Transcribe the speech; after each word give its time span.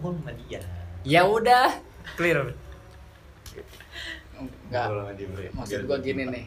ngobrol 0.00 0.16
sama 0.16 0.32
dia 0.48 0.60
Ya 1.04 1.24
udah, 1.24 1.76
clear. 2.16 2.56
Enggak. 4.36 4.88
Maksud 5.52 5.84
gua 5.84 5.96
gini 6.00 6.24
nih. 6.28 6.44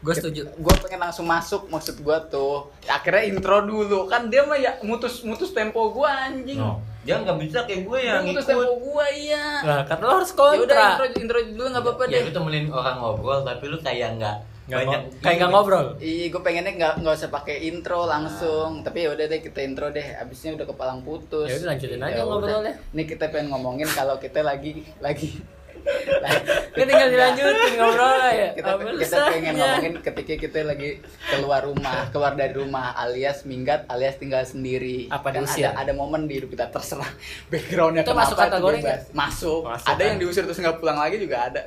Gue 0.00 0.16
setuju. 0.16 0.48
Gue 0.56 0.74
pengen 0.80 1.00
langsung 1.00 1.28
masuk 1.28 1.68
maksud 1.68 2.00
gua 2.00 2.24
tuh. 2.24 2.72
Akhirnya 2.88 3.28
intro 3.28 3.64
dulu 3.64 4.08
kan 4.08 4.32
dia 4.32 4.44
mah 4.44 4.56
ya 4.56 4.80
mutus 4.80 5.20
mutus 5.24 5.52
tempo 5.52 5.92
gua 5.92 6.28
anjing. 6.28 6.56
no 6.56 6.80
dia 7.00 7.16
nggak 7.16 7.40
bisa 7.40 7.64
kayak 7.64 7.88
gue 7.88 7.98
yang 8.04 8.28
mutus 8.28 8.44
ikut 8.44 8.60
tempo 8.60 8.72
gua 8.80 9.04
iya. 9.08 9.44
Nah, 9.64 9.80
kan 9.88 9.96
lo 10.04 10.20
harus 10.20 10.32
Ya 10.36 10.36
udah 10.36 10.56
kontra. 10.60 10.84
intro 10.84 11.06
intro 11.16 11.38
dulu 11.56 11.66
nggak 11.72 11.84
apa-apa 11.84 12.02
ya 12.04 12.12
deh. 12.12 12.22
lu 12.28 12.32
temenin 12.36 12.64
orang 12.68 12.96
ngobrol 13.00 13.40
tapi 13.40 13.64
lu 13.72 13.78
kayak 13.80 14.20
nggak 14.20 14.36
Nggak 14.70 14.80
banyak 14.86 15.00
kayak 15.18 15.36
nggak 15.36 15.50
ngobrol. 15.50 15.86
Iya, 15.98 16.24
gue 16.30 16.42
pengennya 16.42 16.72
nggak 16.72 16.94
nggak 17.02 17.14
usah 17.18 17.28
pakai 17.28 17.56
intro 17.66 18.06
langsung, 18.06 18.70
tapi 18.80 19.02
ya 19.04 19.10
udah 19.10 19.26
deh 19.26 19.40
kita 19.42 19.60
intro 19.60 19.90
deh. 19.90 20.06
Abisnya 20.16 20.54
udah 20.54 20.66
kepalang 20.66 21.02
putus. 21.02 21.50
Ya 21.50 21.58
udah, 21.58 21.68
lanjutin 21.74 21.98
aja 21.98 22.14
Ya 22.14 22.22
ngobrolnya. 22.22 22.74
Nih 22.94 23.04
kita 23.04 23.28
pengen 23.28 23.50
ngomongin 23.50 23.90
kalau 23.90 24.16
kita 24.16 24.40
lagi 24.40 24.86
lagi 25.02 25.42
Kan 26.76 26.86
tinggal 26.86 27.08
dilanjutin 27.08 27.72
ngobrol 27.76 28.20
ya. 28.20 28.52
kita 28.52 28.68
Apa 28.76 28.82
kita 29.00 29.16
pengen 29.32 29.52
susahnya? 29.52 29.52
ngomongin 29.56 29.92
ketika 30.04 30.34
kita 30.36 30.58
lagi 30.64 30.90
keluar 31.28 31.64
rumah, 31.64 32.08
keluar 32.12 32.32
dari 32.36 32.52
rumah 32.52 32.92
alias 32.94 33.44
minggat 33.44 33.88
alias 33.88 34.20
tinggal 34.20 34.44
sendiri. 34.44 35.08
Apa 35.08 35.32
kan 35.32 35.44
diusir? 35.44 35.72
ada, 35.72 35.80
ada 35.80 35.92
momen 35.96 36.28
di 36.28 36.36
hidup 36.36 36.52
kita 36.52 36.68
terserah 36.68 37.08
backgroundnya 37.48 38.04
Itu 38.04 38.12
masuk 38.12 38.36
kategori 38.36 38.76
itu 38.76 38.86
bebas. 38.86 39.02
Masuk. 39.12 39.60
Masuk, 39.66 39.88
Ada 39.88 39.96
kan? 39.96 40.08
yang 40.12 40.16
diusir 40.20 40.42
terus 40.44 40.58
nggak 40.60 40.76
pulang 40.78 40.98
lagi 41.00 41.16
juga 41.16 41.36
ada. 41.48 41.62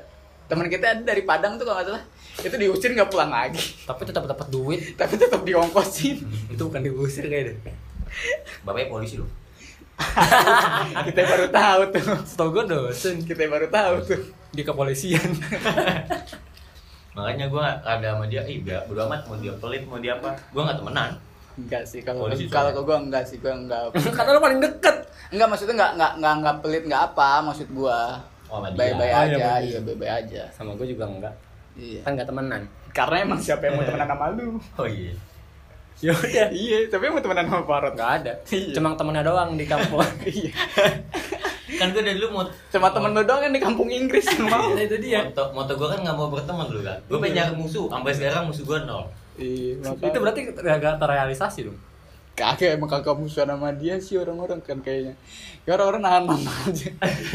Teman 0.46 0.68
kita 0.70 0.86
ada 0.94 1.02
dari 1.02 1.24
Padang 1.26 1.58
tuh 1.58 1.66
kalau 1.66 1.82
nggak 1.82 1.88
salah. 1.90 2.04
Itu 2.42 2.56
diusir 2.58 2.98
nggak 2.98 3.12
pulang 3.14 3.30
lagi. 3.30 3.62
Tapi 3.86 4.02
tetap 4.10 4.26
dapat 4.26 4.48
duit. 4.50 4.98
Tapi 4.98 5.14
tetap 5.20 5.46
diongkosin. 5.46 6.18
Itu 6.50 6.72
bukan 6.72 6.82
diusir 6.82 7.30
kayaknya. 7.30 7.60
bapaknya 8.62 8.94
polisi 8.94 9.18
lu 9.18 9.26
kita 11.10 11.22
baru 11.26 11.46
tahu 11.50 11.82
tuh. 11.94 12.04
Setahu 12.26 12.50
gue 12.54 12.64
dosen 12.70 13.22
Kita 13.26 13.46
baru 13.50 13.66
tahu 13.70 13.94
tuh. 14.06 14.22
di 14.54 14.62
kepolisian. 14.62 15.22
makanya 17.14 17.46
gue 17.46 17.66
ada 17.86 18.18
sama 18.18 18.26
dia 18.26 18.42
ih 18.50 18.66
biar 18.66 18.90
bodo 18.90 19.06
amat 19.06 19.30
mau 19.30 19.38
dia 19.38 19.54
pelit 19.62 19.86
mau 19.86 20.02
dia 20.02 20.18
apa 20.18 20.34
gue 20.34 20.62
nggak 20.66 20.78
temenan 20.82 21.14
Enggak 21.54 21.86
sih 21.86 22.02
kalau 22.02 22.26
Polisi 22.26 22.50
kalau 22.50 22.82
gua 22.82 22.98
enggak 22.98 23.30
sih 23.30 23.38
gua 23.38 23.54
enggak. 23.54 23.94
Karena 24.18 24.34
lo 24.34 24.42
paling 24.42 24.58
deket. 24.58 25.06
Enggak 25.30 25.48
maksudnya 25.54 25.74
enggak 25.78 25.92
enggak 25.94 26.12
enggak 26.18 26.34
enggak 26.42 26.56
pelit 26.66 26.84
enggak 26.90 27.04
apa 27.14 27.30
maksud 27.46 27.68
gua. 27.78 28.00
Oh. 28.50 28.62
Bye-bye 28.62 28.90
Oh, 28.98 29.06
iya, 29.06 29.38
aja, 29.38 29.50
iya 29.62 29.80
bye-bye 29.82 30.10
aja. 30.10 30.44
Sama 30.50 30.74
gue 30.78 30.90
juga 30.90 31.06
enggak. 31.06 31.34
Iya. 31.74 32.00
Kan 32.02 32.12
enggak 32.16 32.30
temenan. 32.30 32.62
Karena 32.94 33.16
emang 33.22 33.40
siapa 33.42 33.64
yang 33.66 33.82
mau 33.82 33.86
temenan 33.86 34.08
sama 34.08 34.26
lu? 34.34 34.48
oh 34.82 34.88
iya 34.88 35.14
Ya 36.02 36.10
udah. 36.12 36.50
iya, 36.52 36.90
tapi 36.90 37.06
yang 37.08 37.16
mau 37.16 37.24
temenan 37.24 37.46
sama 37.48 37.64
Farod. 37.64 37.94
Enggak 37.96 38.12
ada. 38.22 38.34
Iya. 38.50 38.74
Cuma 38.76 38.94
temennya 38.94 39.24
doang 39.24 39.50
di 39.56 39.66
kampung. 39.66 40.02
Iya. 40.28 40.52
kan 41.80 41.90
gue 41.90 42.06
dari 42.06 42.22
dulu 42.22 42.30
mau 42.38 42.46
Cuma 42.70 42.94
temen 42.94 43.18
lu 43.18 43.26
doang 43.26 43.42
yang 43.42 43.54
di 43.56 43.62
kampung 43.62 43.90
Inggris 43.90 44.30
yang 44.30 44.46
mau. 44.46 44.78
Nah, 44.78 44.84
itu 44.84 44.98
dia. 45.02 45.26
moto 45.26 45.44
moto 45.58 45.74
gue 45.74 45.88
kan 45.90 46.00
nggak 46.06 46.16
mau 46.16 46.30
berteman 46.30 46.70
dulu 46.70 46.82
kan 46.86 47.02
gue 47.02 47.18
pengen 47.18 47.34
nyari 47.34 47.54
musuh 47.58 47.90
sampai 47.90 48.14
sekarang 48.14 48.44
musuh 48.46 48.64
gue 48.64 48.80
nol 48.86 49.06
Iya, 49.34 49.82
Itu 49.98 50.18
berarti 50.22 50.42
agak 50.62 51.02
terrealisasi 51.02 51.66
dong. 51.66 51.78
Kagak 52.34 52.74
emang 52.74 52.90
kagak 52.90 53.14
musuhan 53.14 53.46
sama 53.46 53.70
dia 53.72 53.96
sih 53.98 54.18
orang-orang 54.18 54.58
kan 54.60 54.78
kayaknya. 54.80 55.14
Ya 55.64 55.78
orang-orang 55.78 56.02
nahan-nahan 56.02 56.44
aja. 56.66 56.90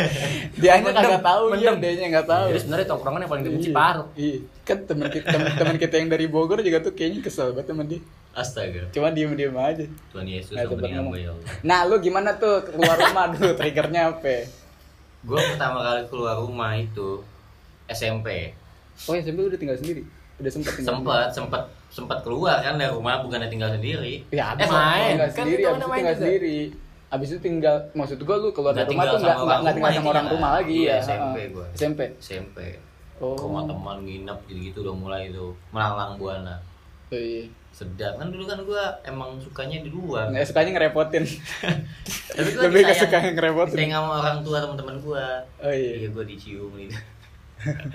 dia 0.61 0.73
Mendem, 0.77 0.93
kagak 0.93 1.23
tahu, 1.23 1.43
iya, 1.55 1.71
mendem. 1.71 1.77
dia 1.79 1.91
nya 1.97 2.07
enggak 2.11 2.27
tahu. 2.27 2.47
Jadi 2.51 2.61
sebenarnya 2.61 2.87
tongkrongan 2.87 3.21
yang 3.21 3.31
paling 3.31 3.45
dibenci 3.47 3.69
Iya, 3.69 3.77
Parut. 3.77 4.09
Iya. 4.13 4.39
Kan 4.63 4.79
temen 4.85 5.07
kita 5.09 5.29
temen 5.55 5.77
kita 5.77 5.95
yang 5.97 6.09
dari 6.09 6.27
Bogor 6.27 6.59
juga 6.61 6.79
tuh 6.81 6.93
kayaknya 6.93 7.21
kesel 7.23 7.53
banget 7.53 7.71
sama 7.71 7.85
dia. 7.85 8.01
astaga 8.31 8.83
Cuma 8.91 9.09
diem-diem 9.09 9.51
aja. 9.53 9.87
Tuhan 10.13 10.27
Yesus 10.27 10.53
Nggak 10.53 10.67
sempet 10.69 10.85
hamba 10.85 11.01
ngomong. 11.01 11.15
ya 11.17 11.31
Allah 11.31 11.47
Nah, 11.65 11.81
lu 11.85 11.95
gimana 11.99 12.31
tuh 12.35 12.55
keluar 12.65 12.95
rumah 12.97 13.25
dulu 13.33 13.51
triggernya 13.53 14.03
apa? 14.13 14.37
gue 15.19 15.35
pertama 15.35 15.79
kali 15.83 16.03
keluar 16.07 16.35
rumah 16.37 16.71
itu 16.75 17.19
SMP 17.87 18.55
Oh, 19.01 19.15
ya 19.15 19.23
SMP 19.23 19.41
udah 19.41 19.55
tinggal 19.57 19.75
sendiri. 19.75 20.03
Udah 20.37 20.51
sempat 20.51 20.75
tinggal. 20.75 20.91
sempat 20.93 21.27
sempat 21.33 21.63
sempat 21.89 22.21
keluar 22.21 22.59
kan 22.59 22.75
dari 22.75 22.89
rumah 22.89 23.19
bukannya 23.19 23.47
tinggal 23.47 23.71
sendiri. 23.71 24.23
Ya, 24.29 24.51
Eh, 24.51 24.55
abis 24.55 24.69
main. 24.69 25.09
tinggal 25.11 25.29
Kan 25.29 25.37
sendiri, 25.43 25.63
abis 25.63 25.75
itu 25.75 25.87
main 25.87 25.97
tinggal 25.97 26.15
juga. 26.15 26.23
sendiri. 26.23 26.59
Abis 27.09 27.29
itu 27.31 27.39
tinggal, 27.41 27.77
maksud 27.93 28.19
gua 28.21 28.37
lu 28.37 28.49
keluar 28.51 28.73
Nggak 28.73 28.85
dari 28.85 28.91
rumah 28.91 29.03
tinggal 29.03 29.09
tuh 29.09 29.19
nggak 29.19 29.33
sama 29.35 29.41
nggak 29.41 29.57
tinggal 29.57 29.73
rumah 29.75 29.91
sama 29.95 30.09
orang 30.09 30.23
intinya. 30.23 30.37
rumah 30.37 30.51
lagi 30.55 30.77
Iya, 30.79 30.91
ya. 30.91 31.01
SMP 31.03 31.37
gua. 31.49 31.67
SMP. 31.73 32.01
SMP 32.19 32.59
Oh. 33.19 33.35
ke 33.35 33.43
rumah 33.43 33.65
teman 33.65 33.97
nginep 34.01 34.39
gitu-gitu 34.45 34.79
udah 34.81 34.95
mulai 34.95 35.23
itu 35.27 35.45
melalang 35.69 36.15
buana 36.15 36.55
Oh, 37.09 37.17
iya. 37.17 37.49
sedap 37.71 38.15
kan 38.15 38.29
dulu 38.29 38.45
kan 38.45 38.61
gue 38.61 38.83
emang 39.03 39.31
sukanya 39.39 39.81
di 39.81 39.89
luar 39.89 40.29
Nggak 40.29 40.47
sukanya 40.47 40.71
ngerepotin. 40.73 41.25
tapi 42.29 42.49
gue 42.49 42.63
Lebih 42.63 42.83
ke 42.85 42.95
suka 42.95 43.17
yang 43.19 43.35
ngerepotin. 43.35 43.75
sayang 43.75 43.93
sama 43.97 44.13
orang 44.21 44.39
tua 44.41 44.59
teman-teman 44.61 44.97
gue 44.99 45.25
Oh, 45.59 45.73
iya. 45.73 45.93
iya 45.97 46.09
gue 46.09 46.25
dicium 46.25 46.71
gitu 46.77 46.95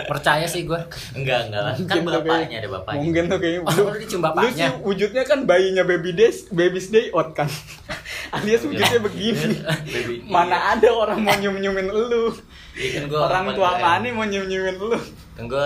Percaya 0.06 0.44
sih 0.44 0.64
gue. 0.64 0.76
enggak 1.14 1.48
enggak 1.48 1.62
lah 1.62 1.74
kan 1.74 1.98
bapaknya 2.02 2.24
kayak- 2.46 2.60
ada 2.60 2.70
bapaknya 2.70 3.00
Mungkin 3.02 3.24
tuh 3.26 3.38
kayaknya 3.38 3.62
Oh, 3.64 3.74
lu 3.86 3.98
dicium 3.98 4.22
bapaknya? 4.22 4.44
Lu 4.44 4.52
sih 4.54 4.70
wujudnya 4.84 5.24
kan 5.24 5.40
bayinya 5.44 5.84
baby 5.84 6.12
days, 6.12 6.48
baby's 6.50 6.88
day 6.88 7.08
out 7.10 7.32
kan. 7.32 7.48
Alias 8.36 8.64
wujudnya 8.64 9.00
begini. 9.00 9.56
Baby, 9.84 10.16
Mana 10.26 10.74
ada 10.74 10.90
orang 10.90 11.20
mau 11.20 11.32
nyium-nyiumin 11.32 11.88
lu. 11.88 12.34
Iya 12.74 12.90
kan 12.96 13.04
gua 13.06 13.20
Orang 13.28 13.44
tua 13.54 13.70
mana 13.78 14.08
mau 14.10 14.24
nyium-nyiumin 14.24 14.76
lu. 14.76 14.98
kan 15.34 15.46
gue 15.46 15.66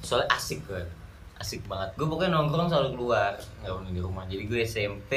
soalnya 0.00 0.26
asik 0.30 0.64
gue 0.64 0.82
asik 1.36 1.64
banget 1.64 1.94
gue 1.94 2.04
pokoknya 2.04 2.34
nongkrong 2.34 2.66
selalu 2.66 2.92
keluar 2.92 3.32
nggak 3.60 3.72
pernah 3.72 3.90
di 3.90 4.00
rumah 4.00 4.24
jadi 4.24 4.42
gue 4.42 4.60
SMP 4.60 5.12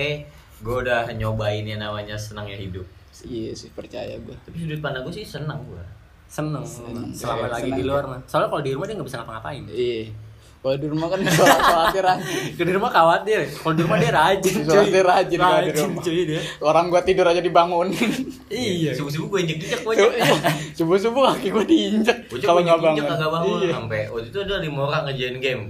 gue 0.57 0.75
udah 0.77 1.09
nyobain 1.11 1.61
yang 1.61 1.79
namanya 1.79 2.13
senangnya 2.13 2.55
hidup 2.55 2.85
Iya 3.19 3.51
sih 3.51 3.69
percaya 3.69 4.13
gua. 4.19 4.37
tapi 4.39 4.57
sudut 4.59 4.77
pandang 4.77 5.01
gue 5.01 5.11
sih 5.11 5.25
senang 5.25 5.59
gue 5.63 5.81
Seneng. 6.27 6.63
Seneng. 6.63 7.07
Selama 7.09 7.39
Iya, 7.39 7.49
lagi 7.49 7.63
seneng. 7.65 7.77
di 7.77 7.83
luar 7.83 8.03
mah. 8.05 8.19
Soalnya 8.23 8.47
kalau 8.47 8.61
di 8.61 8.71
rumah 8.71 8.85
dia 8.85 8.95
nggak 8.95 9.07
bisa 9.07 9.17
ngapa-ngapain. 9.17 9.63
Iya. 9.67 10.01
Kalau 10.57 10.73
di 10.75 10.87
rumah 10.89 11.07
kan 11.07 11.19
sholatnya 11.23 12.01
rajin. 12.09 12.51
Di 12.59 12.73
rumah 12.73 12.91
khawatir. 12.91 13.39
Kalau 13.53 13.73
di 13.73 13.81
rumah 13.81 13.97
dia 13.97 14.11
rajin. 14.11 14.55
cuy. 14.59 14.89
Rajin 14.91 15.37
kalau 15.37 15.57
di 15.57 15.69
Rajin 15.69 15.85
rumah. 15.87 16.03
cuy 16.03 16.21
dia. 16.25 16.41
Orang 16.59 16.85
gua 16.87 17.01
tidur 17.01 17.23
aja 17.23 17.39
dibangunin. 17.39 18.11
Iya. 18.47 18.91
subuh 18.91 19.07
subuh 19.09 19.27
gue 19.29 19.39
injek 19.43 19.57
injek 19.61 19.79
gue 19.81 19.93
Subuh 20.77 20.97
subuh 20.97 21.23
kaki 21.29 21.47
gua 21.49 21.63
diinjek 21.63 22.17
kalau 22.41 22.59
nggak 22.59 22.79
bangun 22.79 23.05
Iya. 23.61 23.71
sampai 23.73 24.01
waktu 24.07 24.27
itu 24.27 24.39
ada 24.41 24.55
lima 24.57 24.79
orang 24.83 25.03
ngejain 25.05 25.37
game 25.37 25.63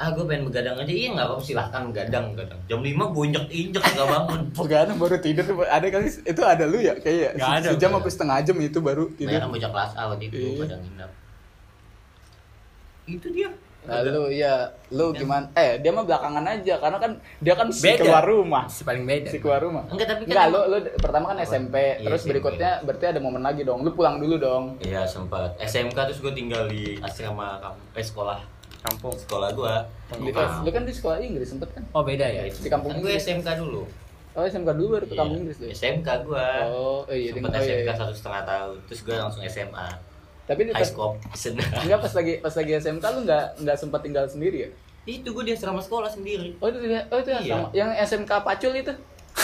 ah 0.00 0.08
gue 0.10 0.24
pengen 0.24 0.48
begadang 0.48 0.74
aja 0.74 0.88
iya 0.88 1.12
nggak 1.12 1.26
apa-apa 1.26 1.44
silahkan 1.44 1.82
begadang 1.86 2.24
begadang 2.32 2.56
jam 2.64 2.80
lima 2.80 3.04
gue 3.06 3.22
injek 3.22 3.44
injek 3.46 3.82
kagak 3.84 4.08
bangun 4.08 4.40
Pegadang 4.58 4.96
baru 4.96 5.16
tidur 5.20 5.44
ada 5.62 5.86
kali 5.86 6.08
itu 6.08 6.40
ada 6.42 6.64
lu 6.64 6.80
ya 6.80 6.96
kayak 6.96 7.36
Nggak 7.36 7.52
ada, 7.54 7.68
sejam 7.70 7.88
nggak 7.90 8.00
apa 8.00 8.08
setengah 8.08 8.36
jam 8.40 8.56
itu 8.58 8.78
baru 8.80 9.04
tidur. 9.12 9.36
kan 9.36 9.48
bocah 9.48 9.70
kelas 9.70 9.92
A 9.94 10.02
waktu 10.08 10.24
itu 10.26 10.36
Iya. 10.36 10.56
pada 10.58 10.76
nginep 10.78 11.10
itu 13.08 13.28
dia 13.30 13.50
Lalu 13.80 14.36
ya 14.36 14.68
lu 14.92 15.08
gimana? 15.10 15.48
Eh 15.56 15.80
dia 15.80 15.88
mah 15.88 16.04
belakangan 16.04 16.44
aja 16.46 16.76
karena 16.76 17.00
kan 17.00 17.12
dia 17.40 17.56
kan 17.56 17.72
si 17.72 17.80
Beda. 17.82 18.04
keluar 18.04 18.20
rumah. 18.22 18.68
Si 18.68 18.84
paling 18.84 19.08
beda. 19.08 19.32
Si 19.32 19.40
keluar 19.40 19.56
rumah. 19.58 19.88
Enggak, 19.88 20.04
tapi 20.06 20.22
kan 20.22 20.28
Enggak, 20.28 20.46
lu, 20.46 20.60
lu 20.68 20.76
pertama 21.00 21.24
kan 21.26 21.38
Apa? 21.38 21.48
SMP, 21.48 21.74
Iya, 21.96 22.04
terus 22.04 22.20
SMP. 22.20 22.28
berikutnya 22.28 22.84
berarti 22.84 23.04
ada 23.08 23.18
momen 23.18 23.40
lagi 23.40 23.64
dong. 23.64 23.80
Lu 23.80 23.90
pulang 23.90 24.20
dulu 24.20 24.36
dong. 24.36 24.76
Iya 24.78 25.08
sempat 25.08 25.56
SMK 25.58 25.96
terus 25.96 26.20
gue 26.20 26.28
tinggal 26.30 26.68
di 26.68 27.00
asrama 27.00 27.56
kamp 27.56 27.80
eh 27.90 28.04
sekolah 28.04 28.38
Kampung. 28.80 29.12
sekolah 29.14 29.48
gue 29.50 29.74
Di, 30.18 30.30
lu 30.32 30.70
kan 30.70 30.82
di 30.82 30.90
sekolah 30.90 31.16
Inggris 31.18 31.48
sempet 31.48 31.68
kan? 31.70 31.82
Oh 31.90 32.00
beda 32.00 32.24
ya. 32.24 32.42
Di 32.44 32.66
kampung 32.66 32.90
kan 32.90 32.98
gue 32.98 33.10
Inggris. 33.10 33.24
SMK 33.24 33.48
dulu 33.56 33.82
Oh 34.30 34.42
SMK 34.42 34.70
dulu 34.72 34.88
baru 34.94 35.04
ke 35.04 35.10
Iya, 35.10 35.20
kampung 35.20 35.38
Inggris 35.38 35.56
deh. 35.58 35.68
SMK 35.70 36.08
gue 36.22 36.46
Oh, 36.64 37.02
oh 37.02 37.12
iya, 37.12 37.30
sempat 37.30 37.50
oh 37.50 37.56
iya, 37.56 37.66
SMK 37.66 37.84
iya. 37.84 37.94
satu 37.94 38.12
setengah 38.12 38.42
tahun 38.44 38.74
terus 38.84 39.00
gue 39.02 39.14
langsung 39.14 39.42
SMA 39.44 39.88
Tapi 40.44 40.60
di 40.62 40.72
high 40.72 40.82
school 40.82 41.12
enggak 41.82 41.98
pas 42.00 42.12
lagi 42.12 42.32
pas 42.38 42.54
lagi 42.54 42.72
SMK 42.74 43.04
lu 43.06 43.20
enggak 43.22 43.44
enggak 43.56 43.76
sempat 43.76 44.00
tinggal 44.00 44.24
sendiri 44.24 44.58
ya? 44.60 44.70
itu 45.02 45.26
gue 45.26 45.42
di 45.42 45.52
asrama 45.52 45.78
sekolah 45.78 46.06
sendiri 46.06 46.54
Oh 46.56 46.66
itu 46.66 46.78
dia, 46.82 47.02
oh 47.04 47.16
itu 47.16 47.30
yang 47.30 47.42
Iya. 47.42 47.54
sama 47.54 47.68
yang 47.72 47.90
SMK 47.96 48.32
Pacul 48.40 48.72
itu. 48.74 48.92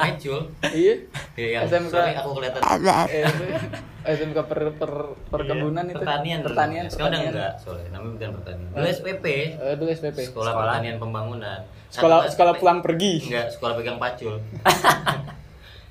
Mecul 0.00 0.40
iya. 0.68 0.94
ya, 1.34 1.46
yang 1.54 1.62
SMK. 1.64 1.88
sorry 1.88 2.12
aku 2.12 2.30
kelihatan 2.34 2.60
Eh, 4.04 4.12
itu 4.12 4.20
SMK 4.22 4.38
per, 4.44 4.60
per 4.74 4.92
perkebunan 5.26 5.82
itu. 5.82 5.90
Iya, 5.90 5.98
pertanian. 5.98 6.40
Pertanian. 6.40 6.84
sekarang 6.86 7.08
udah 7.08 7.18
pertanian. 7.18 7.32
enggak 7.34 7.52
soalnya 7.58 7.88
namanya 7.90 8.12
bukan 8.12 8.30
pertanian 8.34 8.68
dulu 8.70 8.86
SPP 8.86 9.24
Eh, 9.54 9.74
dulu 9.74 9.88
SPP. 9.90 10.18
sekolah, 10.22 10.30
Sekolah. 10.46 10.54
pertanian 10.70 10.96
pembangunan 10.98 11.58
Sekolah 11.88 12.18
Satu 12.20 12.30
sekolah 12.30 12.52
SPP. 12.52 12.60
pulang 12.60 12.78
pergi. 12.80 13.14
enggak 13.24 13.46
sekolah 13.50 13.72
pegang 13.74 13.98
pacul 13.98 14.34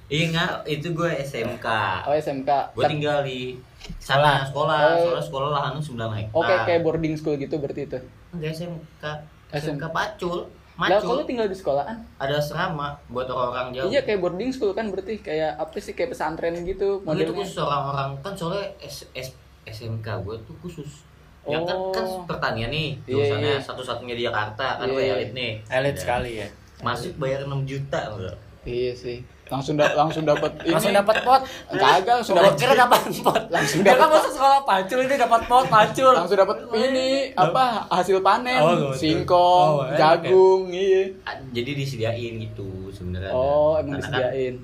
iya 0.07 0.23
enggak 0.27 0.49
itu 0.67 0.87
gue 0.89 1.09
SMK 1.23 1.67
Oh 2.05 2.13
SMK. 2.13 2.49
gue 2.71 2.83
tinggal 2.85 3.17
di 3.21 3.57
sana 3.97 4.45
sekolah 4.45 4.77
Oh. 4.77 4.95
soalnya 5.09 5.23
sekolah 5.23 5.49
lahannya 5.51 5.81
9 5.81 5.97
hektar 6.13 6.31
Oh 6.31 6.41
kayak 6.41 6.61
kayak 6.63 6.81
boarding 6.81 7.15
school 7.15 7.35
gitu 7.35 7.55
berarti 7.57 7.81
itu. 7.83 7.99
enggak 8.29 8.51
SMK 8.53 9.03
SMK. 9.49 9.57
SMK 9.59 9.83
pacul 9.89 10.37
Lah 10.75 10.97
kalau 10.97 11.21
tinggal 11.21 11.45
di 11.45 11.53
sekolahan? 11.53 11.97
ada 12.17 12.33
asrama 12.35 12.97
buat 13.07 13.25
orang-orang 13.25 13.69
jauh 13.71 13.87
Iya 13.87 14.01
kayak 14.01 14.19
boarding 14.19 14.49
school 14.49 14.71
kan 14.71 14.87
berarti 14.87 15.19
kayak 15.19 15.53
apa 15.55 15.75
sih 15.77 15.91
kayak 15.91 16.11
pesantren 16.11 16.57
gitu 16.59 16.99
Nah, 16.99 17.13
itu 17.13 17.29
modelnya. 17.29 17.37
khusus 17.37 17.57
orang-orang 17.59 18.09
kan 18.19 18.33
soalnya 18.33 18.65
S, 18.79 19.05
S- 19.11 19.37
SMK 19.63 20.07
gue 20.19 20.35
tuh 20.41 20.55
khusus 20.59 21.05
yang 21.43 21.61
kan 21.61 21.75
Oh. 21.75 21.91
kan 21.91 22.05
pertanian 22.25 22.69
nih 22.69 22.95
Iya, 22.99 23.05
jurusannya 23.05 23.53
iya. 23.53 23.61
satu-satunya 23.61 24.15
di 24.15 24.23
Jakarta 24.23 24.67
kan 24.77 24.85
Iya, 24.85 24.93
gue 24.93 25.03
iya. 25.03 25.13
elit 25.13 25.31
nih 25.31 25.51
Elit 25.69 25.93
Ya. 25.93 26.01
sekali 26.01 26.31
ya. 26.37 26.47
masuk 26.79 27.13
bayar 27.15 27.43
6 27.43 27.63
juta 27.63 27.99
enggak 28.09 28.35
Iya 28.63 28.91
sih. 28.93 29.17
Langsung 29.45 29.75
da 29.75 29.85
langsung 29.93 30.23
dapat 30.23 30.49
ini 30.61 30.71
Langsung 30.71 30.91
dapat 30.91 31.15
pot. 31.19 31.41
kagak 31.69 32.15
langsung 32.15 32.33
dapat 32.33 32.53
kira 32.55 32.73
dapat 32.75 33.01
pot. 33.19 33.41
Langsung 33.47 33.81
dapat 33.81 33.99
kan 33.99 34.09
masuk 34.09 34.31
sekolah 34.31 34.59
pacul 34.63 34.99
ini 34.99 35.15
dapat 35.15 35.41
pot 35.43 35.65
pacul. 35.67 36.11
langsung 36.11 36.37
dapat 36.37 36.57
ini 36.73 37.07
apa 37.33 37.63
hasil 37.87 38.17
panen 38.19 38.57
Oh, 38.57 38.89
singkong 38.91 39.71
Oh, 39.77 39.85
ya. 39.85 39.97
jagung 40.17 40.61
iya 40.67 41.11
Ah, 41.23 41.35
jadi 41.49 41.71
disediain 41.71 42.33
gitu 42.39 42.65
sebenarnya 42.89 43.29
oh 43.29 43.77
emang 43.77 43.97
Karena 43.97 44.09
kan 44.09 44.11
disediain 44.25 44.55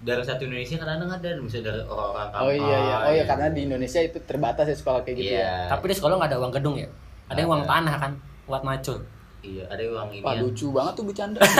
dari 0.00 0.22
satu 0.22 0.42
Indonesia 0.42 0.76
kadang-kadang 0.78 1.12
ada 1.12 1.30
misalnya 1.36 1.64
dari 1.68 1.80
orang-orang 1.84 2.28
oh 2.32 2.48
iya 2.48 2.56
iya 2.56 2.78
kampung. 2.80 3.02
oh 3.02 3.12
iya 3.12 3.24
karena 3.26 3.46
di 3.50 3.60
Indonesia 3.62 4.00
itu 4.00 4.18
terbatas 4.22 4.64
ya 4.64 4.76
sekolah 4.78 5.00
kayak 5.02 5.16
gitu 5.18 5.30
iya 5.30 5.44
ya 5.44 5.68
Tapi 5.68 5.84
di 5.84 5.94
sekolah 5.94 6.14
nggak 6.16 6.30
ada 6.30 6.38
uang 6.38 6.52
gedung 6.54 6.76
ya. 6.76 6.88
Ada 7.26 7.38
yang 7.38 7.50
uang 7.50 7.62
Ada. 7.62 7.70
tanah 7.70 7.94
kan 7.98 8.12
buat 8.42 8.62
macul. 8.62 8.98
iya 9.40 9.64
ada 9.66 9.82
uang 9.82 10.08
ini 10.10 10.20
Wah 10.20 10.32
yang- 10.32 10.44
lucu 10.46 10.66
banget 10.70 10.92
tuh 10.94 11.04
bercanda 11.04 11.40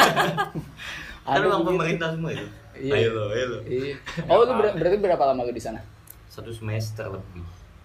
kan 1.31 1.37
Ada 1.37 1.47
uang 1.49 1.65
pemerintah 1.65 2.09
semua 2.11 2.31
itu 2.31 2.47
Iya. 2.73 2.93
ayo 2.97 3.09
lo 3.13 3.25
ayo 3.29 3.47
lo 3.47 3.59
Iya. 3.63 3.95
Oh 4.27 4.41
lu 4.41 4.53
ber- 4.53 4.75
berarti 4.75 4.97
berapa 4.99 5.23
lama 5.25 5.41
lu 5.43 5.53
di 5.53 5.61
sana? 5.61 5.79
satu 6.27 6.49
semester 6.49 7.07
lebih 7.07 7.43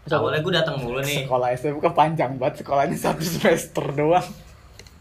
awalnya 0.08 0.38
gue 0.40 0.54
datang 0.56 0.78
mulu 0.78 0.98
nih 1.00 1.26
Sekolah 1.26 1.50
SMK 1.52 1.86
panjang 1.92 2.32
banget 2.36 2.62
sekolahnya 2.62 2.94
satu 2.96 3.22
semester 3.22 3.86
doang. 3.92 4.22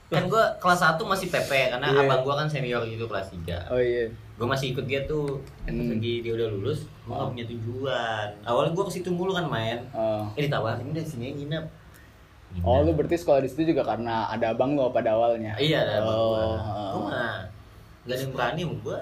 kan 0.06 0.24
gue 0.24 0.44
kelas 0.56 0.80
1 0.80 1.00
masih 1.02 1.28
PP 1.28 1.50
karena 1.70 1.86
Iya. 1.86 2.00
abang 2.02 2.20
gue 2.22 2.34
kan 2.34 2.46
senior 2.46 2.80
gitu 2.84 3.04
kelas 3.04 3.28
3 3.30 3.68
Oh 3.68 3.76
iya. 3.76 4.08
gue 4.08 4.46
masih 4.46 4.70
ikut 4.70 4.84
dia 4.84 5.04
tuh 5.04 5.36
hmm. 5.64 5.90
Lagi 5.90 6.20
dia 6.20 6.32
udah 6.32 6.48
lulus 6.50 6.86
gue 7.00 7.12
gak 7.12 7.28
punya 7.30 7.44
tujuan 7.46 8.28
awalnya 8.42 8.72
gue 8.72 8.84
ke 8.84 8.92
situ 8.92 9.08
mulu 9.08 9.30
kan 9.30 9.44
main 9.44 9.78
Oh. 9.90 10.24
eh 10.32 10.42
ditawarin 10.42 10.88
udah 10.88 11.02
sini 11.02 11.34
nginep. 11.34 11.64
Oh 12.60 12.80
lu 12.80 12.94
berarti 12.94 13.14
sekolah 13.14 13.38
di 13.38 13.48
situ 13.48 13.68
juga 13.68 13.82
karena 13.84 14.24
ada 14.26 14.50
abang 14.50 14.72
lu 14.72 14.86
pada 14.88 15.12
awalnya. 15.12 15.52
iya 15.56 15.82
ada 15.82 16.00
abang 16.00 16.14
Oh. 16.14 16.56
gue 16.90 17.02
mah 17.08 17.34
gak 18.04 18.10
ada 18.10 18.20
yang 18.20 18.32
berani 18.32 18.62
gue 18.76 18.98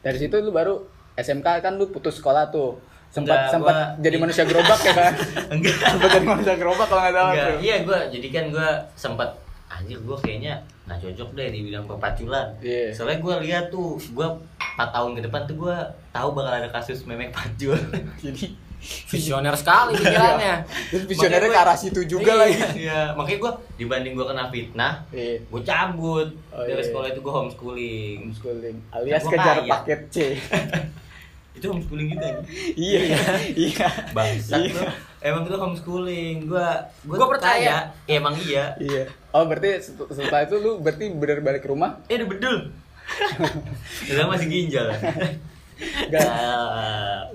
Dari 0.00 0.18
situ 0.18 0.34
lu 0.38 0.50
baru 0.50 0.74
SMK 1.14 1.48
kan 1.58 1.72
lu 1.74 1.86
putus 1.86 2.16
sekolah 2.16 2.48
tuh. 2.48 2.76
Sempat 3.08 3.30
Enggak, 3.38 3.52
sempat 3.52 3.74
gua- 3.74 3.90
jadi 4.00 4.16
manusia 4.18 4.42
gerobak 4.42 4.80
ya 4.80 4.92
kan? 4.92 5.12
enggak 5.48 5.74
sempat 5.92 6.08
jadi 6.10 6.26
manusia 6.26 6.54
gerobak 6.54 6.86
kalau 6.86 7.00
nggak 7.00 7.14
salah 7.14 7.30
enggak 7.30 7.56
iya 7.58 7.76
gue 7.80 7.98
jadi 8.10 8.28
kan 8.28 8.44
gue 8.50 8.68
sempat 8.92 9.28
anjir 9.66 9.96
gue 9.96 10.16
kayaknya 10.18 10.54
nggak 10.84 10.98
cocok 11.00 11.28
deh 11.32 11.48
di 11.48 11.60
bidang 11.62 11.86
perpaculan 11.86 12.46
Iya. 12.58 12.90
soalnya 12.90 13.18
gue 13.18 13.34
lihat 13.40 13.64
tuh 13.70 13.94
gue 13.96 14.26
4 14.58 14.90
tahun 14.90 15.10
ke 15.14 15.20
depan 15.24 15.46
tuh 15.46 15.56
gue 15.56 15.76
tahu 16.10 16.28
bakal 16.32 16.52
ada 16.52 16.68
kasus 16.68 17.02
memek 17.04 17.30
pacul 17.30 17.78
Jadi 18.24 18.50
Visioner 18.84 19.54
sekali 19.54 19.92
pikirannya. 19.94 20.54
terus 20.86 21.04
visionernya 21.04 21.48
ke 21.48 21.58
arah 21.58 21.72
situ 21.74 22.04
juga 22.04 22.28
Iya, 22.28 22.34
lagi. 22.36 22.56
iya 22.78 23.00
makanya 23.10 23.38
gue 23.40 23.52
dibanding 23.76 24.12
gue 24.12 24.26
kena 24.26 24.44
fitnah 24.46 24.94
Iya. 25.08 25.40
gue 25.42 25.62
cabut 25.62 26.28
Oh, 26.48 26.62
dari 26.62 26.76
iya. 26.76 26.84
sekolah 26.84 27.08
itu 27.08 27.18
gue 27.18 27.32
homeschooling 27.34 28.18
Homeschooling 28.26 28.76
alias 28.90 29.22
Gua 29.22 29.32
kejar 29.32 29.56
kaya. 29.58 29.70
paket 29.70 30.00
C. 30.06 30.16
itu 31.56 31.64
homeschooling 31.64 32.08
gitu 32.10 32.24
aja 32.24 32.40
iya 32.74 33.00
iya. 33.54 33.88
bangsat 34.10 34.58
Iya. 34.60 34.74
lu 34.74 34.82
emang 35.22 35.42
itu 35.44 35.56
homeschooling 35.56 36.36
gue 36.44 36.68
gue 37.04 37.14
Gua 37.14 37.28
percaya. 37.30 37.62
ya, 37.62 37.78
emang 38.12 38.34
iya 38.38 38.74
Iya. 38.76 39.06
Oh 39.30 39.44
berarti 39.44 39.80
set- 39.80 40.10
setelah 40.10 40.44
itu 40.44 40.56
lu 40.56 40.78
berarti 40.78 41.08
bener 41.08 41.40
balik 41.40 41.62
ke 41.62 41.70
rumah? 41.70 42.04
eh 42.04 42.14
udah 42.14 42.28
bedul 42.28 42.56
Udah 44.10 44.24
masih 44.26 44.46
ginjal 44.46 44.88
Gak. 46.06 46.24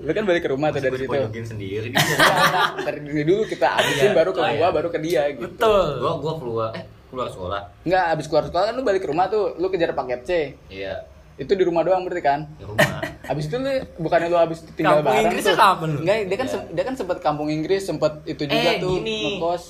Lu 0.00 0.10
kan 0.10 0.24
balik 0.24 0.42
ke 0.42 0.50
rumah 0.50 0.68
tuh 0.68 0.80
dari 0.80 0.90
gua 0.90 0.98
situ. 0.98 1.12
dipojokin 1.12 1.44
sendiri 1.46 1.88
Ntar 2.80 2.94
dari 2.96 3.00
dulu 3.22 3.44
kita 3.44 3.66
abisin 3.74 4.06
Iya. 4.06 4.16
baru 4.16 4.30
ke 4.30 4.38
Oh, 4.38 4.46
gua 4.46 4.56
iya. 4.62 4.68
baru 4.70 4.88
ke 4.88 4.98
dia 4.98 5.22
gitu. 5.30 5.44
Betul. 5.46 5.86
gue 5.98 6.12
gue 6.18 6.34
keluar 6.36 6.68
eh 6.72 6.84
keluar 7.06 7.28
sekolah 7.28 7.60
Enggak, 7.82 8.04
abis 8.10 8.26
keluar 8.26 8.44
sekolah 8.44 8.64
kan 8.64 8.74
lu 8.74 8.82
balik 8.82 9.00
ke 9.00 9.08
rumah 9.08 9.26
tuh, 9.26 9.54
lu 9.54 9.66
kejar 9.66 9.92
paket 9.92 10.20
C. 10.22 10.30
iya 10.68 11.04
Itu 11.36 11.52
di 11.52 11.62
rumah 11.62 11.80
doang 11.80 12.02
berarti 12.02 12.22
kan? 12.22 12.40
di 12.54 12.64
rumah 12.64 13.00
Abis 13.30 13.44
itu 13.44 13.56
lu 13.56 13.70
bukannya 13.98 14.26
lu 14.26 14.38
abis 14.38 14.58
tinggal 14.70 14.98
Kampung 14.98 15.10
bareng 15.10 15.24
Inggrisnya 15.26 15.52
tuh? 15.52 15.60
kapan 15.60 15.88
lu? 15.88 15.98
Enggak, 16.00 16.16
dia 16.22 16.36
kan 16.36 16.46
Iya. 16.46 16.54
sem- 16.54 16.68
dia 16.70 16.84
kan 16.84 16.94
sempat 16.94 17.18
kampung 17.20 17.48
Inggris, 17.48 17.82
sempat 17.82 18.12
itu 18.24 18.42
juga 18.44 18.70
Eh, 18.70 18.78
tuh 18.78 18.96
gini. 18.96 19.36
ngekos. 19.36 19.64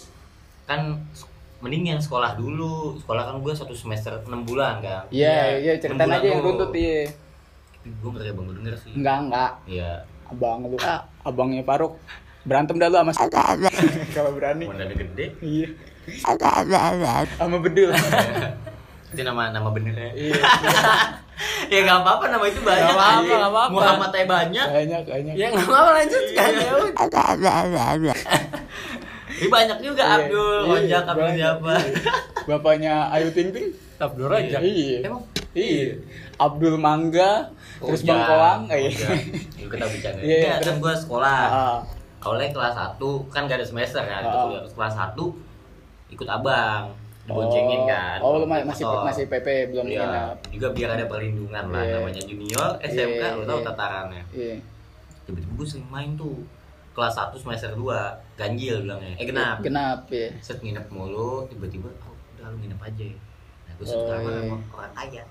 kan 0.62 0.80
mending 1.60 1.84
yang 1.88 1.98
sekolah 1.98 2.32
dulu 2.34 2.94
sekolah 2.96 3.22
kan 3.22 3.36
gue 3.36 3.52
satu 3.52 3.74
semester 3.74 4.16
6 4.22 4.30
bulan 4.44 4.78
kan 4.78 5.02
Iya, 5.10 5.58
iya 5.58 5.72
ceritain 5.76 5.98
Enam 6.00 6.14
aja 6.14 6.26
yang 6.28 6.40
runtut 6.40 6.70
tuh. 6.70 6.78
Iya. 7.82 7.92
gue 7.92 8.10
pernah 8.10 8.32
bang 8.32 8.46
denger 8.54 8.74
sih 8.76 8.92
Enggak, 8.94 9.16
enggak. 9.22 9.50
iya 9.66 9.90
Abang 10.26 10.62
lu, 10.62 10.76
ah, 10.78 11.00
abangnya 11.22 11.62
Faruk 11.62 11.98
berantem 12.40 12.76
dah 12.76 12.86
lu 12.86 12.96
sama 12.96 13.12
kalau 14.16 14.30
berani. 14.32 14.64
mau 14.64 14.74
ada 14.74 14.88
gede 14.88 15.26
Iya. 15.40 15.68
Sama 17.34 17.56
bedul. 17.58 17.90
itu 19.10 19.20
nama 19.20 19.50
nama 19.50 19.68
benernya 19.68 20.14
Iya. 20.14 20.38
ya 21.72 21.78
nggak 21.82 21.98
apa-apa 22.00 22.24
nama 22.28 22.44
itu 22.46 22.60
banyak 22.60 22.84
Nggak 22.86 22.94
apa-apa, 22.96 23.20
Iya. 23.20 23.36
nggak 23.36 23.52
apa-apa. 23.52 23.72
Muhammad 23.74 24.10
aja 24.12 24.26
banyak 24.28 24.66
Banyak, 24.70 25.02
banyak. 25.04 25.34
Ya 25.34 25.46
nggak 25.50 25.66
apa 25.68 25.90
lanjutkan 25.92 26.50
ya. 26.52 26.72
udah. 27.98 28.18
ini 29.30 29.48
banyak 29.48 29.78
juga 29.80 30.02
Iya, 30.02 30.14
Abdul 30.16 30.58
iya, 30.60 30.70
Ojak 30.70 31.02
Abdul 31.06 31.30
siapa 31.32 31.72
iya. 31.74 32.12
Bapaknya 32.46 32.94
Ayu 33.10 33.28
Ting 33.30 33.50
Ting. 33.50 33.68
Abdul 34.02 34.26
Raja. 34.26 34.58
Iya. 34.58 34.98
emang 35.04 35.22
Iya. 35.50 35.92
Abdul 36.36 36.76
Mangga, 36.76 37.50
terus 37.76 38.00
Ojak, 38.00 38.08
Bang 38.08 38.22
Koang. 38.24 38.60
Iya. 38.66 38.88
Ojak. 38.88 39.10
Itu 39.52 39.66
kita 39.68 39.86
bicara 39.86 40.16
Iya, 40.18 40.36
Iya, 40.38 40.52
terus- 40.56 40.66
kan 40.66 40.76
gue 40.78 40.94
sekolah 40.96 41.40
Ah, 41.44 41.78
awalnya 42.20 42.48
kelas 42.50 42.74
1 42.74 42.96
kan 43.28 43.44
gak 43.44 43.56
ada 43.56 43.66
semester 43.66 44.00
kan 44.00 44.20
itu 44.22 44.36
kuliah 44.38 44.62
kelas 44.66 44.94
1 44.94 45.24
ikut 46.10 46.26
abang 46.26 46.90
diboncengin 47.22 47.80
oh. 47.80 47.86
kan 47.86 48.18
Oh, 48.20 48.32
lu 48.34 48.44
ma- 48.44 48.60
masih 48.60 48.82
Motor. 48.84 49.04
masih 49.04 49.24
PP 49.26 49.46
belum 49.68 49.86
Iya, 49.86 50.00
nginap. 50.02 50.34
juga 50.50 50.68
biar 50.70 50.90
ada 50.92 51.04
perlindungan 51.06 51.64
lah 51.66 51.80
Iya. 51.80 51.94
namanya 51.96 52.22
junior 52.22 52.70
SMK 52.80 53.22
Iya, 53.22 53.36
lo 53.36 53.42
tau 53.44 53.58
iya. 53.58 53.66
tatarannya 53.66 54.22
Iya. 54.30 54.56
tiba-tiba 55.22 55.52
gue 55.54 55.66
sering 55.68 55.86
main 55.86 56.10
tuh 56.14 56.42
kelas 56.90 57.14
1 57.14 57.38
semester 57.38 57.70
2 57.72 57.94
ganjil 58.34 58.82
bilangnya 58.82 59.14
eh 59.14 59.24
genap 59.24 59.56
Genap 59.60 60.00
ya. 60.08 60.28
set 60.38 60.58
nginep 60.58 60.86
mulu 60.88 61.46
tiba-tiba 61.46 61.86
oh 62.02 62.12
udah 62.34 62.46
lu 62.48 62.56
nginep 62.58 62.80
aja 62.80 63.06
nah 63.06 63.29
gue 63.80 63.88
Oh, 63.88 64.12
iya. 64.12 64.52
orang 64.70 64.92
kaya 64.94 65.22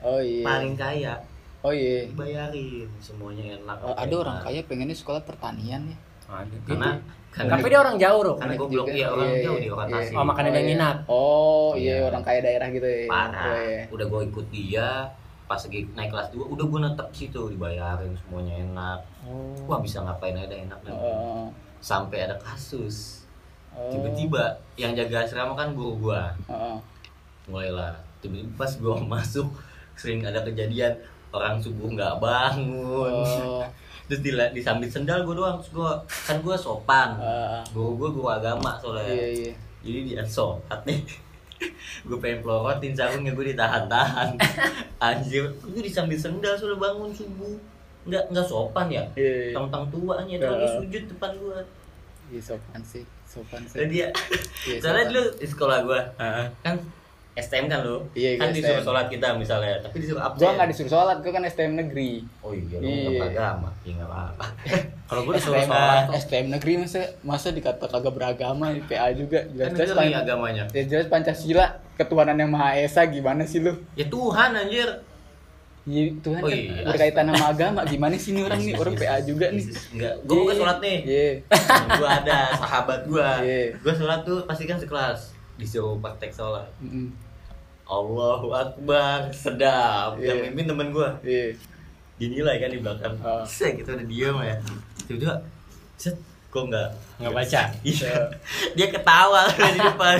Oh 0.00 0.20
iya. 0.20 0.42
paling 0.42 0.74
kaya 0.74 1.14
Oh 1.60 1.72
iya. 1.72 2.04
dibayarin 2.06 2.88
semuanya 2.98 3.56
enak 3.56 3.76
Oh, 3.80 3.94
ada 3.94 4.14
orang 4.14 4.36
kaya 4.42 4.60
pengennya 4.62 4.92
sekolah 4.92 5.22
pertanian 5.22 5.82
ya. 5.86 5.96
Ada. 6.26 6.56
karena 6.62 6.90
karena 7.30 7.50
Tapi 7.50 7.66
dia 7.66 7.80
orang 7.80 7.96
jauh, 7.96 8.20
Bro. 8.22 8.32
karena 8.38 8.54
gue 8.54 8.68
juga. 8.70 8.90
iya 8.90 9.06
orang 9.08 9.26
Iya, 9.26 9.42
jauh 9.42 9.54
iya, 9.54 9.60
di 9.60 9.68
orang 9.68 9.86
iya. 9.86 9.96
Tasik 9.98 10.14
Oh, 10.14 10.24
makanya 10.24 10.50
dia 10.50 10.56
iya. 10.56 10.66
nginap. 10.66 10.96
Oh 11.06 11.70
iya, 11.74 11.84
Iya. 11.90 12.04
orang 12.06 12.22
kaya 12.22 12.40
daerah 12.40 12.68
gitu 12.70 12.86
ya. 12.86 13.04
parah 13.06 13.44
Oh, 13.44 13.56
iya. 13.60 13.82
udah 13.90 14.06
gue 14.06 14.20
ikut 14.26 14.46
dia 14.48 14.88
pas 15.44 15.60
lagi 15.60 15.80
naik 15.92 16.08
kelas 16.08 16.28
2 16.30 16.40
udah 16.46 16.64
gue 16.64 16.80
netep 16.82 17.08
situ 17.10 17.40
dibayarin 17.50 18.12
semuanya 18.18 18.54
enak 18.58 18.98
Oh. 19.22 19.52
wah 19.66 19.76
bisa 19.78 20.00
ngapain 20.00 20.32
aja 20.34 20.52
enak 20.54 20.80
dan 20.80 20.94
Oh, 20.94 21.52
sampai 21.78 22.24
ada 22.24 22.36
kasus 22.38 23.28
oh. 23.70 23.88
tiba-tiba 23.88 24.40
yang 24.74 24.92
jaga 24.92 25.20
asrama 25.22 25.52
kan 25.52 25.72
guru 25.72 26.00
gua 26.02 26.32
Oh, 26.46 26.72
oh. 26.72 26.78
Mulailah 27.46 27.92
tiba-tiba 28.18 28.50
pas 28.54 28.72
gua 28.74 28.96
masuk 29.14 29.48
sering 29.94 30.20
ada 30.20 30.40
kejadian 30.40 30.92
orang 31.30 31.56
subuh 31.56 31.88
nggak 31.88 32.18
bangun 32.18 33.12
Oh. 33.14 33.64
terus 34.06 34.20
dila- 34.20 34.50
disambit 34.50 34.88
sendal 34.88 35.22
gua 35.22 35.34
doang 35.34 35.56
terus 35.58 35.72
gua 35.72 35.92
kan 36.06 36.36
gua 36.38 36.54
sopan 36.54 37.16
Ah. 37.16 37.60
guru 37.70 37.96
gua 37.96 38.08
guru 38.10 38.28
agama 38.30 38.76
soalnya 38.76 39.08
Iya 39.08 39.28
iya. 39.30 39.52
jadi 39.80 39.98
dia 40.06 40.22
sholat 40.22 40.80
nih 40.84 41.00
gue 42.04 42.18
pengen 42.18 42.40
pelorotin 42.40 42.92
sarungnya 42.92 43.32
gue 43.32 43.46
ditahan-tahan 43.48 44.36
anjir 44.98 45.46
gue 45.62 45.80
disambit 45.80 46.18
sendal 46.18 46.52
sudah 46.52 46.76
bangun 46.76 47.08
subuh 47.08 47.56
nggak 48.04 48.20
nggak 48.28 48.44
sopan 48.44 48.90
ya 48.90 49.00
Iya. 49.14 49.48
iya. 49.48 49.54
tentang 49.54 49.84
tuanya 49.88 50.36
tuh 50.36 50.44
Ya. 50.44 50.52
lagi 50.52 50.68
sujud 50.76 51.02
depan 51.08 51.30
gue 51.34 51.56
Iya 52.26 52.40
sopan 52.42 52.80
sih, 52.82 53.04
sopan 53.24 53.62
sih. 53.64 53.80
dia 53.86 54.08
Iya, 54.66 54.76
soalnya 54.78 55.04
sopan. 55.04 55.12
dulu 55.14 55.22
di 55.34 55.46
sekolah 55.46 55.78
gue 55.82 56.00
Heeh. 56.18 56.46
kan 56.60 56.74
STM 57.34 57.66
kan 57.66 57.82
lo 57.82 58.06
Iya, 58.12 58.38
kan 58.38 58.48
iya, 58.48 58.54
disuruh 58.54 58.78
STM. 58.78 58.86
sholat 58.86 59.06
kita 59.08 59.28
misalnya 59.34 59.74
tapi 59.78 59.96
disuruh 59.98 60.22
absen 60.22 60.38
Gua 60.40 60.50
nggak 60.54 60.68
disuruh 60.70 60.90
sholat, 60.92 61.16
gua 61.18 61.32
kan 61.32 61.42
STM 61.44 61.72
negeri. 61.76 62.12
oh 62.40 62.52
iya 62.52 62.76
lo 62.76 62.86
Iya. 62.86 63.10
beragama 63.18 63.68
ya 63.80 63.90
nggak 63.92 64.08
apa-apa 64.08 64.46
Kalau 65.04 65.20
gue 65.22 65.34
disuruh 65.34 65.56
STM, 65.56 65.68
sholat. 65.68 66.04
STM 66.16 66.46
negeri 66.48 66.72
masa 66.78 67.00
masa 67.20 67.48
dikata 67.50 67.84
kagak 67.84 68.12
beragama 68.12 68.64
PA 68.82 69.08
juga 69.10 69.40
kan 69.42 69.74
jelas-jelas 69.74 69.96
Pan- 69.96 70.20
agamanya 70.20 70.64
ya 70.70 70.82
jelas 70.84 71.06
Pancasila 71.06 71.66
ketuhanan 71.94 72.36
yang 72.36 72.50
maha 72.50 72.74
esa 72.76 73.02
gimana 73.04 73.42
sih 73.42 73.58
lu? 73.58 73.74
ya 73.92 74.06
Tuhan 74.06 74.50
anjir 74.52 74.88
Iya, 75.84 76.16
Tuhan 76.16 76.40
Oh 76.40 76.48
kan 76.48 76.56
iya. 76.56 76.80
berkaitan 76.82 77.28
sama 77.28 77.46
agama 77.46 77.80
gimana 77.84 78.16
sih 78.16 78.32
nih 78.32 78.40
orang 78.42 78.56
nih 78.58 78.72
orang 78.72 78.94
PA 78.94 79.20
juga 79.20 79.46
nih. 79.50 79.68
enggak 79.92 80.14
gue 80.18 80.34
bukan 80.38 80.54
sholat 80.56 80.78
nih 80.80 80.98
Iya. 81.04 81.30
gue 81.92 82.08
ada 82.14 82.38
sahabat 82.54 83.00
gue 83.04 83.20
Iya. 83.42 83.62
gue 83.76 83.92
sholat 83.92 84.20
tuh 84.22 84.38
pasti 84.44 84.64
kan 84.64 84.78
sekelas 84.78 85.36
disuruh 85.54 85.98
praktek 85.98 86.30
sholat 86.30 86.64
Mm-mm. 86.78 87.12
Allahu 87.84 88.48
Akbar 88.50 89.28
sedap. 89.28 90.16
Yang 90.16 90.38
Iya. 90.38 90.44
mimpin 90.48 90.66
temen 90.66 90.88
gue 90.88 91.08
Iya. 91.22 91.46
dinilai 92.16 92.56
kan 92.56 92.70
di 92.70 92.78
belakang. 92.78 93.14
Oh. 93.20 93.44
set 93.44 93.76
gitu 93.76 93.90
udah 93.90 94.06
diem 94.06 94.36
ya. 94.40 94.56
Tiba-tiba 95.04 95.34
set 95.94 96.16
kok 96.48 96.64
nggak 96.64 96.88
Nggak 97.18 97.32
baca. 97.34 97.62
iya. 97.82 98.12
Dia 98.76 98.86
ketawa 98.88 99.42
di 99.74 99.80
depan. 99.80 100.16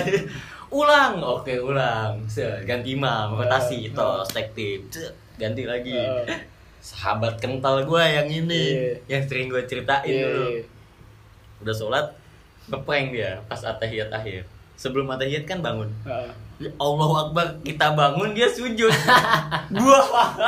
Ulang. 0.67 1.13
Oke 1.19 1.55
ulang. 1.55 2.21
Set 2.25 2.63
ganti 2.63 2.93
imam 2.93 3.33
rotasi 3.35 3.89
tos 3.89 4.29
tek 4.29 4.51
tip 4.51 4.85
Set, 4.87 5.09
ganti 5.35 5.63
lagi. 5.63 5.95
Oh. 5.95 6.21
sahabat 6.85 7.39
kental 7.39 7.81
gue 7.81 8.03
yang 8.03 8.29
ini. 8.29 8.63
Iya. 8.69 8.93
yang 9.09 9.23
sering 9.25 9.49
gue 9.49 9.61
ceritain 9.63 10.05
Iya, 10.05 10.21
dulu. 10.23 10.45
iya. 10.51 10.63
udah 11.57 11.73
sholat 11.73 12.05
ngeprank 12.67 13.09
dia 13.09 13.41
pas 13.45 13.57
atahiyat 13.57 14.11
akhir. 14.11 14.45
Sebelum 14.75 15.07
atahiyat 15.07 15.45
kan 15.45 15.63
bangun. 15.63 15.89
Heeh. 16.03 16.29
Ya 16.55 16.71
Allah 16.77 17.09
Akbar 17.21 17.47
kita 17.61 17.91
bangun 17.91 18.31
dia 18.31 18.47
sujud 18.47 18.87
gua 19.75 19.99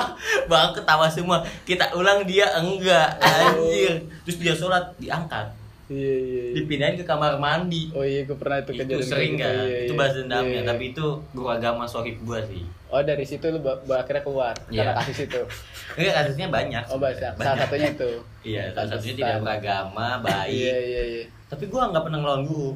bang 0.49 0.71
ketawa 0.71 1.03
semua 1.05 1.37
kita 1.63 1.91
ulang 1.91 2.23
dia 2.23 2.47
enggak 2.53 3.19
anjir 3.19 3.99
terus 4.23 4.37
dia 4.37 4.53
sholat 4.53 4.87
diangkat 4.95 5.51
Iya 5.87 5.99
iya. 6.17 6.41
iya. 6.43 6.53
dipindahin 6.53 6.95
ke 6.95 7.03
kamar 7.03 7.35
mandi 7.37 7.87
Oh 7.91 8.03
iya, 8.03 8.23
gue 8.23 8.35
pernah 8.35 8.59
itu 8.59 8.71
itu 8.71 8.83
kejadian 8.83 9.03
sering 9.03 9.33
kayak 9.33 9.47
kan 9.47 9.55
gitu. 9.55 9.63
Iya, 9.63 9.79
itu 9.79 9.87
iya. 9.87 9.95
bahasa 9.97 10.15
dendamnya 10.17 10.43
Iya, 10.43 10.59
iya. 10.59 10.67
tapi 10.67 10.83
itu 10.85 11.05
guru 11.31 11.47
agama 11.47 11.83
sohib 11.83 12.17
gua 12.21 12.39
sih 12.41 12.63
Oh 12.87 12.99
dari 12.99 13.23
situ 13.23 13.45
lu 13.47 13.59
akhirnya 13.89 14.19
keluar 14.21 14.51
Iya. 14.67 14.79
karena 14.83 14.93
kasus 14.97 15.19
itu. 15.21 15.41
enggak 15.95 16.13
kasusnya 16.17 16.47
banyak 16.49 16.83
Oh 16.87 16.99
banyak. 16.99 17.15
sebenarnya. 17.17 17.39
Salah 17.41 17.57
satunya 17.61 17.89
itu. 17.89 18.11
iya 18.43 18.63
salah 18.71 18.89
satunya 18.89 19.15
tidak 19.17 19.35
beragama 19.39 20.07
baik 20.19 20.51
Iya 20.53 20.75
iya 20.77 21.01
iya. 21.09 21.23
tapi 21.47 21.63
gua 21.67 21.87
nggak 21.87 22.03
pernah 22.03 22.19
ngelawan 22.19 22.43
guru 22.43 22.71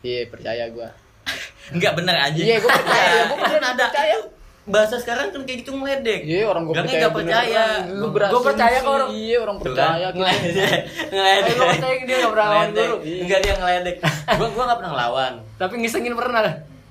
Iya 0.00 0.20
percaya 0.26 0.64
gua. 0.70 0.88
Enggak 1.68 1.92
bener 1.94 2.14
anjing 2.16 2.44
Iya, 2.44 2.56
gua 2.58 2.70
percaya. 2.72 3.06
Iya, 3.06 3.22
Gua 3.22 3.36
kan 3.36 3.44
bener 3.48 3.62
ada 3.64 3.84
percaya. 3.84 4.16
bahasa 4.66 4.98
sekarang 4.98 5.30
kan 5.30 5.42
kayak 5.42 5.58
gitu 5.62 5.70
ngeledek 5.72 6.20
Iya 6.22 6.42
orang 6.44 6.62
gua 6.62 6.74
Bilangnya 6.74 6.90
percaya. 6.90 7.00
nggak 7.00 7.16
percaya. 7.16 7.64
Lu 7.86 7.94
Gua- 8.00 8.12
berasumsi. 8.12 8.34
gua 8.34 8.42
percaya 8.44 8.76
kok 8.76 8.90
orang- 8.92 9.12
Iya 9.12 9.36
orang 9.40 9.56
percaya. 9.56 10.06
kan? 10.06 10.10
gitu. 10.10 10.18
ngeledek 10.18 10.50
Eh, 10.50 11.08
ngeledek 11.08 11.52
gua 11.52 11.66
percaya 11.68 11.94
dia 12.00 12.16
nggak 12.16 12.32
pernah 12.32 12.48
lawan 12.48 12.68
guru. 12.72 12.96
enggak 12.98 13.40
dia 13.40 13.54
ngeledek 13.56 13.96
gua 14.32 14.48
gua 14.48 14.62
nggak 14.64 14.76
pernah 14.76 14.92
ngelawan 14.92 15.32
Tapi 15.56 15.74
ngisengin 15.78 16.14
pernah. 16.14 16.42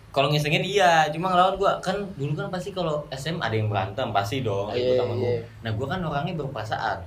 kalau 0.10 0.28
ngisengin 0.30 0.64
iya 0.64 0.92
cuma 1.10 1.28
ngelawan 1.28 1.56
gua 1.56 1.72
kan 1.80 2.00
dulu 2.16 2.32
kan 2.34 2.48
pasti 2.50 2.72
kalau 2.72 3.04
SM 3.12 3.36
ada 3.38 3.52
yang 3.52 3.68
berantem 3.68 4.08
pasti 4.10 4.40
dong 4.40 4.72
Iya, 4.72 4.80
ribut 4.82 4.96
sama 4.98 5.14
gua 5.14 5.28
iya. 5.30 5.40
nah 5.60 5.72
gua 5.72 5.88
kan 5.90 6.00
orangnya 6.02 6.34
berperasaan 6.34 6.98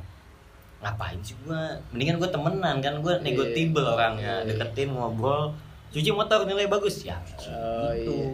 ngapain 0.78 1.18
sih 1.18 1.32
gua 1.40 1.60
mendingan 1.88 2.16
gua 2.16 2.28
temenan 2.28 2.76
kan 2.78 2.94
gua 2.98 3.16
negotibel 3.18 3.82
orangnya 3.82 4.44
Iya. 4.44 4.52
deketin 4.52 4.92
ngobrol 4.92 5.56
cuci 5.88 6.10
motor 6.10 6.44
nilai 6.44 6.66
bagus 6.66 7.00
ya 7.00 7.16
Oh 7.48 7.88
gitu 7.90 8.12
iya. 8.12 8.28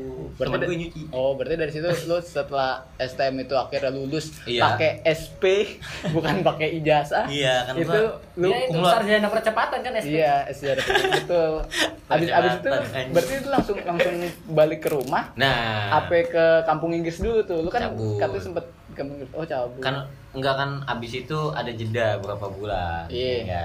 da- 0.59 0.67
gue 0.67 0.75
nyuci 0.77 1.01
Oh, 1.09 1.35
berarti 1.35 1.55
dari 1.55 1.71
situ 1.71 1.87
lu 2.05 2.19
setelah 2.19 2.83
STM 2.97 3.39
itu 3.41 3.55
akhirnya 3.55 3.91
lulus 3.91 4.35
Iya. 4.43 4.63
pakai 4.69 4.91
SP 5.07 5.43
bukan 6.15 6.43
pakai 6.43 6.75
ijazah. 6.77 7.25
iya 7.27 7.63
kan 7.65 7.79
itu 7.79 8.01
lu 8.35 8.51
ya 8.51 8.59
itu 8.67 8.79
sarjana 8.81 9.29
percepatan 9.29 9.79
kan 9.81 9.93
SD. 9.97 10.11
Iya, 10.13 10.35
sejarah 10.49 10.85
itu. 11.15 11.45
Habis 12.11 12.29
habis 12.29 12.53
itu 12.55 12.69
Percepatan, 12.69 13.07
berarti 13.09 13.33
itu 13.35 13.49
langsung 13.49 13.77
langsung 13.81 14.15
balik 14.51 14.81
ke 14.81 14.91
rumah. 14.91 15.31
nah 15.35 15.95
Apa 15.95 16.27
ke 16.27 16.45
kampung 16.65 16.91
Inggris 16.93 17.17
dulu 17.17 17.41
tuh? 17.41 17.63
Lu 17.63 17.71
kan 17.71 17.87
Cabut. 17.87 18.19
katanya 18.19 18.43
sempet 18.43 18.65
ke 18.91 18.99
kampung 18.99 19.17
Inggris. 19.17 19.31
Oh, 19.33 19.47
cabut. 19.47 19.79
kan 19.79 19.95
enggak 20.33 20.55
kan 20.55 20.71
abis 20.85 21.13
itu 21.17 21.39
ada 21.51 21.71
jeda 21.71 22.19
berapa 22.19 22.47
bulan 22.51 23.07
Iya. 23.07 23.39
ya 23.47 23.65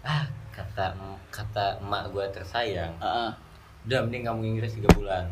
ah 0.00 0.22
kata 0.54 0.86
kata 1.28 1.64
emak 1.78 2.08
gua 2.08 2.24
tersayang 2.28 2.94
Heeh. 2.96 3.30
udah 3.84 3.98
mending 4.00 4.22
kamu 4.22 4.40
Inggris 4.48 4.72
tiga 4.72 4.88
bulan 4.92 5.26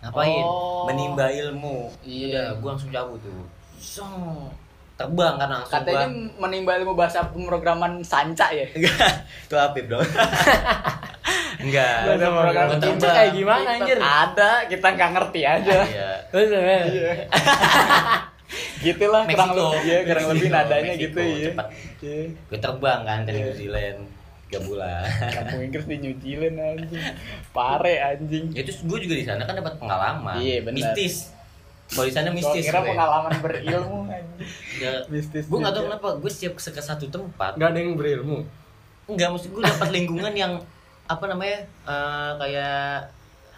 ngapain 0.00 0.40
Oh. 0.40 0.86
menimba 0.86 1.26
ilmu 1.26 1.90
Iya. 2.00 2.30
udah 2.30 2.46
gua 2.56 2.68
langsung 2.72 2.90
cabut 2.90 3.18
tuh 3.20 3.42
Song. 3.76 4.46
terbang 4.94 5.34
kan 5.36 5.48
langsung 5.50 5.74
Katanya 5.76 6.06
gua 6.06 6.14
menimba 6.40 6.72
ilmu 6.76 6.92
bahasa 6.92 7.24
pemrograman 7.24 7.98
Sanca 8.00 8.48
ya. 8.48 8.62
enggak 8.68 9.10
itu 9.44 9.56
Apip 9.56 9.86
dong 9.86 10.02
enggak 11.60 11.96
Bahasa 12.04 12.24
pemrograman 12.24 12.68
gua 12.68 12.78
Itu 12.78 12.86
terbang. 12.96 13.12
kayak 13.12 13.32
gimana 13.32 13.68
anjir? 13.72 13.98
Ada, 13.98 14.50
kita 14.66 14.86
nggak 14.88 15.10
ngerti 15.12 15.40
aja. 15.44 15.76
iya 15.84 16.10
Terus, 16.28 16.48
eh, 16.52 16.82
gitu 18.80 19.04
lah 19.08 19.22
kurang 19.24 19.48
Meksiko. 19.48 19.66
lebih 19.72 19.86
ya, 19.86 19.98
kurang 20.04 20.26
lebih 20.28 20.48
nadanya 20.50 20.92
gitu 20.94 21.20
ya. 21.20 21.48
cepat. 21.48 21.66
Iya. 22.02 22.22
gue 22.44 22.58
terbang 22.58 23.00
kan 23.00 23.18
ke 23.22 23.30
New 23.30 23.42
Iya. 23.44 23.54
Zealand 23.54 24.00
tiga 24.52 24.60
bulan 24.62 25.00
Kampung 25.32 25.60
Inggris 25.62 25.86
di 25.86 25.96
New 25.96 26.14
Zealand 26.18 26.56
anjing. 26.60 27.04
Pare 27.50 27.94
anjing. 28.04 28.44
ya 28.52 28.60
terus 28.60 28.84
gue 28.84 28.98
juga 29.00 29.14
di 29.14 29.24
sana 29.24 29.42
kan 29.42 29.56
dapat 29.56 29.74
pengalaman 29.76 30.36
Iya, 30.36 30.60
benar. 30.60 30.76
mistis 30.92 31.32
kalau 31.88 32.04
di 32.04 32.14
sana 32.14 32.28
Gua 32.28 32.36
mistis 32.36 32.64
kira 32.64 32.78
gue. 32.78 32.88
pengalaman 32.88 33.32
berilmu 33.38 33.98
anjing. 34.06 34.48
Ya, 34.76 34.92
Mistis 35.06 35.44
gue 35.44 35.56
nggak 35.56 35.72
tahu 35.72 35.84
kenapa 35.86 36.08
gue 36.14 36.30
setiap 36.30 36.52
ke 36.54 36.82
satu 36.82 37.06
tempat 37.06 37.56
nggak 37.56 37.68
ada 37.70 37.78
yang 37.78 37.92
berilmu. 37.94 38.44
Enggak, 39.04 39.28
maksud 39.30 39.50
gue 39.50 39.62
dapat 39.62 39.88
lingkungan 39.90 40.32
yang 40.32 40.52
apa 41.04 41.24
namanya 41.26 41.58
eh, 41.84 42.30
kayak 42.38 43.08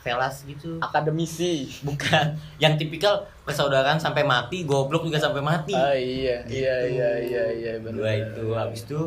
velas 0.01 0.43
gitu 0.43 0.77
Akademisi. 0.79 1.65
bukan 1.81 2.35
yang 2.59 2.75
tipikal 2.75 3.25
persaudaraan 3.43 3.97
sampai 3.97 4.21
mati 4.21 4.63
goblok 4.63 5.03
juga 5.03 5.17
sampai 5.17 5.41
mati 5.41 5.73
Ah 5.73 5.91
iya, 5.91 6.45
iya 6.45 6.75
Gitu. 6.85 6.95
iya 6.95 7.11
iya 7.21 7.45
iya 7.51 7.73
benar. 7.79 7.99
gua 7.99 8.13
itu 8.13 8.45
habis 8.53 8.83
itu 8.85 9.01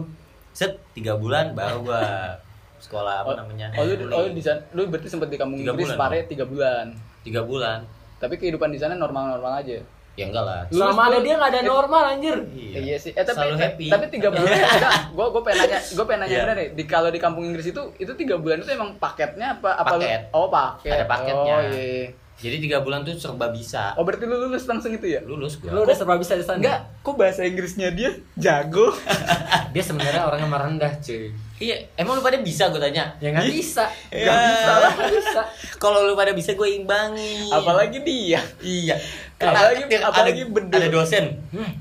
set 0.57 0.73
tiga 0.91 1.13
bulan 1.13 1.53
baru 1.53 1.83
gua 1.83 2.33
sekolah 2.79 3.21
apa 3.21 3.29
Oh, 3.29 3.35
namanya 3.35 3.69
Oh 3.73 3.83
lu 3.83 3.93
oh 4.07 4.21
lu 4.23 4.33
di 4.33 4.41
sana 4.41 4.57
lu 4.71 4.85
berarti 4.85 5.05
sempat 5.05 5.29
di 5.29 5.37
kampung 5.37 5.57
Tiga 5.59 5.69
Inggris 5.71 5.85
bulan, 5.87 5.99
pare 5.99 6.17
tiga 6.25 6.45
bulan. 6.45 6.85
tiga 7.21 7.41
bulan 7.43 7.79
Tapi 8.17 8.33
kehidupan 8.35 8.69
di 8.69 8.77
sana 8.77 8.93
normal-normal 8.93 9.61
aja. 9.61 9.77
ya 10.13 10.25
enggak 10.25 10.41
lah 10.41 10.65
Lu- 10.67 10.81
Selama 10.81 11.01
ada 11.03 11.13
lu- 11.13 11.21
dia 11.21 11.33
nggak 11.37 11.51
ada 11.51 11.59
eh, 11.59 11.67
normal 11.67 12.03
anjir. 12.07 12.37
Iya 12.73 12.97
sih. 12.97 13.13
Eh 13.13 13.21
tapi 13.21 13.37
Selalu 13.37 13.57
happy. 13.59 13.85
tapi 13.85 14.05
tiga 14.09 14.29
bulan 14.31 14.49
enggak. 14.57 14.93
Gua 15.13 15.25
gua 15.29 15.41
pengen 15.45 15.57
nanya, 15.61 15.77
gua 15.93 16.05
pengen 16.05 16.19
nanya 16.21 16.33
Iya. 16.33 16.41
bener 16.43 16.55
nih. 16.55 16.69
Di 16.73 16.83
kalau 16.85 17.09
di 17.09 17.19
kampung 17.19 17.45
Inggris 17.45 17.67
itu 17.67 17.81
itu 17.95 18.11
tiga 18.15 18.35
bulan 18.35 18.57
itu 18.57 18.71
emang 18.71 18.97
paketnya 18.97 19.53
apa 19.53 19.69
apa 19.75 19.93
lu- 19.93 20.01
Paket. 20.01 20.21
Oh 20.33 20.47
paket. 20.47 20.91
Ada 20.91 21.05
paketnya. 21.05 21.53
Oh 21.53 21.61
iya. 21.69 22.09
Jadi 22.37 22.57
tiga 22.57 22.77
bulan 22.79 23.01
tuh 23.01 23.13
serba 23.13 23.49
bisa 23.49 23.91
Oh 23.93 24.01
berarti 24.01 24.23
lu 24.23 24.37
lulus 24.39 24.63
langsung 24.63 24.89
itu 24.89 25.09
ya? 25.09 25.21
lulus 25.21 25.57
gua 25.57 25.71
Lu 25.71 25.79
udah 25.81 25.91
serba 25.91 26.15
bisa 26.15 26.33
di 26.33 26.41
sana. 26.41 26.57
Enggak, 26.57 26.79
kok 26.99 27.13
bahasa 27.13 27.41
Inggrisnya 27.41 27.89
dia 27.89 28.13
jago? 28.35 28.93
Dia 29.73 29.81
sebenarnya 29.81 30.21
orang 30.23 30.39
yang 30.39 30.49
merendah, 30.49 30.93
cuy. 30.97 31.33
iya 31.57 31.75
emang 31.93 32.13
lu 32.13 32.21
pada 32.21 32.37
bisa 32.37 32.67
gue 32.67 32.77
tanya 32.77 33.09
Ya 33.17 33.29
nggak 33.31 33.45
bisa. 33.47 33.89
Ya. 34.09 34.23
Nggak 34.23 34.37
bisa 34.47 34.71
lah, 34.75 34.93
bisa. 35.11 35.41
kalau 35.75 35.99
lu 36.03 36.13
pada 36.13 36.31
bisa 36.31 36.53
gue 36.53 36.69
imbangi 36.71 37.49
Apalagi 37.49 38.01
dia. 38.01 38.41
iya 38.59 38.95
Apalagi- 39.35 39.85
Ada- 39.87 40.05
apalagi 40.07 40.41
ada, 40.43 40.51
bedul. 40.51 40.77
ada 40.77 40.87
dosen 40.89 41.25
hmm. 41.51 41.71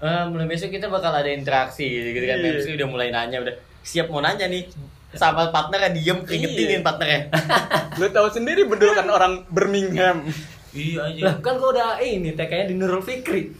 eh, 0.00 0.24
mulai 0.26 0.46
besok 0.46 0.68
kita 0.68 0.86
bakal 0.86 1.10
ada 1.10 1.26
interaksi 1.26 1.86
gitu 1.86 2.18
kan 2.20 2.36
Iya. 2.36 2.50
Terus 2.52 2.66
udah 2.72 2.88
mulai 2.88 3.08
nanya 3.08 3.38
udah 3.40 3.54
siap 3.80 4.08
mau 4.08 4.18
nanya 4.18 4.46
nih 4.46 4.66
sama 5.14 5.48
partnernya 5.48 5.90
diem 5.90 6.18
keingetin 6.20 6.68
Iya. 6.70 6.80
partnernya 6.80 7.20
Lu 7.98 8.06
tahu 8.08 8.28
sendiri 8.28 8.64
bedul 8.64 8.92
kan 8.92 9.06
orang 9.06 9.46
Birmingham. 9.46 10.26
iya 10.70 11.04
aja 11.04 11.20
Lah 11.22 11.34
kan 11.38 11.56
gua 11.56 11.70
udah 11.70 11.88
ini 11.98 12.32
TK-nya 12.32 12.66
di 12.66 12.74
Nurul 12.74 12.98
Fikri. 13.00 13.50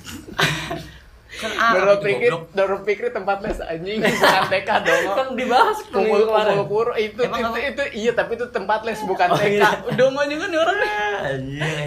kan 1.34 1.50
Nurul 1.72 1.98
Fikri. 1.98 2.28
Nurul 2.52 2.80
Fikri 2.82 3.08
tempat 3.08 3.38
les 3.40 3.58
anjing 3.58 3.98
bukan 3.98 4.42
TK 4.48 4.70
dong. 4.84 5.02
kan 5.12 5.26
dibahas 5.32 5.78
Kumpul 5.84 6.22
kumpul 6.24 6.64
kuro 6.64 6.92
itu 6.94 7.20
Emang 7.20 7.54
itu, 7.54 7.60
itu 7.72 7.82
iya 7.96 8.12
tapi 8.12 8.34
itu 8.34 8.46
tempat 8.48 8.82
les 8.82 8.98
bukan 9.00 9.28
Oh, 9.28 9.36
TK. 9.36 9.50
iya. 9.52 9.70
Udah 9.84 10.06
mau 10.08 10.22
juga 10.24 10.44
nih 10.44 10.58
orang 10.58 10.76
nih. 10.76 10.90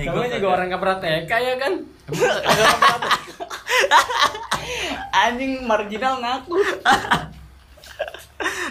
Kamu 0.02 0.14
gua 0.14 0.26
juga 0.26 0.32
kagak- 0.34 0.50
orang 0.50 0.66
nggak 0.66 0.82
pernah 0.82 0.98
TK 0.98 1.32
ya 1.34 1.56
kan? 1.58 1.74
Anjing 5.10 5.64
marginal 5.64 6.14
ngaku. 6.18 6.56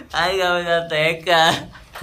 Ayo 0.09 0.35
gak 0.37 0.55
bisa 0.61 0.77
TK 0.87 1.29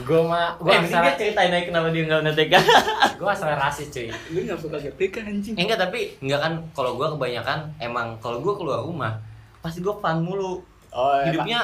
Gua 0.04 0.22
mah 0.26 0.48
Gua 0.58 0.66
gua 0.66 0.74
eh, 0.74 0.80
ini 0.80 0.90
asal 0.90 1.14
ceritain 1.16 1.50
aja 1.50 1.64
kenapa 1.64 1.88
dia 1.90 2.04
gak 2.04 2.22
bisa 2.22 2.34
TK 2.36 2.54
gua 3.20 3.30
asal 3.32 3.50
rasis 3.50 3.88
cuy. 3.88 4.10
Lu 4.30 4.40
enggak 4.42 4.58
suka 4.58 4.76
TK 4.78 5.16
anjing. 5.22 5.54
Enggak 5.56 5.78
tapi 5.80 6.18
enggak 6.20 6.40
kan 6.40 6.54
kalau 6.72 6.94
gua 6.94 7.08
kebanyakan 7.10 7.60
emang 7.78 8.18
kalau 8.18 8.40
gua 8.40 8.54
keluar 8.54 8.80
rumah 8.82 9.16
pasti 9.60 9.80
gua 9.80 9.96
fun 9.96 10.20
mulu 10.20 10.60
Oh, 10.90 11.10
emang. 11.16 11.26
hidupnya 11.26 11.60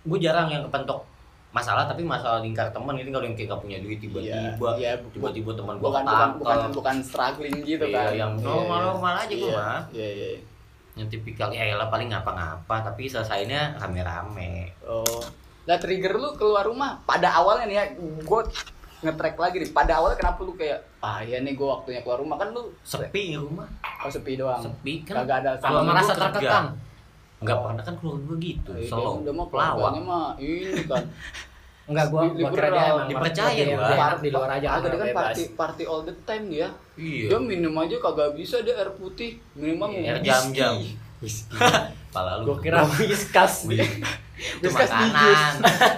gue 0.00 0.18
jarang 0.18 0.46
yang 0.46 0.62
kepentok 0.62 1.02
masalah 1.48 1.82
tapi 1.82 2.00
masalah 2.00 2.38
lingkar 2.38 2.70
teman 2.70 2.94
gitu 2.94 3.08
kalau 3.08 3.24
yang 3.24 3.34
kayak 3.34 3.50
gak 3.50 3.58
punya 3.58 3.78
duit 3.80 3.98
tiba-tiba 3.98 4.78
Iya, 4.78 4.94
iya, 4.94 5.02
tiba-tiba 5.10 5.50
teman 5.50 5.74
gue 5.74 5.82
bukan 5.82 6.04
bukan 6.04 6.30
bukan 6.38 6.58
bukan 6.70 6.96
struggling 7.00 7.58
gitu 7.58 7.82
Iya, 7.82 7.98
kan. 8.04 8.14
yang 8.14 8.32
normal-normal 8.36 9.14
aja 9.18 9.34
gua 9.34 9.42
Iya, 9.44 9.58
mah. 9.58 9.80
Iya, 9.90 10.08
iya. 10.08 10.28
Yang 10.98 11.08
tipikal 11.08 11.48
ya 11.48 11.64
elah 11.64 11.86
paling 11.86 12.08
ngapa-ngapa 12.08 12.74
tapi 12.84 13.06
selesainya 13.06 13.78
rame-rame 13.78 14.74
Oh. 14.82 15.22
Lah 15.64 15.76
trigger 15.76 16.12
lu 16.12 16.32
keluar 16.32 16.64
rumah 16.64 16.98
pada 17.02 17.28
awalnya 17.34 17.64
nih 17.64 17.76
ya, 17.76 17.84
gue 18.18 18.40
ngetrack 18.98 19.36
lagi 19.36 19.56
nih. 19.58 19.70
Pada 19.70 19.92
awalnya 19.96 20.16
kenapa 20.16 20.40
lu 20.40 20.52
kayak 20.52 20.80
ah 20.98 21.20
ya 21.20 21.38
nih 21.38 21.52
gue 21.52 21.62
waktunya 21.62 22.00
keluar 22.00 22.18
rumah 22.18 22.34
kan 22.34 22.50
lu 22.50 22.72
sepi 22.82 23.36
rumah 23.36 23.68
oh 24.00 24.08
sepi 24.08 24.34
doang. 24.34 24.58
sepi 24.58 25.04
kan 25.04 25.22
Kagak 25.22 25.36
ada 25.40 25.50
Kalau 25.56 25.84
merasa 25.84 26.12
terkekang. 26.12 26.66
nggak 27.38 27.54
pernah 27.56 27.82
kan 27.84 27.94
keluar 27.94 28.18
gue 28.18 28.36
gitu 28.40 28.70
Eh, 28.72 28.82
solo 28.82 29.22
udah 29.22 29.30
mah 29.30 29.46
pelawak 29.46 29.92
mah 30.00 30.28
ini 30.36 30.82
kan. 30.82 31.04
Enggak 31.88 32.06
gua 32.06 32.20
gua 32.28 32.48
kira 32.50 32.68
dia 32.68 32.84
emang 32.86 33.08
Dipercaya 33.08 33.52
dia- 33.54 33.66
gua. 33.70 33.88
dia 33.88 33.96
enak 33.98 34.20
di 34.20 34.28
luar 34.28 34.50
aja 34.52 34.66
Agak 34.70 34.88
dia 34.88 34.98
kan 35.00 35.08
party 35.10 35.42
party 35.56 35.82
all 35.82 36.02
the 36.02 36.14
time 36.22 36.44
dia. 36.46 36.68
iya 36.94 37.26
Dia 37.26 37.38
minum 37.40 37.72
aja 37.74 37.96
kagak 37.96 38.30
bisa 38.32 38.60
dia 38.60 38.74
air 38.74 38.92
putih, 38.92 39.40
minimal 39.52 39.88
Air 39.90 40.04
whisky. 40.14 40.28
jam-jam. 40.28 40.74
pala 42.14 42.38
lu 42.38 42.44
Gua 42.46 42.56
kira 42.58 42.84
whiskas. 42.94 43.64
Whiskas 44.60 44.88
makanan 44.88 45.54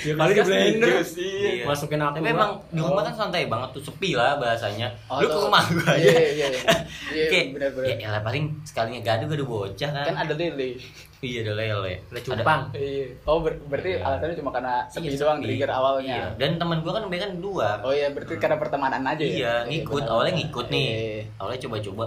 Ya 0.00 0.12
kali 0.14 0.30
di 0.30 0.42
blender. 0.42 0.88
Iya. 0.88 1.02
Iya. 1.18 1.64
Masukin 1.64 1.98
aku. 1.98 2.14
Tapi 2.16 2.28
emang 2.28 2.50
di 2.68 2.78
rumah 2.78 3.02
kan 3.02 3.14
santai 3.14 3.44
banget 3.44 3.68
tuh 3.72 3.82
sepi 3.84 4.12
lah 4.12 4.36
bahasanya. 4.36 4.88
Oh, 5.06 5.18
Lu 5.18 5.26
ke 5.26 5.38
rumah 5.40 5.62
gua 5.64 5.90
aja. 5.90 5.98
Iya, 6.00 6.14
iya, 6.30 6.46
iya. 6.54 6.60
Iya, 7.08 7.24
Kayak, 7.28 7.46
benar-benar. 7.52 7.86
ya 7.88 7.94
elah 8.04 8.22
paling 8.22 8.44
sekalinya 8.62 9.00
gaduh 9.00 9.26
gaduh 9.26 9.46
bocah 9.46 9.90
kan. 9.90 10.04
Kan 10.04 10.16
ada 10.18 10.34
lele. 10.34 10.78
Iya 11.18 11.38
ada 11.42 11.52
lele. 11.54 11.92
Ada 12.06 12.20
cupang. 12.22 12.60
Iya. 12.72 13.06
Oh, 13.24 13.38
ber- 13.40 13.58
berarti 13.64 13.90
Iya. 13.92 14.04
alasannya 14.04 14.36
cuma 14.36 14.50
karena 14.50 14.74
sepi 14.86 15.08
Iya, 15.08 15.18
doang 15.18 15.38
sepi. 15.38 15.46
trigger 15.50 15.70
awalnya. 15.70 16.14
Iya. 16.14 16.28
Dan 16.36 16.50
teman 16.56 16.78
gua 16.78 16.92
kan 16.92 17.02
mereka 17.04 17.26
di 17.26 17.38
luar. 17.38 17.76
Oh 17.80 17.90
iya, 17.90 18.08
berarti 18.08 18.34
karena 18.36 18.56
pertemanan 18.56 19.02
aja 19.02 19.18
ya. 19.18 19.28
Iya, 19.28 19.54
ngikut. 19.66 20.02
benar, 20.02 20.12
Awalnya 20.12 20.34
ngikut 20.36 20.66
nih. 20.68 20.86
Iya. 20.86 21.22
Awalnya 21.36 21.60
coba-coba 21.64 22.04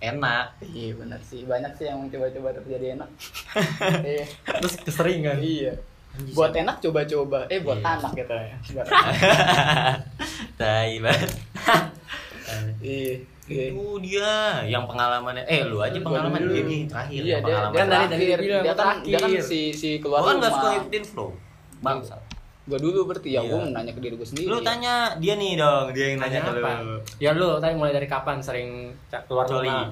enak. 0.00 0.46
Iya, 0.62 0.90
benar 0.94 1.20
sih. 1.20 1.40
Banyak 1.42 1.72
sih 1.74 1.84
yang 1.84 1.98
coba-coba 2.06 2.48
terjadi 2.54 2.86
enak. 2.94 3.08
Iya. 4.06 4.24
Terus 4.60 4.74
keseringan. 4.80 5.40
Iya. 5.40 5.74
Buat 6.30 6.54
enak 6.54 6.76
coba-coba. 6.80 7.42
Eh, 7.48 7.58
buat 7.58 7.76
Iya. 7.76 7.90
anak 7.92 8.12
gitu 8.14 8.34
ya. 8.34 8.56
Tai 10.54 10.92
banget. 10.98 11.30
Iya. 12.78 13.16
Iya. 13.44 13.64
Itu 13.72 13.98
dia 13.98 14.30
yang 14.62 14.84
pengalamannya. 14.84 15.42
Eh 15.44 15.64
lu 15.64 15.80
aja 15.80 15.96
pengalaman 15.98 16.38
dulu. 16.38 16.52
dia 16.54 16.62
nih 16.62 16.80
terakhir. 16.86 17.18
Iya, 17.18 17.36
dia, 17.36 17.38
pengalaman. 17.42 17.72
dia 17.72 17.80
Kan 17.80 17.86
tadi 17.86 18.04
terakhir. 18.06 18.28
dia 18.38 18.58
dia 18.62 18.74
kan 18.74 18.96
dia 19.00 19.18
kan 19.18 19.30
si 19.42 19.60
si 19.70 19.98
keluar 19.98 20.20
Gua 20.20 20.28
kan 20.28 20.36
gak 20.36 20.44
rumah. 20.44 20.54
suka 20.54 20.68
ikutin 20.78 21.04
flow. 21.04 21.30
Bangsa. 21.80 22.14
Gua 22.64 22.78
dulu 22.78 22.98
berarti 23.04 23.28
ya, 23.30 23.40
Iya. 23.40 23.50
gua 23.50 23.60
nanya 23.66 23.92
ke 23.92 24.00
diri 24.00 24.14
gua 24.14 24.24
sendiri. 24.24 24.46
Lu 24.46 24.60
tanya 24.60 24.94
dia 25.18 25.34
nih 25.34 25.52
dong, 25.54 25.86
dia 25.90 26.06
yang 26.06 26.18
nanya 26.18 26.38
Nanya 26.38 26.40
ke 26.46 26.60
lu. 26.80 26.96
Ya 27.18 27.30
lu 27.32 27.48
tadi 27.58 27.74
mulai 27.74 27.92
dari 27.92 28.06
kapan 28.06 28.36
sering 28.38 28.68
keluar 29.24 29.44
Coli. 29.44 29.66
rumah? 29.66 29.88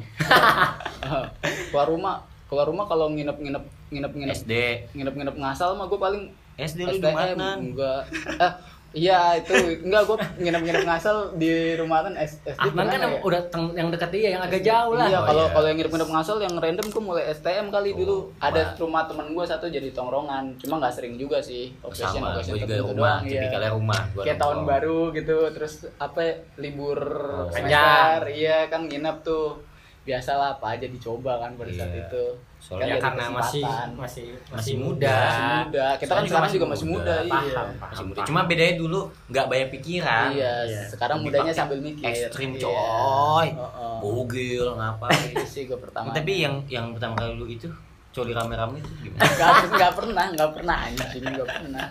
keluar 1.68 1.86
rumah, 1.88 2.16
keluar 2.52 2.68
rumah 2.68 2.84
kalau 2.84 3.08
nginep-nginep 3.08 3.64
nginep-nginep 3.88 4.36
SD. 4.36 4.52
nginep-nginep 4.92 5.34
ngasal 5.34 5.72
mah 5.72 5.88
gua 5.88 6.00
paling 6.02 6.28
SD 6.54 6.84
lu 6.84 7.00
mana? 7.00 7.56
enggak. 7.56 8.00
Eh, 8.36 8.52
iya 9.02 9.40
itu 9.40 9.56
enggak 9.80 10.04
gua 10.04 10.20
nginep-nginep 10.36 10.84
ngasal 10.84 11.16
di 11.34 11.48
rumah 11.74 12.04
kan 12.04 12.12
SD 12.12 12.52
Ahman 12.54 12.84
kan 12.86 13.00
yang 13.00 13.14
ya? 13.16 13.24
udah 13.24 13.40
teng- 13.48 13.72
yang 13.72 13.88
dekat 13.88 14.10
dia 14.12 14.28
yang 14.36 14.44
agak 14.44 14.60
jauh 14.60 14.92
lah. 14.92 15.08
Iya, 15.08 15.16
Oh, 15.16 15.24
kalau 15.24 15.42
iya. 15.42 15.52
kalau 15.56 15.66
yang 15.66 15.76
nginep-nginep 15.80 16.10
ngasal 16.12 16.36
yang 16.38 16.54
random 16.54 16.86
gua 16.92 17.02
mulai 17.02 17.24
STM 17.32 17.66
kali 17.72 17.88
Oh, 17.88 17.96
dulu. 17.96 18.16
Ada 18.36 18.60
rumah 18.76 19.02
temen 19.08 19.26
gua 19.32 19.44
satu 19.48 19.64
jadi 19.66 19.88
tongrongan, 19.90 20.44
cuma 20.60 20.74
nggak 20.76 20.92
sering 20.92 21.16
juga 21.16 21.40
sih. 21.40 21.72
Occasion, 21.80 22.20
Sama, 22.20 22.36
occasion 22.36 22.52
gue 22.52 22.60
juga 22.62 22.76
rumah, 22.84 22.92
doang, 22.92 23.20
iya. 23.24 23.32
tipikalnya 23.40 23.70
rumah. 23.72 24.00
Gua 24.12 24.22
Kayak 24.22 24.38
tahun 24.38 24.58
baru 24.62 25.00
gitu, 25.10 25.36
terus 25.50 25.74
apa 25.96 26.20
libur 26.58 27.00
Oh. 27.00 27.48
semester, 27.48 28.28
iya 28.30 28.68
kan 28.68 28.84
nginep 28.84 29.24
tuh. 29.24 29.71
Biasalah 30.02 30.58
apa 30.58 30.66
aja 30.72 30.86
dicoba 30.86 31.38
kan 31.38 31.54
pada 31.54 31.70
saat 31.70 31.90
Iya. 31.90 32.02
itu. 32.04 32.24
Soalnya 32.58 32.82
Ya 32.84 32.90
jadi 32.92 33.02
karena 33.02 33.24
masih 33.32 33.62
masih 33.92 34.26
Masih 34.48 34.74
muda. 34.76 35.14
masih 35.14 35.44
muda. 35.46 35.86
Kita 35.92 36.02
kan 36.04 36.06
Soalnya 36.12 36.26
sekarang 36.28 36.42
masih 36.42 36.56
juga 36.56 36.66
masih 36.68 36.86
muda. 36.86 37.02
muda, 37.02 37.14
iya. 37.20 37.30
Paham, 37.32 37.48
paham. 37.48 37.88
Masih 37.88 38.04
muda. 38.04 38.20
Cuma 38.24 38.40
bedanya 38.44 38.74
dulu 38.76 39.00
nggak 39.28 39.46
banyak 39.46 39.68
pikiran. 39.72 40.28
Iya, 40.32 40.54
Iya. 40.64 40.80
sekarang 40.88 41.16
Lebih 41.16 41.26
mudanya 41.32 41.52
sambil 41.52 41.78
mikir. 41.78 42.04
Ekstrim 42.04 42.50
Iya. 42.52 42.60
coy. 42.60 43.48
Heeh. 43.48 43.96
Bogil 44.00 44.66
ngapain. 44.72 45.22
Itu 45.32 45.46
sih 45.48 45.62
gue 45.64 45.78
pertama. 45.78 46.10
Tapi 46.10 46.32
yang 46.36 46.54
yang 46.66 46.86
pertama 46.90 47.14
kali 47.16 47.32
lu 47.32 47.46
itu 47.46 47.66
coli 48.12 48.30
rame-rame 48.30 48.76
itu 48.76 48.90
gimana? 49.00 49.24
Gak, 49.24 49.50
nggak 49.72 49.92
pernah, 49.94 50.24
nggak 50.28 50.50
pernah 50.52 50.76
anjing, 50.84 51.24
nggak 51.24 51.48
pernah. 51.48 51.84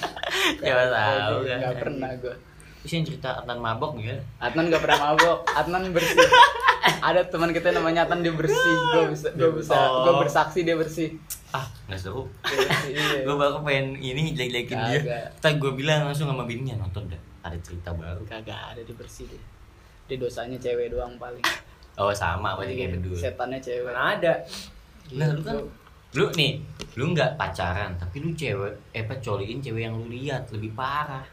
Siapa 0.58 0.84
tahu 0.88 1.38
kan. 1.44 1.58
Nggak 1.60 1.76
pernah 1.76 2.10
gue. 2.16 2.34
Terus 2.78 2.92
yang 2.94 3.04
cerita 3.04 3.28
Adnan 3.36 3.58
mabok 3.58 3.98
gitu. 3.98 4.16
Adnan 4.38 4.64
nggak 4.66 4.80
pernah 4.80 4.98
mabok, 5.04 5.38
Adnan 5.50 5.90
bersih. 5.90 6.16
Ada 6.98 7.20
teman 7.28 7.50
kita 7.52 7.70
namanya 7.72 8.08
Adnan 8.08 8.20
dia 8.24 8.34
bersih, 8.34 8.74
gue 8.94 9.04
bisa, 9.12 9.28
gue 9.34 9.50
bisa, 9.60 9.76
gue 9.76 10.14
bersaksi 10.18 10.60
dia 10.64 10.76
bersih. 10.76 11.14
Ah, 11.52 11.64
nggak 11.88 12.00
seru. 12.00 12.28
Iya. 12.44 13.24
gue 13.24 13.36
baru 13.36 13.64
pengen 13.64 13.96
ini 13.96 14.36
jelek-jelekin 14.36 14.78
dia. 14.88 15.00
Tapi 15.40 15.56
gue 15.56 15.72
bilang 15.72 16.08
langsung 16.08 16.28
sama 16.28 16.44
bininya 16.44 16.84
nonton 16.84 17.08
dah. 17.08 17.20
Ada 17.44 17.56
cerita 17.64 17.92
baru. 17.96 18.20
Kagak 18.28 18.76
ada 18.76 18.80
dia 18.84 18.96
bersih 18.96 19.24
dia. 19.28 19.40
Dia 20.08 20.16
dosanya 20.20 20.56
cewek 20.60 20.92
doang 20.92 21.16
paling. 21.16 21.44
Oh 21.98 22.12
sama 22.14 22.54
berarti 22.54 22.74
kayak 22.78 22.90
Iya, 22.94 22.96
berdua. 23.00 23.16
Setannya 23.16 23.58
cewek. 23.58 23.90
Mana 23.90 24.02
ada? 24.16 24.34
Nah 25.16 25.28
lu 25.32 25.40
kan 25.40 25.56
lu 26.16 26.24
nih 26.32 26.56
lu 26.96 27.12
nggak 27.12 27.36
pacaran 27.36 27.92
tapi 28.00 28.24
lu 28.24 28.32
cewek 28.32 28.96
eh 28.96 29.04
apa 29.04 29.20
coliin 29.20 29.60
cewek 29.60 29.84
yang 29.84 29.92
lu 29.92 30.08
lihat 30.08 30.48
lebih 30.48 30.72
parah 30.72 31.24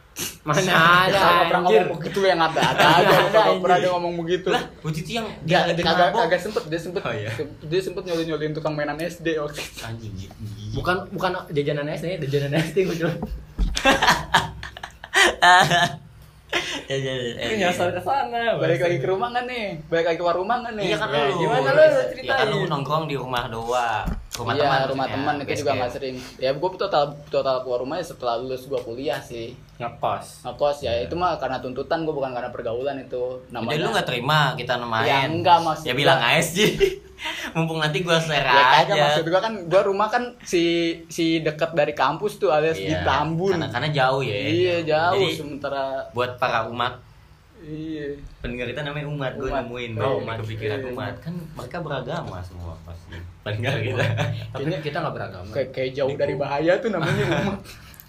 Mana 0.41 0.61
ada? 0.61 1.43
pernah 1.43 1.67
anjir. 1.67 1.83
ngomong 1.83 1.99
begitu 1.99 2.19
yang 2.23 2.39
ada 2.39 2.61
ada 2.63 2.85
aja, 2.97 3.15
anjir. 3.27 3.59
pernah 3.59 3.77
dia 3.77 3.91
ngomong 3.91 4.13
begitu. 4.17 4.47
lah 4.47 4.63
waktu 4.79 4.99
itu 5.01 5.11
yang 5.13 5.27
Dia 5.41 5.57
agak 5.65 6.15
agak 6.15 6.39
sempet 6.39 6.63
dia 6.65 6.79
sempet 6.79 7.01
Oh, 7.01 7.11
iya. 7.11 7.31
dia 7.61 7.79
sempet 7.79 8.03
nyolin 8.03 8.25
nyolin 8.25 8.51
tukang 8.51 8.73
mainan 8.73 8.95
SD 8.97 9.35
waktu 9.35 9.59
itu. 9.59 9.81
anjing 9.81 10.13
gitu 10.15 10.33
Bukan 10.73 11.07
bukan 11.09 11.31
jajanan 11.49 11.87
SD, 11.89 12.19
jajanan 12.23 12.59
SD 12.61 12.77
gue 12.85 12.95
cuma 12.97 13.11
ya, 16.85 16.95
ya, 16.95 17.13
ya, 17.13 17.33
ya, 17.43 17.55
nyasar 17.59 17.91
ke 17.91 17.99
sana. 17.99 18.55
balik 18.55 18.79
lagi 18.79 18.97
ke 18.97 19.07
rumah 19.07 19.27
nggak 19.29 19.45
nih 19.45 19.65
balik 19.85 20.05
lagi 20.05 20.17
keluar 20.17 20.35
rumah 20.35 20.55
nggak 20.61 20.73
nih 20.75 20.85
Iya 20.85 20.95
kan 20.95 21.07
Ya, 21.09 21.23
lu. 21.25 21.35
gimana 21.37 21.69
lu 21.69 21.81
Ya 21.81 21.89
ceritain? 22.07 22.37
kan 22.37 22.47
lu 22.47 22.57
nongkrong 22.65 23.03
di 23.05 23.15
rumah 23.15 23.43
doang. 23.47 24.05
Rumah 24.35 24.53
iya, 24.53 24.61
teman. 24.61 24.79
rumah 24.89 25.07
teman 25.07 25.35
itu 25.39 25.53
juga 25.57 25.71
nggak 25.73 25.91
sering 25.91 26.15
ya 26.35 26.51
gue 26.51 26.69
total 26.75 27.03
total 27.25 27.63
keluar 27.63 27.79
rumah 27.79 27.95
ya 27.95 28.05
setelah 28.05 28.35
lulus 28.35 28.65
gue 28.65 28.75
kuliah 28.77 29.15
sih 29.17 29.55
Ngekos. 29.75 30.43
ngekos 30.43 30.77
ya 30.81 30.91
itu 30.99 31.13
mah 31.13 31.35
karena 31.35 31.57
tuntutan 31.57 32.03
gue 32.03 32.11
bukan 32.11 32.31
karena 32.31 32.47
pergaulan 32.47 32.95
itu 32.97 33.39
Jadi 33.41 33.53
namanya 33.53 33.79
lu 33.81 33.89
gak 33.91 34.07
terima 34.07 34.39
kita 34.53 34.73
main. 34.77 35.03
Ya, 35.03 35.17
enggak, 35.25 35.57
maksud 35.59 35.83
Ya 35.83 35.93
bilang 35.93 36.15
aja 36.17 36.39
sih. 36.39 36.75
Mumpung 37.55 37.79
nanti 37.79 37.99
gua 37.99 38.19
share 38.19 38.43
ya 38.43 38.83
aja. 38.83 38.91
maksud 38.93 39.23
gue 39.25 39.39
kan 39.41 39.53
gue 39.65 39.81
rumah 39.81 40.07
kan 40.07 40.35
si 40.41 40.63
si 41.07 41.39
dekat 41.39 41.71
dari 41.71 41.91
kampus 41.91 42.35
tuh 42.35 42.51
alias 42.51 42.75
di 42.75 42.91
Iya, 42.91 43.03
Tambun 43.03 43.55
Karena, 43.55 43.71
karena 43.71 43.89
jauh 43.89 44.19
ya. 44.19 44.35
iya 44.35 44.75
jauh 44.83 45.15
Jadi 45.17 45.31
sementara 45.33 46.11
buat 46.11 46.35
para 46.35 46.67
umat 46.67 46.99
iya 47.57 48.05
pendengar 48.39 48.67
kita 48.67 48.81
namanya 48.83 49.07
umat, 49.07 49.31
gue 49.33 49.47
Umat. 49.47 49.63
nemuin 49.63 49.91
Oh, 49.97 50.19
umat. 50.19 50.35
kepikiran 50.39 50.77
Iya. 50.77 50.87
umat 50.89 51.13
kan 51.17 51.33
mereka 51.51 51.77
beragama 51.79 52.37
semua 52.41 52.73
pasti 52.81 53.15
pendengar 53.43 53.79
kita 53.79 54.05
Tapi 54.51 54.63
kita 54.85 54.97
nggak 54.99 55.13
beragama. 55.13 55.49
kayak 55.51 55.69
kayak 55.71 55.91
jauh 55.93 56.13
dari 56.13 56.35
bahaya 56.35 56.73
tuh 56.77 56.89
namanya 56.89 57.23
rumah 57.31 57.57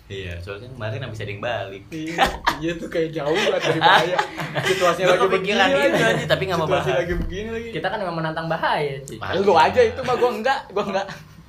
iya 0.07 0.39
soalnya 0.39 0.71
kemarin 0.71 1.03
habis 1.03 1.19
ada 1.19 1.29
yang 1.29 1.43
balik 1.43 1.83
iya 1.91 2.15
iya 2.59 2.73
tuh 2.75 2.87
kayak 2.87 3.11
jauh 3.11 3.35
banget 3.35 3.63
dari 3.65 3.81
bahaya 3.81 4.17
situasinya 4.63 5.07
lagi 5.09 5.27
begini 5.29 5.59
itu 5.59 5.63
lagi. 5.83 6.05
aja, 6.15 6.25
tapi 6.27 6.43
nggak 6.47 6.59
mau 6.59 6.69
bahas. 6.69 6.87
lagi 6.93 7.15
begini 7.17 7.49
lagi 7.51 7.69
Kita 7.73 7.87
kan 7.87 7.99
memang 7.99 8.17
menantang 8.17 8.47
bahaya, 8.47 8.95
Ci. 9.03 9.17
Bahas. 9.17 9.35
lu 9.41 9.53
aja 9.53 9.81
itu 9.81 10.01
mah 10.01 10.15
gue 10.15 10.31
enggak 10.33 10.61
gue 10.69 10.85
enggak 10.85 11.07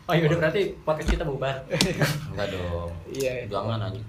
Oh 0.08 0.16
iya 0.16 0.24
udah 0.24 0.40
berarti 0.40 0.62
podcast 0.82 1.10
kita 1.12 1.22
bubar. 1.22 1.68
enggak 2.32 2.48
dong 2.50 2.90
Iya. 3.12 3.44
jangan 3.46 3.78
anjing 3.84 4.06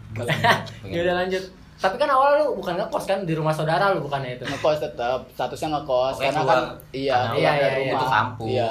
ya 0.87 1.01
udah 1.03 1.15
lanjut. 1.19 1.45
Tapi 1.79 1.95
kan 1.95 2.11
awal 2.11 2.31
lu 2.37 2.47
bukan 2.59 2.75
ngekos 2.75 3.05
kan? 3.07 3.23
Di 3.23 3.35
rumah 3.39 3.55
saudara 3.55 3.95
lu 3.95 4.03
bukannya 4.03 4.35
itu. 4.35 4.45
ngekos 4.45 4.83
tetap 4.83 5.31
statusnya 5.31 5.79
ngekos. 5.79 6.19
Oke, 6.19 6.27
karena 6.27 6.41
keluar. 6.43 6.51
kan 6.51 6.63
iya 6.91 7.17
Karena 7.31 7.39
iya, 7.39 7.51
dari 7.55 7.63
iya, 7.63 7.79
rumah. 7.79 7.95
Itu 7.95 8.07
kampus. 8.11 8.49
iya. 8.51 8.69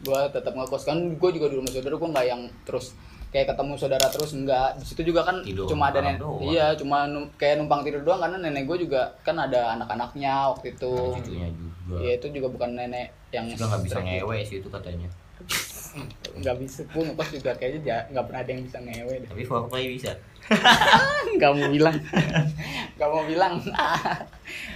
Gue 0.00 0.20
tetap 0.30 0.52
ngekos. 0.54 0.82
Kan 0.84 0.98
gue 1.12 1.30
juga 1.34 1.46
di 1.50 1.56
rumah 1.58 1.70
saudara 1.70 1.94
gue 1.94 2.10
nggak 2.14 2.26
yang 2.26 2.42
terus 2.62 2.86
kayak 3.34 3.50
ketemu 3.50 3.72
saudara 3.74 4.06
terus 4.06 4.30
enggak 4.30 4.78
di 4.78 4.84
situ 4.86 5.02
juga 5.10 5.26
kan 5.26 5.42
Tidur 5.42 5.66
cuma 5.66 5.90
ada 5.90 5.98
nenek 5.98 6.22
doang. 6.22 6.38
iya 6.46 6.70
cuma 6.78 7.02
num- 7.10 7.34
kayak 7.34 7.58
numpang 7.58 7.82
tidur 7.82 8.06
doang. 8.06 8.22
Karena 8.22 8.38
nenek 8.38 8.62
gue 8.64 8.86
juga 8.86 9.10
kan 9.26 9.34
ada 9.34 9.74
anak-anaknya 9.74 10.54
waktu 10.54 10.78
itu. 10.78 10.94
Ada 10.94 11.18
cucunya 11.18 11.48
juga. 11.50 11.96
Iya 11.98 12.12
itu 12.22 12.26
juga 12.30 12.46
bukan 12.54 12.70
nenek 12.78 13.10
yang 13.34 13.50
juga 13.50 13.74
nggak 13.74 13.82
bisa 13.82 13.94
strict. 13.98 14.06
ngewe 14.06 14.36
sih 14.46 14.56
itu 14.62 14.68
katanya. 14.70 15.08
Nggak 16.38 16.56
bisa. 16.62 16.80
Gue 16.86 17.02
ngekos 17.06 17.28
juga 17.34 17.50
kayaknya 17.58 18.06
nggak 18.14 18.24
pernah 18.30 18.40
ada 18.42 18.50
yang 18.50 18.62
bisa 18.62 18.78
ngewe 18.78 19.14
deh. 19.18 19.28
Tapi 19.30 19.42
foreplay 19.42 19.84
bisa 19.98 20.10
nggak 21.36 21.50
mau 21.56 21.68
bilang. 21.72 21.96
Nggak 22.96 23.08
mau 23.10 23.22
bilang. 23.26 23.54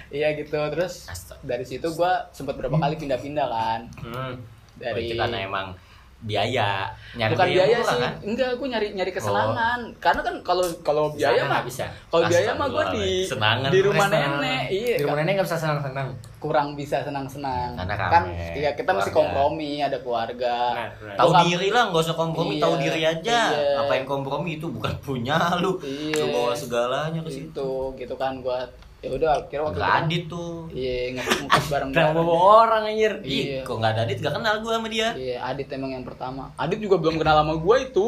Iya 0.09 0.33
gitu. 0.41 0.57
Terus 0.57 1.09
dari 1.45 1.65
situ 1.69 1.85
gue 1.85 2.13
sempat 2.33 2.57
berapa 2.57 2.77
kali 2.81 2.97
pindah-pindah 2.97 3.49
kan. 3.49 3.81
Hmm. 4.01 4.35
dari 4.79 5.11
itu 5.11 5.19
karena 5.19 5.43
emang 5.43 5.75
biaya. 6.19 6.91
Nyari 7.15 7.31
bukan 7.31 7.47
biaya 7.47 7.77
murah, 7.79 7.87
sih. 7.89 8.01
kan? 8.03 8.13
enggak 8.27 8.51
gue 8.59 8.69
nyari 8.69 8.87
nyari 8.91 9.11
kesenangan. 9.15 9.81
Karena 10.03 10.21
kan 10.21 10.35
kalau 10.43 10.67
kalau 10.83 11.15
biaya 11.15 11.47
mah 11.47 11.63
bisa. 11.63 11.87
kalau 12.07 12.27
biaya 12.27 12.51
mah 12.53 12.67
gue 12.67 12.85
di 12.91 13.07
Astagfirullah, 13.23 13.31
senangan 13.31 13.71
di 13.71 13.81
rumah 13.81 14.07
gue 14.07 14.19
nenek 14.19 14.65
iya. 14.69 14.97
Di 14.99 15.03
rumah 15.03 15.15
kan 15.15 15.23
nenek 15.23 15.33
nggak 15.39 15.47
bisa 15.47 15.59
senang-senang. 15.59 16.09
kurang 16.39 16.79
bisa 16.79 17.03
senang 17.03 17.27
senang 17.27 17.75
Karena 17.75 18.07
kan 18.07 18.23
iya 18.55 18.71
kita 18.73 18.95
mesti 18.95 19.11
keluarga. 19.11 19.27
kompromi 19.27 19.73
ada 19.79 19.99
keluarga. 19.99 20.55
Nah, 20.71 20.89
tahu 21.15 21.31
diri 21.45 21.69
lah 21.69 21.83
nggak 21.91 22.03
usah 22.03 22.15
kompromi 22.15 22.55
Iya, 22.55 22.63
tahu 22.63 22.75
diri 22.79 23.03
aja. 23.05 23.39
iya. 23.51 23.75
apa 23.79 23.93
yang 23.95 24.07
kompromi 24.07 24.51
itu 24.55 24.67
bukan 24.69 24.95
punya 24.99 25.35
lu. 25.59 25.79
Iya. 25.83 26.19
lu 26.19 26.27
bawa 26.31 26.55
segalanya 26.55 27.21
ke 27.23 27.31
situ. 27.31 27.51
itu 27.51 27.71
gitu 27.97 28.15
kan 28.15 28.39
gue 28.39 28.59
ya 28.99 29.15
udah 29.15 29.47
kira 29.47 29.63
waktu 29.63 29.79
Gak 29.79 29.87
kan 29.87 30.05
adit 30.11 30.23
tuh 30.27 30.67
iya 30.75 31.15
ngekos 31.15 31.67
bareng 31.73 31.91
bareng 31.95 32.19
bawa 32.19 32.35
orang 32.67 32.83
anjir? 32.91 33.15
Iya. 33.23 33.63
Kok 33.63 33.79
nggak 33.79 33.93
ada 33.95 34.01
adit 34.03 34.19
gak 34.19 34.35
kenal 34.35 34.55
gue 34.59 34.73
sama 34.75 34.89
dia 34.91 35.09
Iya, 35.15 35.37
Adit 35.41 35.71
emang 35.71 35.95
yang 35.95 36.03
pertama. 36.03 36.51
Adit 36.59 36.83
juga 36.83 36.99
belum 36.99 37.15
kenal 37.15 37.39
sama 37.39 37.55
gue 37.55 37.77
itu. 37.79 38.07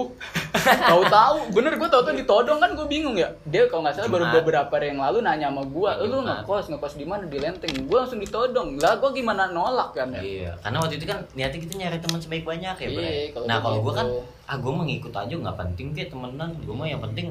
Tahu-tahu, 0.90 1.54
bener 1.54 1.78
gue 1.78 1.88
tahu-tahu 1.88 2.14
ditodong 2.16 2.58
kan 2.58 2.74
gue 2.74 2.86
bingung 2.86 3.14
ya. 3.14 3.30
Dia 3.46 3.70
kalau 3.70 3.86
nggak 3.86 3.94
salah 3.96 4.10
baru 4.10 4.26
beberapa 4.34 4.72
hari 4.72 4.90
yang 4.90 5.00
lalu 5.00 5.18
nanya 5.22 5.46
sama 5.48 5.62
gue, 5.62 5.90
lu 6.04 6.18
ngekos 6.20 6.66
ngekos 6.68 6.94
di 6.98 7.06
mana 7.06 7.24
di 7.24 7.38
Lenteng. 7.38 7.70
Gue 7.86 7.96
langsung 7.96 8.18
ditodong. 8.18 8.76
Lah 8.76 8.98
gue 8.98 9.10
gimana 9.14 9.46
nolak 9.48 9.94
kan 9.94 10.10
ya? 10.10 10.20
Iya, 10.20 10.50
karena 10.58 10.76
waktu 10.82 10.94
itu 10.98 11.06
kan 11.06 11.18
niatnya 11.32 11.60
kita 11.62 11.74
nyari 11.78 11.98
teman 12.02 12.18
sebaik 12.18 12.44
banyak 12.44 12.74
ya, 12.76 12.88
Iya, 12.90 13.30
kalau 13.30 13.46
Nah, 13.46 13.56
kalau 13.62 13.78
gue 13.78 13.86
begitu. 13.86 13.98
kan, 13.98 14.06
ah 14.46 14.56
gue 14.58 14.72
mau 14.74 14.84
ngikut 14.84 15.14
aja 15.14 15.34
nggak 15.38 15.56
penting 15.56 15.86
kayak 15.94 16.10
temenan. 16.10 16.50
Gue 16.60 16.74
mah 16.74 16.86
yang 16.86 17.00
penting 17.00 17.26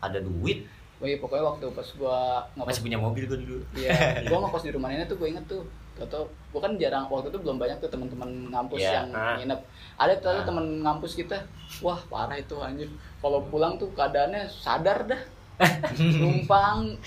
ada 0.00 0.18
duit 0.18 0.64
Oh 1.04 1.06
iya 1.06 1.20
pokoknya 1.20 1.44
waktu 1.44 1.68
pas 1.70 1.84
gua 1.94 2.40
ngekos 2.56 2.64
masih 2.66 2.82
punya 2.82 2.96
mobil 2.96 3.28
gue 3.28 3.36
dulu 3.36 3.60
Iya, 3.76 3.92
gua 4.32 4.38
ngekos 4.40 4.64
di 4.64 4.72
rumah 4.72 4.88
nenek 4.88 5.04
tuh 5.04 5.20
gue 5.20 5.28
inget 5.28 5.44
tuh. 5.44 5.60
Atau 5.94 6.24
gua 6.48 6.64
kan 6.64 6.72
jarang 6.74 7.04
waktu 7.06 7.28
itu 7.28 7.38
belum 7.38 7.60
banyak 7.60 7.76
tuh 7.76 7.92
teman-teman 7.92 8.48
ngampus 8.48 8.80
Iya. 8.80 9.04
yang 9.04 9.08
Ah. 9.12 9.36
nginep. 9.36 9.60
Ada 10.00 10.14
tuh 10.16 10.32
Ah. 10.32 10.42
teman 10.42 10.64
ngampus 10.80 11.12
kita. 11.14 11.36
Wah, 11.78 12.00
parah 12.08 12.34
itu 12.34 12.56
anjir. 12.56 12.88
Kalau 13.20 13.44
pulang 13.46 13.76
tuh 13.76 13.92
keadaannya 13.92 14.48
sadar 14.48 15.04
dah. 15.04 15.20
Numpang 15.94 16.98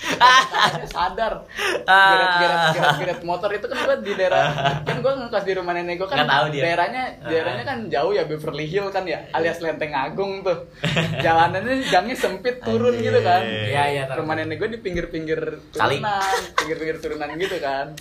sadar 0.86 1.44
Ah. 1.84 2.08
geret 2.08 2.32
geret 2.34 2.60
geret 2.72 2.96
geret 2.98 3.20
motor 3.22 3.50
itu 3.50 3.64
kan 3.64 3.76
gua 3.78 3.96
di 3.98 4.12
daerah 4.12 4.48
kan 4.88 4.96
gua 4.98 5.12
ngekos 5.18 5.44
di 5.44 5.52
rumah 5.52 5.72
nenek 5.72 5.96
gua 5.96 6.08
kan 6.08 6.16
Nggak 6.18 6.30
tahu 6.30 6.46
dia. 6.48 6.62
daerahnya 6.64 7.02
Ah. 7.14 7.28
daerahnya 7.28 7.64
kan 7.64 7.78
jauh 7.86 8.10
ya 8.10 8.24
Beverly 8.24 8.66
Hill 8.66 8.88
kan 8.88 9.04
ya 9.04 9.20
alias 9.30 9.58
Lenteng 9.58 9.92
Agung 9.92 10.40
tuh 10.40 10.58
jalanannya 11.24 11.84
gangnya 11.86 12.16
sempit 12.16 12.60
turun 12.60 12.94
Anjir. 12.94 13.04
gitu 13.06 13.20
kan 13.20 13.42
iya, 13.44 13.84
tahu. 14.06 14.16
rumah 14.16 14.34
nenek 14.34 14.56
gue 14.56 14.68
di 14.70 14.78
pinggir-pinggir 14.78 15.40
turunan 15.70 16.12
pinggir-pinggir 16.56 16.96
turunan 16.98 17.28
gitu 17.36 17.56
kan 17.58 17.92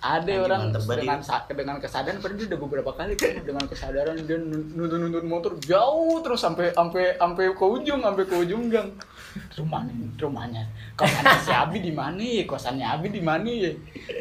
ada 0.00 0.24
Anjing, 0.24 0.40
orang 0.40 0.60
mantep 0.72 0.82
dengan 0.96 1.20
dengan 1.52 1.76
kesadaran 1.76 2.24
padahal 2.24 2.40
dia 2.40 2.46
udah 2.48 2.60
beberapa 2.64 2.90
kali 2.96 3.12
kan 3.20 3.44
dengan 3.44 3.64
kesadaran 3.68 4.16
dia 4.24 4.40
nuntun 4.40 4.96
nuntun 4.96 5.26
motor 5.28 5.52
jauh 5.60 6.24
terus 6.24 6.40
sampai 6.40 6.72
sampai 6.72 7.20
sampai 7.20 7.44
ke 7.52 7.66
ujung 7.68 8.00
sampai 8.00 8.24
ke 8.24 8.34
ujung 8.40 8.72
gang. 8.72 8.88
Rumahnya 9.30 9.94
rumahnya. 10.16 10.64
Kosannya 10.96 11.38
si 11.44 11.52
Abi 11.52 11.78
di 11.84 11.92
mana 11.92 12.24
ya? 12.24 12.44
Kosannya 12.48 12.86
Abi 12.88 13.08
di 13.12 13.20
mana 13.20 13.46
ya? 13.46 13.72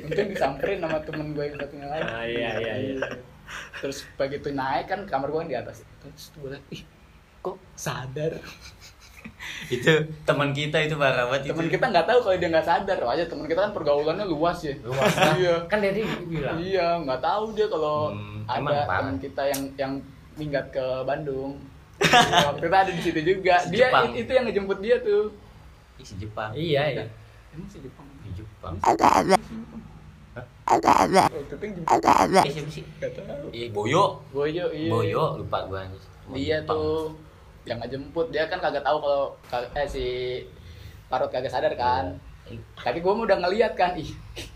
Mungkin 0.04 0.26
disamperin 0.36 0.84
sama 0.84 1.00
temen 1.00 1.32
gue 1.32 1.44
yang 1.48 1.56
satunya 1.56 1.88
lagi. 1.88 2.04
Ah, 2.12 2.26
iya, 2.28 2.50
iya, 2.60 2.76
iya. 2.76 2.96
terus 3.82 4.06
begitu 4.14 4.54
naik 4.54 4.92
kan 4.92 5.08
kamar 5.08 5.32
gue 5.32 5.40
kan 5.42 5.50
di 5.50 5.58
atas. 5.58 5.88
Terus 6.04 6.24
gue 6.36 6.50
liat 6.54 6.66
ih 6.76 6.84
kok 7.40 7.56
sadar 7.72 8.36
itu 9.76 9.92
teman 10.24 10.50
kita 10.52 10.78
itu 10.84 10.96
parah 11.00 11.30
banget 11.30 11.52
teman 11.52 11.68
kita 11.68 11.86
nggak 11.90 12.06
tahu 12.06 12.20
kalau 12.26 12.36
dia 12.38 12.50
nggak 12.50 12.68
sadar. 12.68 12.98
Aja 13.04 13.24
teman 13.26 13.46
kita 13.48 13.60
kan 13.68 13.72
pergaulannya 13.74 14.26
luas 14.28 14.60
ya. 14.64 14.74
Luas. 14.84 15.14
iya. 15.42 15.56
Kan 15.66 15.80
Dedi 15.82 16.04
bilang. 16.28 16.58
iya 16.60 16.88
nggak 17.02 17.22
tahu 17.22 17.54
dia 17.54 17.68
kalau 17.68 18.12
Hmm, 18.14 18.44
ada 18.50 18.88
teman 18.88 19.16
kita 19.22 19.44
yang 19.46 19.62
yang 19.76 19.94
minggat 20.36 20.66
ke 20.72 20.86
Bandung. 21.06 21.60
Iya, 22.00 22.48
waktu 22.56 22.64
itu 22.64 22.78
ada 22.80 22.92
di 22.96 23.02
situ 23.04 23.20
juga. 23.28 23.60
Si 23.60 23.76
dia 23.76 23.92
Jepang. 23.92 24.16
itu 24.16 24.32
yang 24.32 24.46
ngejemput 24.48 24.80
dia 24.80 24.96
tuh. 25.04 25.36
Ih, 26.00 26.06
si 26.08 26.16
Jepang. 26.16 26.56
Iya, 26.56 26.82
iya. 26.96 27.04
emang 27.52 27.68
si 27.68 27.84
Jepang? 27.84 28.08
Di 28.24 28.32
Jepang. 28.40 28.80
Itu 31.36 31.60
yang 31.60 31.74
jemput 31.82 32.00
eh 32.46 32.52
siapa 32.54 32.70
sih? 32.70 32.84
Eh 33.52 33.68
Boyo. 33.74 34.22
Boyo 34.30 34.66
iya. 34.70 34.90
Boyo 34.94 35.24
lupa 35.42 35.66
gue 35.66 35.80
anjir 35.82 36.02
dia 36.30 36.62
Jepang. 36.62 36.78
tuh 36.78 37.02
yang 37.64 37.80
ngejemput. 37.80 38.30
Dia 38.30 38.46
kan 38.46 38.60
kagak 38.60 38.82
tahu 38.82 38.98
kalau 38.98 39.24
eh 39.74 39.86
si 39.86 40.06
Parut 41.06 41.28
kagak 41.28 41.50
sadar 41.50 41.74
kan. 41.74 42.16
Iya. 42.46 42.58
tapi 42.82 42.98
gue 42.98 43.14
udah 43.14 43.38
ngeliat 43.38 43.78
kan 43.78 43.94
ih 43.94 44.10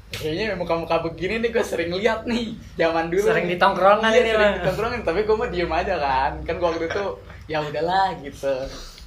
kayaknya 0.10 0.58
muka-muka 0.58 0.98
begini 1.00 1.38
nih 1.38 1.54
gue 1.54 1.62
sering 1.62 1.94
lihat 1.94 2.26
nih 2.26 2.58
zaman 2.74 3.13
dulu. 3.13 3.30
Sering 3.30 3.46
di 3.46 3.58
tongkrongan 3.58 4.10
iya, 4.10 4.18
ini 4.18 4.30
sering 4.34 4.42
mah. 4.42 4.54
di 4.58 4.63
tongkrongan 4.66 5.00
tapi 5.06 5.20
gue 5.22 5.36
mah 5.38 5.50
diem 5.50 5.70
aja 5.70 5.96
kan. 6.02 6.32
Kan 6.42 6.56
gue 6.58 6.68
waktu 6.68 6.86
itu 6.89 7.06
ya 7.46 7.62
udahlah 7.62 8.18
gitu. 8.18 8.54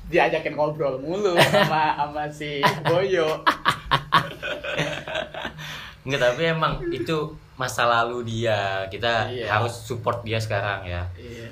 Diajakin 0.07 0.55
ngobrol 0.55 1.03
mulu 1.03 1.35
sama 1.35 1.99
sama 1.99 2.25
si 2.31 2.63
Boyo. 2.87 3.43
Enggak 6.07 6.21
tapi 6.23 6.43
emang 6.47 6.79
itu 6.95 7.17
masa 7.59 7.91
lalu 7.91 8.23
dia. 8.23 8.87
Kita 8.87 9.27
Iya. 9.27 9.51
harus 9.51 9.75
support 9.75 10.23
dia 10.23 10.39
sekarang 10.39 10.87
ya. 10.87 11.03
Iya. 11.19 11.51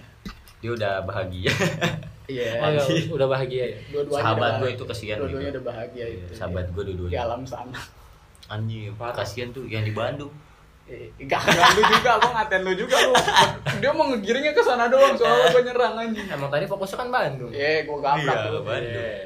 Dia 0.62 0.70
udah 0.70 0.94
bahagia 1.02 1.50
iya 2.26 2.56
Oh, 2.58 2.70
iya, 2.70 3.04
udah 3.16 3.28
bahagia 3.28 3.64
ya. 3.66 3.78
dua-duanya 3.90 4.22
sahabat 4.22 4.52
gue 4.56 4.70
itu 4.72 4.84
kasihan 4.84 5.16
dua-duanya 5.18 5.44
gitu. 5.44 5.54
udah 5.54 5.64
bahagia 5.66 6.04
itu 6.08 6.24
sahabat 6.32 6.66
gue 6.68 6.82
di 6.82 6.92
dua-duanya 6.94 7.20
alam 7.22 7.40
sana 7.42 7.80
anjing 8.46 8.92
kasihan 8.96 9.48
tuh 9.50 9.64
yang 9.64 9.82
di 9.82 9.92
Bandung 9.92 10.32
Eh, 10.84 11.08
Enggak, 11.16 11.40
enggak 11.40 11.68
lu 11.72 11.82
juga, 11.88 12.10
gua 12.20 12.30
ngatain 12.36 12.60
lu 12.60 12.76
juga 12.76 12.96
lu. 13.00 13.16
Dia 13.80 13.88
mau 13.96 14.04
ngegiringnya 14.04 14.52
ke 14.52 14.60
sana 14.60 14.84
doang, 14.84 15.16
soalnya 15.16 15.48
gua 15.48 15.62
nyerang 15.64 15.94
anjing. 15.96 16.28
Emang 16.28 16.52
tadi 16.52 16.68
fokusnya 16.68 17.00
kan 17.00 17.08
Bandung. 17.08 17.48
Eh, 17.56 17.88
gua 17.88 18.04
gabrak 18.04 18.36
Iya. 18.36 18.60
Bandung. 18.60 19.16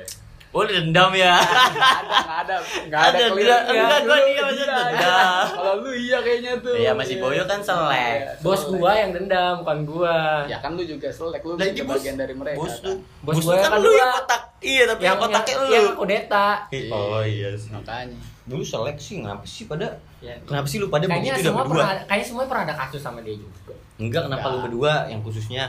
Oh 0.50 0.64
dendam 0.64 1.12
ya 1.12 1.36
Enggak 1.38 2.38
ada, 2.42 2.56
enggak 2.80 3.02
ada, 3.04 3.22
enggak 3.28 3.58
ada 3.60 3.68
enggak, 3.68 4.00
gua 4.00 4.16
Lu 4.16 4.24
dia 4.24 4.42
masih 4.42 4.56
iya, 4.58 4.66
dendam. 4.66 4.86
iya. 4.88 5.20
Kalau 5.48 5.74
lu 5.78 5.90
iya 5.92 6.18
kayaknya 6.18 6.52
tuh. 6.58 6.74
Iya, 6.74 6.90
masih 6.92 7.14
Boyo 7.18 7.42
kan 7.44 7.60
selek. 7.60 7.92
Iya, 7.94 8.32
Bos 8.40 8.60
selek. 8.60 8.70
gua 8.74 8.92
yang 8.94 9.10
dendam, 9.12 9.52
bukan 9.60 9.78
gua. 9.84 10.16
Ya 10.46 10.56
kan 10.58 10.70
lu 10.72 10.82
juga 10.82 11.08
selek, 11.08 11.40
lu 11.42 11.54
juga 11.54 11.84
bagian 11.92 12.16
dari 12.16 12.32
mereka. 12.32 12.56
bos 12.56 12.74
lu 12.80 12.88
kan. 12.88 12.96
Bos 13.20 13.34
bos 13.34 13.44
lu 13.44 13.52
kan 13.52 13.62
kan 13.66 13.78
lu 13.78 13.86
gua. 13.86 13.98
yang 13.98 14.10
kotak 14.14 14.42
iya 14.58 14.82
tapi 14.84 15.00
yang, 15.00 15.16
kotaknya 15.16 15.54
lu 15.54 15.66
yang 15.68 15.86
kudeta. 15.94 16.48
oh 16.90 17.22
iya 17.22 17.48
sih 17.54 17.70
Makanya. 17.70 18.18
dulu 18.42 18.62
seleksi 18.64 19.12
ngapa 19.22 19.44
sih 19.44 19.64
pada 19.64 19.86
Ya. 20.18 20.34
kenapa 20.42 20.66
sih 20.66 20.82
lu 20.82 20.88
pada 20.88 21.06
Kayaknya 21.06 21.30
begitu 21.30 21.38
udah 21.38 21.46
semua 21.46 21.62
berdua 21.62 21.78
pernah, 21.78 21.94
kayaknya 22.08 22.26
semua 22.26 22.42
pernah 22.42 22.64
ada 22.64 22.74
kasus 22.76 23.00
sama 23.00 23.18
dia 23.22 23.36
juga. 23.36 23.74
enggak 23.96 24.22
kenapa 24.24 24.40
Enggak. 24.40 24.50
lu 24.50 24.64
berdua 24.66 24.92
yang 25.06 25.20
khususnya 25.22 25.64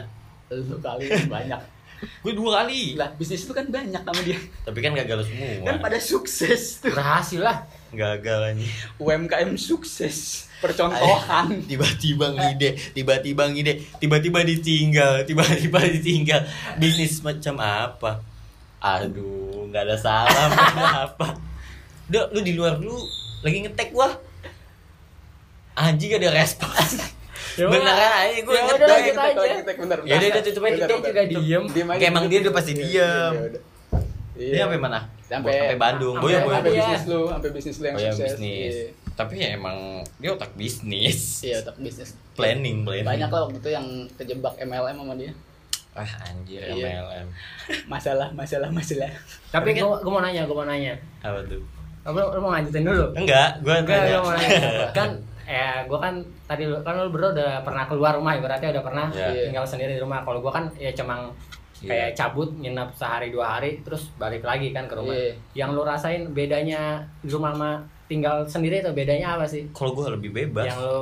Lu 0.50 0.78
kali 0.80 1.06
banyak. 1.30 1.62
Gue 2.00 2.34
dua 2.34 2.64
kali 2.64 2.96
Lah, 2.96 3.12
bisnis 3.14 3.44
lu 3.44 3.52
kan 3.52 3.68
banyak 3.68 4.00
sama 4.00 4.22
dia. 4.24 4.40
tapi 4.64 4.80
kan 4.80 4.92
gagal 4.94 5.28
semua 5.28 5.68
Kan 5.68 5.78
pada 5.80 6.00
sukses 6.00 6.80
tuh. 6.80 6.92
Berhasil 6.92 7.40
lah. 7.40 7.64
gagal 7.90 8.40
aja 8.54 8.66
UMKM 8.98 9.56
sukses. 9.56 10.46
Percontohan. 10.60 11.64
tiba-tiba 11.64 12.36
ngide 12.36 12.76
tiba-tiba 12.92 13.48
ngide 13.48 13.80
tiba-tiba 13.98 14.44
ditinggal 14.44 15.24
tiba-tiba 15.24 15.80
ditinggal 15.88 16.42
bisnis 16.76 17.24
macam 17.24 17.56
apa 17.58 18.20
aduh 18.80 19.68
nggak 19.72 19.84
ada 19.88 19.96
salam 19.96 20.52
apa 21.08 21.40
udah 22.12 22.32
lu 22.32 22.40
di 22.44 22.54
luar 22.56 22.76
dulu 22.76 23.00
lagi 23.40 23.64
ngetek 23.64 23.96
wah 23.96 24.12
anjing 25.80 26.12
gak 26.12 26.20
ada 26.20 26.36
respon. 26.36 26.68
Beneran 27.62 27.96
aja 28.16 28.38
gue 28.38 28.54
Ya 28.54 28.62
udah, 28.62 28.64
ngetek 28.64 28.88
lanjut 28.88 29.18
aja. 29.18 29.56
Bentar, 29.76 29.98
Ya 30.00 30.16
udah, 30.16 30.28
udah, 30.30 30.42
tutup 30.42 30.64
aja, 30.64 30.76
bentar. 30.78 30.98
juga 31.04 31.22
diem. 31.26 31.64
Emang 32.02 32.24
dia 32.26 32.40
udah 32.40 32.54
pasti 32.54 32.72
Iya, 32.72 32.80
diem. 32.80 32.88
iya, 32.88 33.12
udah. 33.50 33.62
dia 34.40 34.62
sampai 34.62 34.80
mana 34.80 35.00
sampai 35.22 35.52
sampai 35.52 35.76
Bandung 35.78 36.16
sampai- 36.16 36.32
boyo 36.32 36.38
boyo 36.42 36.56
sampai 36.56 36.72
Iya. 36.72 36.80
bisnis 36.82 37.04
lu, 37.06 37.22
sampai 37.28 37.50
bisnis 37.52 37.76
lu 37.76 37.86
yang 37.86 37.94
oh 37.94 38.00
ya 38.00 38.10
sukses. 38.10 38.32
bisnis 38.32 38.74
Iya. 38.74 38.88
tapi 39.14 39.34
ya 39.36 39.50
emang 39.52 39.78
dia 40.16 40.30
otak 40.32 40.52
bisnis 40.56 41.20
Iya, 41.42 41.56
otak 41.60 41.76
bisnis. 41.78 42.10
planning 42.34 42.78
planning 42.82 43.04
Banyak 43.06 43.28
lah 43.28 43.40
waktu 43.44 43.58
itu 43.58 43.70
yang 43.70 43.86
kejebak 44.16 44.54
MLM 44.58 44.96
sama 44.98 45.14
dia. 45.14 45.32
ah 45.92 46.08
anjir 46.24 46.64
Iya. 46.64 47.04
MLM 47.04 47.28
Masalah, 47.86 48.32
masalah, 48.32 48.70
masalah. 48.70 49.12
Tapi 49.50 49.76
gua 49.76 50.00
mau 50.02 50.18
nanya, 50.20 50.46
gua 50.46 50.56
mau 50.56 50.66
nanya. 50.66 50.96
apa 51.20 51.44
tuh 51.44 51.60
Apa 52.00 52.16
lu, 52.16 52.40
mau 52.40 52.50
lanjutin 52.50 52.82
dulu? 52.82 53.06
enggak 53.14 53.60
gue 53.60 53.76
Enggak, 53.76 54.00
mau 54.18 54.32
nanya. 54.32 54.88
kan 54.98 55.10
ya 55.50 55.82
gua 55.84 55.98
kan 56.00 56.14
tadi 56.46 56.64
lu- 56.64 56.78
kan 56.80 56.94
lu 56.96 57.10
berdua 57.10 57.34
udah 57.34 57.66
pernah 57.66 57.84
keluar 57.84 58.14
rumah 58.14 58.38
berarti 58.38 58.70
udah 58.70 58.84
pernah 58.84 59.10
Iya. 59.10 59.50
tinggal 59.50 59.66
sendiri 59.66 59.98
di 59.98 60.00
rumah. 60.00 60.22
Kalau 60.22 60.40
gua 60.40 60.54
kan 60.54 60.70
ya 60.78 60.94
cuma 60.94 61.26
Iya. 61.76 61.90
kayak 61.90 62.10
cabut 62.14 62.50
nginep 62.54 62.90
sehari 62.94 63.28
dua 63.30 63.58
hari 63.58 63.82
terus 63.82 64.14
balik 64.16 64.44
lagi 64.44 64.70
kan 64.70 64.86
ke 64.86 64.94
rumah. 64.94 65.12
Iya. 65.12 65.34
Yang 65.56 65.70
lu 65.72 65.82
rasain 65.84 66.22
bedanya 66.30 66.82
di 67.20 67.28
rumah 67.28 67.52
sama 67.52 67.72
tinggal 68.06 68.42
sendiri 68.44 68.80
itu 68.80 68.92
bedanya 68.92 69.34
apa 69.34 69.46
sih? 69.46 69.66
kalau 69.70 69.92
gue 69.92 70.06
lebih 70.12 70.30
bebas 70.30 70.66
Yang 70.66 70.80
lu 70.80 71.00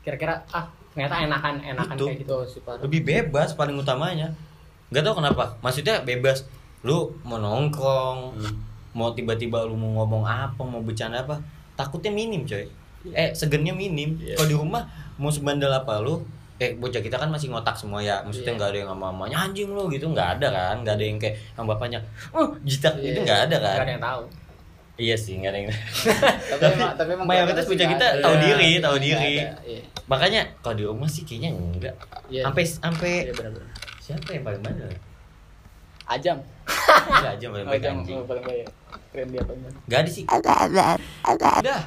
kira-kira 0.00 0.34
ah 0.50 0.64
ternyata 0.90 1.22
enakan 1.22 1.54
enakan 1.62 1.94
Itu. 1.94 2.04
kayak 2.06 2.18
gitu. 2.20 2.36
Itu 2.42 2.50
sih 2.50 2.60
lebih 2.82 3.00
bebas 3.02 3.48
paling 3.52 3.74
utamanya 3.74 4.28
nggak 4.88 5.02
tahu 5.02 5.14
kenapa 5.18 5.56
maksudnya 5.60 6.00
bebas 6.02 6.44
lu 6.82 7.16
mau 7.22 7.36
nongkrong 7.36 8.18
Hmm. 8.34 8.54
mau 8.92 9.08
tiba-tiba 9.10 9.64
lu 9.64 9.72
mau 9.72 10.02
ngomong 10.02 10.20
apa 10.22 10.60
mau 10.60 10.80
bercanda 10.80 11.20
apa 11.20 11.40
takutnya 11.72 12.10
minim 12.10 12.42
coy 12.42 12.68
eh 13.08 13.30
segennya 13.32 13.72
minim 13.72 14.14
Iya. 14.16 14.34
kalau 14.34 14.48
di 14.48 14.56
rumah 14.56 14.82
mau 15.16 15.28
sebandel 15.28 15.68
apa 15.68 15.98
lu 15.98 16.22
eh 16.56 16.72
bocah 16.72 16.98
kita 16.98 17.16
kan 17.16 17.26
masih 17.26 17.48
ngotak 17.48 17.74
semua 17.74 17.98
ya 17.98 18.22
maksudnya 18.22 18.48
Iya. 18.48 18.56
nggak 18.56 18.68
ada 18.68 18.78
yang 18.78 18.88
sama 18.88 19.06
mamanya 19.08 19.36
anjing 19.40 19.68
lu 19.68 19.88
gitu 19.88 20.06
nggak 20.06 20.28
ada 20.36 20.46
kan 20.48 20.76
nggak 20.78 20.94
ada 20.94 21.04
yang 21.04 21.18
kayak 21.18 21.34
sama 21.52 21.66
bapaknya 21.70 21.98
uh 22.30 22.48
jitak 22.62 22.94
Iya. 22.96 23.08
itu 23.08 23.18
nggak 23.20 23.40
ada 23.44 23.56
kan 23.58 23.74
Gak 23.74 23.82
ada 23.82 23.92
yang 23.92 24.04
tahu. 24.04 24.22
iya 24.94 25.16
sih 25.16 25.34
nggak 25.36 25.50
ada 25.50 25.58
yang 25.58 25.68
tapi 26.52 26.62
emang 26.70 26.90
tapi 26.94 27.10
emang 27.12 27.26
mayoritas 27.26 27.64
bocah 27.64 27.88
kita 27.88 28.06
nggak 28.06 28.22
tahu 28.22 28.32
ada. 28.32 28.44
diri 28.44 28.68
Iya, 28.68 28.80
tahu 28.80 28.92
nggak 28.92 29.02
diri 29.02 29.34
ada. 29.34 29.52
Iya. 29.64 29.80
makanya 30.04 30.40
kalau 30.60 30.74
di 30.76 30.84
rumah 30.84 31.08
sih 31.08 31.22
kayaknya 31.22 31.50
enggak 31.50 31.94
Iya. 32.28 32.42
sampai 32.44 32.62
sampai 32.62 33.12
Iya 33.24 33.32
benar-benar. 33.32 33.68
siapa 33.98 34.28
yang 34.30 34.44
paling 34.44 34.62
bandel 34.62 34.90
Ajam. 36.04 36.38
Enggak 37.08 37.32
aja 37.32 37.46
paling 37.48 37.66
baik 37.66 37.80
Ajam 37.80 37.94
anjing 37.96 38.16
oh, 38.16 38.26
paling 38.26 38.44
baik. 38.44 38.66
Keren 39.08 39.28
dia 39.32 39.42
paling. 39.42 39.62
Gak 39.86 39.98
ada 39.98 40.10
sih. 40.10 40.24
Udah, 40.28 41.80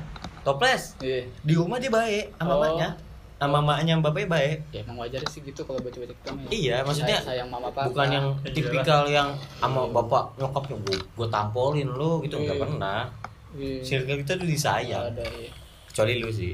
toples. 0.46 0.94
Iya. 1.00 1.26
Di 1.42 1.54
rumah 1.54 1.76
dia 1.76 1.90
baik 1.90 2.32
sama 2.36 2.46
Oh. 2.46 2.62
mamanya. 2.62 2.90
Sama 3.36 3.60
mamanya 3.60 3.92
sama 3.92 4.04
bapaknya 4.06 4.30
baik. 4.32 4.58
Ya 4.70 4.80
emang 4.82 4.98
wajar 4.98 5.22
sih 5.28 5.42
gitu 5.42 5.62
kalau 5.62 5.78
baca-baca 5.78 6.14
kita 6.14 6.30
mah. 6.32 6.42
ya. 6.42 6.50
Iya, 6.50 6.76
maksudnya 6.82 7.18
sayang, 7.18 7.26
sayang 7.26 7.50
mama 7.50 7.68
papa. 7.68 7.90
Bukan 7.90 8.08
yang 8.10 8.26
tipikal 8.48 9.02
yang 9.06 9.30
sama 9.58 9.82
bapak 9.88 10.24
nyokapnya 10.38 10.76
gue 10.80 10.98
gue 11.02 11.28
tampolin 11.28 11.90
lu 11.90 12.22
gitu 12.22 12.38
nggak 12.38 12.56
Iya. 12.56 12.64
pernah. 12.64 13.00
Iya. 13.52 13.80
Circle 13.82 14.18
kita 14.22 14.34
tuh 14.36 14.48
disayang. 14.48 15.04
Ada, 15.12 15.26
iya. 15.36 15.50
Kecuali 15.86 16.14
lu 16.18 16.30
sih. 16.30 16.54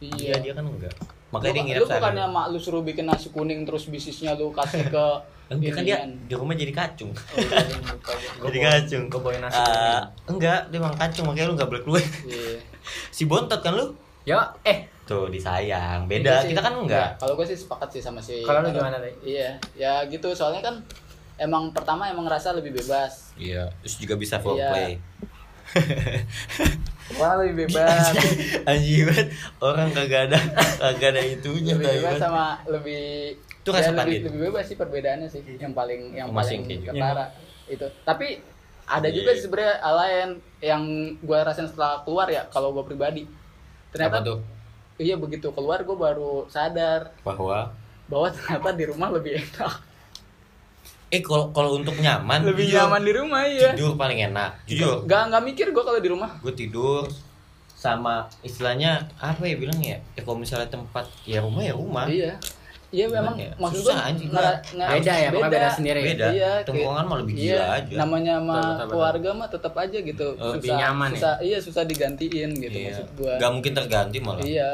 Iya. 0.00 0.16
Dia 0.18 0.34
dia 0.40 0.52
kan 0.52 0.64
enggak. 0.64 0.90
Lu, 0.90 1.06
Makanya 1.32 1.52
dia 1.52 1.62
nginep 1.64 1.80
lu 1.80 1.86
bukannya 1.88 2.24
mak 2.28 2.46
lu 2.48 2.58
suruh 2.58 2.82
bikin 2.82 3.04
nasi 3.04 3.26
kuning 3.28 3.62
terus 3.62 3.86
bisnisnya 3.86 4.34
lu 4.34 4.50
kasih 4.50 4.86
ke 4.86 5.04
Enggak 5.44 5.72
kan 5.76 5.84
dia 5.84 5.98
di 6.24 6.34
rumah 6.34 6.54
jadi 6.54 6.72
kacung. 6.72 7.12
Oh, 7.12 7.36
iya, 7.36 7.60
iya, 7.60 7.76
lupa 7.92 8.12
gua. 8.40 8.48
jadi 8.48 8.60
kacung. 8.64 9.04
Gue 9.06 9.20
bawain 9.20 9.40
nasi. 9.44 9.60
Eh, 9.60 10.00
enggak, 10.26 10.60
dia 10.68 10.78
emang 10.78 10.96
kacung 10.96 11.24
makanya 11.28 11.46
lu 11.46 11.54
enggak 11.54 11.68
boleh 11.68 11.82
keluar. 11.84 12.04
Iya. 12.24 12.56
si 13.16 13.22
bontot 13.24 13.60
kan 13.60 13.76
lu? 13.76 13.92
Yo, 14.24 14.40
eh, 14.64 14.88
Tuh 15.04 15.28
disayang. 15.28 16.04
Iya 16.04 16.10
Beda, 16.10 16.34
sih. 16.40 16.48
kita 16.50 16.64
kan 16.64 16.72
enggak. 16.74 17.08
Iya, 17.12 17.20
Kalau 17.20 17.34
gue 17.36 17.44
sih 17.44 17.58
sepakat 17.58 17.88
sih 17.92 18.00
sama 18.00 18.24
si. 18.24 18.40
Kalau 18.40 18.64
lu 18.64 18.72
gimana, 18.72 18.96
Tay? 18.96 19.12
Iya, 19.20 19.50
ya 19.76 20.00
gitu. 20.08 20.32
Soalnya 20.32 20.64
kan 20.64 20.80
emang 21.36 21.68
pertama 21.70 22.08
emang 22.08 22.24
ngerasa 22.24 22.56
lebih 22.56 22.72
bebas. 22.72 23.36
Iya, 23.36 23.68
terus 23.84 24.00
juga 24.00 24.16
bisa 24.16 24.36
Iya. 24.36 24.42
foreplay. 24.42 24.96
Wah 27.14 27.36
lebih 27.38 27.68
bebas. 27.68 28.10
Anjing 28.70 29.04
banget 29.06 29.28
orang 29.60 29.88
kagak 29.92 30.32
ada 30.32 30.38
kagak 30.80 31.08
ada 31.14 31.22
itunya 31.22 31.76
lebih 31.76 32.00
bebas 32.00 32.16
sama 32.18 32.58
lebih. 32.66 33.02
Itu 33.64 33.70
ya, 33.72 33.92
lebih, 33.92 34.28
lebih 34.28 34.40
bebas 34.50 34.64
sih 34.68 34.76
perbedaannya 34.76 35.28
sih. 35.28 35.40
Yang 35.56 35.72
paling 35.72 36.00
yang 36.12 36.28
Masing 36.32 36.64
paling 36.64 36.80
gitu. 36.80 36.92
ketara 36.92 37.24
itu. 37.68 37.86
Tapi 38.02 38.26
ada 38.84 39.08
Iya. 39.08 39.16
juga 39.16 39.30
sih 39.32 39.42
sebenarnya 39.44 39.74
hal 39.80 39.94
lain 39.96 40.28
yang 40.60 40.82
gue 41.16 41.38
rasain 41.40 41.64
setelah 41.64 42.04
keluar 42.04 42.28
ya 42.28 42.44
kalau 42.48 42.72
gue 42.72 42.84
pribadi. 42.84 43.24
Ternyata 43.92 44.20
Apa 44.20 44.26
tuh? 44.26 44.38
iya 44.94 45.18
begitu 45.18 45.50
keluar 45.50 45.82
gue 45.82 45.96
baru 45.96 46.46
sadar 46.46 47.10
Bahwa 47.26 47.66
bahwa 48.06 48.28
ternyata 48.30 48.70
di 48.74 48.84
rumah 48.84 49.08
lebih 49.08 49.38
enak. 49.40 49.74
Eh 51.06 51.20
kalau 51.20 51.50
kalau 51.50 51.74
untuk 51.74 51.94
nyaman 51.94 52.42
lebih 52.42 52.66
jujur, 52.66 52.80
nyaman 52.80 53.00
di 53.00 53.12
rumah 53.12 53.42
ya. 53.44 53.70
tidur 53.70 53.94
paling 53.94 54.18
enak 54.24 54.50
jujur 54.64 55.04
Gak 55.04 55.22
nggak 55.28 55.42
mikir 55.44 55.66
gue 55.70 55.82
kalau 55.82 55.98
di 55.98 56.08
rumah. 56.08 56.30
gue 56.36 56.52
tidur 56.52 57.04
sama 57.74 58.24
istilahnya 58.40 59.04
apa 59.14 59.44
ya 59.44 59.54
bilang 59.54 59.76
ya 59.76 60.00
ya 60.12 60.20
kalau 60.20 60.36
misalnya 60.36 60.64
tempat 60.66 61.04
ya 61.22 61.38
rumah 61.38 61.60
ya 61.60 61.72
rumah 61.72 62.08
Iya. 62.08 62.40
Iya 62.94 63.06
memang 63.10 63.34
ya? 63.34 63.50
maksud 63.56 63.82
Susah, 63.82 64.06
anjing. 64.06 64.30
nge- 64.30 64.58
beda 64.70 65.12
ya, 65.12 65.28
pokoknya 65.28 65.50
beda 65.50 65.68
sendiri. 65.68 66.00
beda 66.06 66.26
Iya, 66.30 66.50
tongkrongan 66.62 66.94
kayak- 66.94 67.10
mah 67.10 67.16
lebih 67.18 67.34
iya, 67.34 67.42
gila 67.50 67.64
aja 67.74 67.94
Namanya 67.98 68.32
sama 68.32 68.46
Betul, 68.46 68.62
betul, 68.62 68.78
betul. 68.78 68.88
keluarga 68.88 69.30
mah 69.34 69.48
tetap 69.50 69.74
aja 69.76 69.98
gitu. 70.00 70.26
Lebih 70.32 70.62
susah, 70.64 70.78
nyaman 70.78 71.08
ya? 71.08 71.16
susah, 71.16 71.34
Iya, 71.40 71.58
susah 71.60 71.82
digantiin 71.84 72.50
gitu 72.54 72.76
Iya. 72.76 72.86
maksud 72.88 73.08
gua. 73.14 73.34
Gak 73.36 73.50
mungkin 73.52 73.72
terganti 73.74 74.18
malah 74.18 74.40
Iya. 74.40 74.70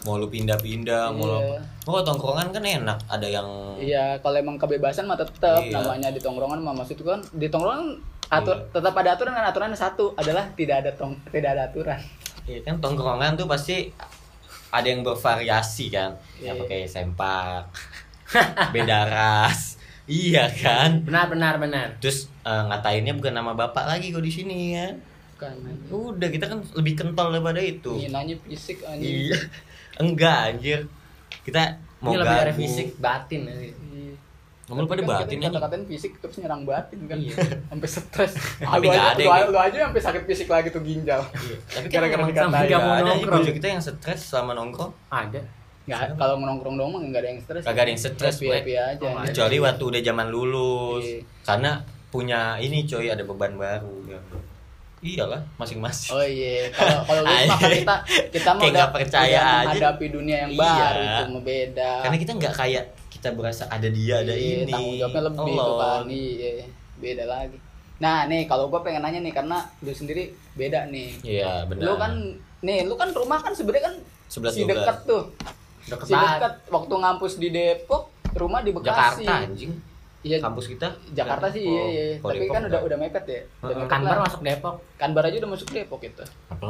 mau 0.00 0.14
lu 0.14 0.26
pindah-pindah 0.28 1.04
mau 1.10 1.24
lu 1.24 1.38
Iya. 1.40 1.58
apa 1.82 1.90
oh 1.90 2.04
tongkrongan 2.04 2.48
kan 2.48 2.62
enak 2.62 2.98
ada 3.06 3.26
yang 3.26 3.48
Iya, 3.76 4.04
kalau 4.18 4.36
emang 4.36 4.54
kebebasan 4.54 5.04
mah 5.04 5.16
tetap 5.16 5.58
Iya. 5.58 5.74
namanya 5.74 6.08
di 6.08 6.20
tongkrongan 6.20 6.60
mah 6.60 6.74
maksud 6.74 6.96
gua 6.98 7.16
kan 7.16 7.22
di 7.32 7.48
tongkrongan 7.48 7.98
atur 8.26 8.54
Iya. 8.54 8.70
tetap 8.70 8.94
ada 8.94 9.10
aturan 9.12 9.32
kan 9.32 9.44
aturannya 9.46 9.74
satu 9.74 10.14
adalah 10.14 10.46
tidak 10.54 10.80
ada 10.80 10.90
tong 10.92 11.18
tidak 11.28 11.50
ada 11.52 11.66
aturan. 11.66 11.98
Iya 12.44 12.60
kan 12.62 12.78
tongkrongan 12.78 13.34
tuh 13.34 13.44
pasti 13.44 13.88
ada 14.74 14.86
yang 14.86 15.00
bervariasi 15.00 15.88
kan 15.88 16.10
yang 16.36 16.52
Iya. 16.52 16.60
pakai 16.60 16.80
sempak 16.84 17.64
beda 18.74 19.06
ras 19.06 19.78
iya 20.04 20.50
kan 20.50 21.00
benar 21.00 21.26
benar 21.26 21.54
benar. 21.56 21.88
terus 21.96 22.26
eh, 22.42 22.62
ngatainnya 22.64 23.14
bukan 23.14 23.32
nama 23.32 23.52
bapak 23.52 23.86
lagi 23.86 24.10
kok 24.10 24.20
di 24.20 24.32
sini 24.32 24.58
ya 24.74 24.88
Kan 25.34 25.50
anjing. 25.56 25.90
udah 25.90 26.28
kita 26.28 26.46
kan 26.46 26.58
lebih 26.74 26.94
kental 26.94 27.30
daripada 27.30 27.58
itu 27.58 27.90
Nginanya 27.96 28.34
fisik 28.40 28.82
anjing. 28.82 29.30
iya 29.30 29.38
enggak 29.96 30.38
anjir 30.50 30.78
kita 31.40 31.74
mau 31.98 32.12
Ini 32.12 32.18
lebih 32.20 32.36
dari 32.38 32.52
fisik 32.54 32.88
batin 32.98 33.42
sih. 33.48 33.72
Iya. 33.72 34.13
Pada 34.64 34.80
Tapi 34.80 34.96
kan 34.96 35.04
batin 35.20 35.38
aja 35.38 35.48
kata-katain 35.50 35.84
fisik 35.84 36.12
terus 36.18 36.36
nyerang 36.36 36.64
batin 36.64 36.98
kan 37.04 37.16
Iya. 37.16 37.36
sampai 37.68 37.88
stres 37.90 38.32
Tapi 38.64 38.80
lu, 38.80 38.88
nggak 38.88 38.96
aja, 38.96 39.10
ada 39.10 39.20
lu, 39.20 39.28
yang- 39.28 39.46
lu 39.46 39.58
aja 39.60 39.78
sampai 39.84 40.00
sakit 40.02 40.22
fisik 40.24 40.48
lagi 40.48 40.68
tuh 40.68 40.80
ginjal 40.80 41.20
tapi 41.74 41.86
kan 41.86 42.00
Gara-gara 42.02 42.22
dikatain. 42.24 42.64
nggak 42.64 42.80
mau 42.80 42.92
ada 42.94 43.04
nongkrong. 43.06 43.44
kita 43.50 43.66
yang 43.68 43.82
stres 43.82 44.20
selama 44.24 44.52
nongkrong 44.54 44.92
Ada. 45.06 45.40
nggak 45.84 46.00
kalau 46.16 46.34
nongkrong 46.38 46.74
doang 46.74 46.96
nggak 47.04 47.20
ada 47.20 47.28
yang 47.28 47.40
stres 47.40 47.62
Kagak 47.62 47.82
ada 47.82 47.90
yang 47.90 48.00
stres, 48.00 48.34
happy 48.34 48.46
gue. 48.46 48.56
happy 48.56 48.74
aja 48.74 49.04
Oh, 49.04 49.20
kecuali 49.22 49.56
waktu 49.60 49.84
udah 49.84 50.00
zaman 50.02 50.26
lulus 50.28 51.04
Iya. 51.04 51.20
karena 51.44 51.70
punya 52.08 52.40
ini 52.56 52.78
coy 52.82 53.06
ada 53.06 53.20
beban 53.22 53.52
baru 53.54 53.92
ya. 54.06 54.20
iyalah 55.04 55.44
masing-masing 55.54 56.08
Oh 56.10 56.24
iya, 56.24 56.72
kalau 56.72 57.04
kalau 57.04 57.20
kan 57.28 57.68
kita 57.68 57.96
kita 58.32 58.50
Kayak 58.54 58.72
udah, 58.72 58.88
percaya 58.88 59.28
udah 59.28 59.44
aja. 59.44 59.68
menghadapi 59.68 60.06
dunia 60.08 60.36
yang 60.40 60.50
Iya. 60.50 60.64
baru 60.64 61.02
itu 61.04 61.40
beda. 61.42 61.90
karena 62.00 62.16
kita 62.16 62.32
nggak 62.34 62.54
kayak 62.56 62.84
kita 63.24 63.32
berasa 63.32 63.64
ada 63.72 63.88
dia 63.88 64.20
ada 64.20 64.36
Iya, 64.36 64.52
ini 64.60 64.68
tanggung 64.68 64.96
jawabnya 65.00 65.22
lebih 65.24 65.40
Allah. 65.48 65.64
tuh 65.64 65.76
kan. 65.80 66.02
Iya, 66.12 66.52
beda 66.94 67.24
lagi. 67.24 67.56
Nah, 67.96 68.16
nih 68.28 68.42
kalau 68.44 68.68
gua 68.68 68.84
pengen 68.84 69.00
nanya 69.00 69.16
nih 69.18 69.32
karena 69.32 69.58
lu 69.80 69.88
sendiri 69.90 70.22
beda 70.52 70.92
nih. 70.92 71.08
iya 71.24 71.64
benar 71.64 71.82
Lu 71.82 71.94
kan 71.96 72.12
nih, 72.60 72.84
lu 72.84 72.94
kan 72.94 73.08
rumah 73.10 73.40
kan 73.40 73.56
sebenarnya 73.56 73.84
kan 73.88 73.94
Sebelas 74.28 74.52
si 74.52 74.60
dua 74.60 74.68
belas. 74.68 74.76
dekat 74.76 74.98
tuh. 75.08 75.22
Deket 75.86 76.04
Si 76.04 76.12
dekat 76.12 76.52
waktu 76.68 76.94
ngampus 76.94 77.32
di 77.38 77.48
Depok, 77.48 78.02
rumah 78.34 78.60
di 78.60 78.70
Bekasi. 78.70 79.24
Jakarta 79.24 79.32
anjing 79.42 79.72
Iya, 80.20 80.36
kampus 80.40 80.64
kita 80.66 80.88
Jakarta 81.12 81.46
sih 81.48 81.60
Oh, 81.62 81.72
iya, 81.74 81.84
iya. 81.86 82.04
kalau 82.18 82.28
Tapi 82.30 82.36
Depok 82.38 82.52
kan 82.52 82.60
udah 82.60 82.68
enggak. 82.70 82.82
udah 82.84 82.98
mepet 82.98 83.24
ya. 83.26 83.40
Udah 83.62 83.76
Kanbar 83.86 84.16
masuk 84.20 84.40
Depok. 84.42 84.74
Kanbar 84.96 85.22
aja 85.22 85.36
udah 85.38 85.50
masuk 85.50 85.68
Depok 85.70 86.00
itu. 86.02 86.24
apa 86.46 86.68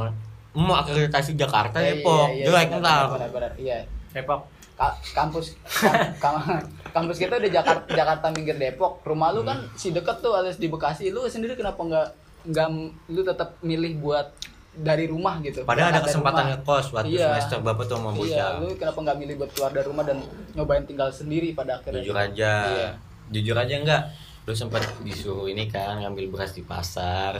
mau 0.54 0.74
akreditasi 0.76 1.34
Jakarta 1.34 1.82
pok 2.00 2.30
iya, 2.30 2.46
jelek 2.46 2.68
benar, 2.70 2.78
ntar 2.80 3.02
benar, 3.12 3.30
benar, 3.32 3.52
Iya. 3.56 3.78
Depok. 4.12 4.46
Ka- 4.74 4.98
kampus 5.12 5.54
kam- 5.62 6.10
kam- 6.18 6.66
kampus 6.90 7.16
kita 7.16 7.36
udah 7.36 7.50
Jakarta 7.52 7.86
Jakarta 7.88 8.26
minggir 8.30 8.54
Depok. 8.54 8.98
Rumah 9.00 9.30
lu 9.30 9.42
kan 9.42 9.62
si 9.72 9.90
deket 9.90 10.18
tuh 10.18 10.32
alias 10.32 10.56
di 10.56 10.66
Bekasi. 10.66 11.08
Lu 11.08 11.24
sendiri 11.24 11.54
kenapa 11.54 11.78
nggak 11.78 12.06
nggak 12.44 12.68
lu 13.08 13.22
tetap 13.22 13.54
milih 13.60 13.98
buat 13.98 14.34
dari 14.72 15.06
rumah 15.06 15.38
gitu? 15.40 15.62
Padahal 15.62 15.94
ada 15.94 16.02
kesempatan 16.02 16.44
ngekos 16.52 16.90
waktu 16.90 17.14
Iya. 17.14 17.38
semester 17.38 17.62
bapak 17.62 17.86
tuh 17.86 17.96
mau 17.96 18.10
iya 18.18 18.58
lu 18.58 18.74
kenapa 18.74 18.98
nggak 19.00 19.16
milih 19.16 19.34
buat 19.36 19.50
keluar 19.52 19.70
dari 19.70 19.86
rumah 19.86 20.02
dan 20.02 20.18
nyobain 20.52 20.82
tinggal 20.82 21.08
sendiri 21.08 21.54
pada 21.54 21.78
akhirnya 21.78 22.02
jujur 22.02 22.16
aja. 22.16 22.52
Iya. 22.66 22.90
jujur 23.30 23.54
aja 23.54 23.74
enggak 23.76 24.02
lu 24.44 24.52
sempat 24.52 24.82
disuruh 25.00 25.46
ini 25.46 25.64
kan 25.66 25.96
ngambil 25.96 26.28
beras 26.28 26.52
di 26.52 26.60
pasar 26.60 27.38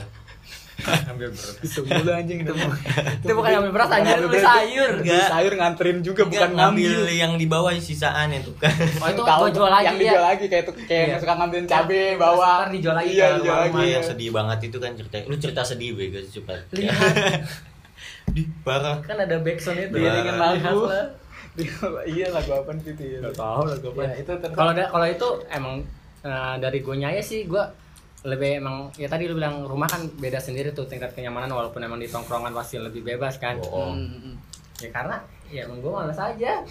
Ambil 0.83 1.31
beras. 1.31 1.55
itu 1.61 1.81
mulu 1.81 2.11
anjing 2.11 2.39
itu 2.41 2.51
Itu 3.21 3.33
bukan 3.33 3.51
ambil 3.55 3.73
beras 3.73 3.91
anjir, 3.91 4.19
beli 4.21 4.39
sayur. 4.39 4.91
beli 4.99 5.23
sayur 5.25 5.53
nganterin 5.55 5.99
juga 6.01 6.23
bukan 6.25 6.51
ngambil 6.53 6.93
yang 7.09 7.33
di 7.35 7.47
bawah 7.47 7.71
sisaan 7.75 8.31
itu 8.31 8.51
kan 8.55 8.75
Oh 8.99 9.07
itu 9.07 9.23
Tahu 9.31 9.41
gua 9.41 9.51
jual 9.51 9.71
lagi 9.71 9.87
yang 9.87 9.97
ya. 9.97 10.03
dijual 10.05 10.25
lagi 10.27 10.45
kayak 10.45 10.65
tuh 10.65 10.75
kayak 10.77 10.91
Iya. 10.91 11.05
yang 11.09 11.21
suka 11.21 11.35
ngambilin 11.35 11.67
cabe 11.67 12.03
bawa 12.17 12.51
Ntar 12.61 12.69
dijual 12.71 12.95
lagi 12.97 13.09
iya 13.09 13.25
ke 13.25 13.35
dijual 13.39 13.59
lagi 13.61 13.83
yang 13.89 14.05
sedih 14.05 14.31
banget 14.31 14.59
itu 14.65 14.79
kan 14.79 14.91
cerita 14.93 15.17
lu 15.25 15.37
cerita 15.37 15.63
sedih 15.63 15.91
bego 15.93 16.19
cepat 16.21 16.61
Lihat. 16.71 17.15
di 18.35 18.43
parah 18.61 18.99
Kan 19.01 19.17
ada 19.17 19.37
backsound 19.39 19.79
itu. 19.81 19.95
Iya. 19.97 20.11
Lihat 20.19 20.37
lagu 20.37 20.81
lah. 20.85 21.07
iya 22.05 22.27
lagu 22.29 22.51
apa 22.53 22.71
sih 22.77 22.93
itu 22.93 23.03
ya 23.15 23.31
tahu 23.31 23.63
lagu 23.65 23.89
ya 23.95 24.11
itu 24.13 24.33
Kalau 24.51 24.73
kalau 24.75 25.07
itu 25.07 25.29
emang 25.49 25.87
eh, 26.21 26.55
dari 26.59 26.79
gue 26.81 26.95
nyaya 26.95 27.23
sih 27.23 27.47
gue 27.47 27.63
lebih 28.25 28.57
emang 28.57 28.89
ya 28.97 29.05
tadi 29.05 29.29
lu 29.29 29.37
bilang 29.37 29.63
rumah 29.65 29.85
kan 29.85 30.01
beda 30.17 30.41
sendiri 30.41 30.73
tuh 30.73 30.89
tingkat 30.89 31.13
kenyamanan 31.13 31.53
walaupun 31.53 31.79
emang 31.79 32.01
di 32.01 32.09
tongkrongan 32.09 32.51
pasti 32.51 32.81
lebih 32.81 33.05
bebas 33.05 33.37
kan. 33.37 33.61
Oh. 33.63 33.93
Hmm, 33.93 34.09
hmm. 34.09 34.35
Ya 34.81 34.89
karena 34.91 35.17
ya 35.49 35.69
emang 35.69 35.85
gue 35.85 35.93
malas 35.93 36.17
aja. 36.17 36.65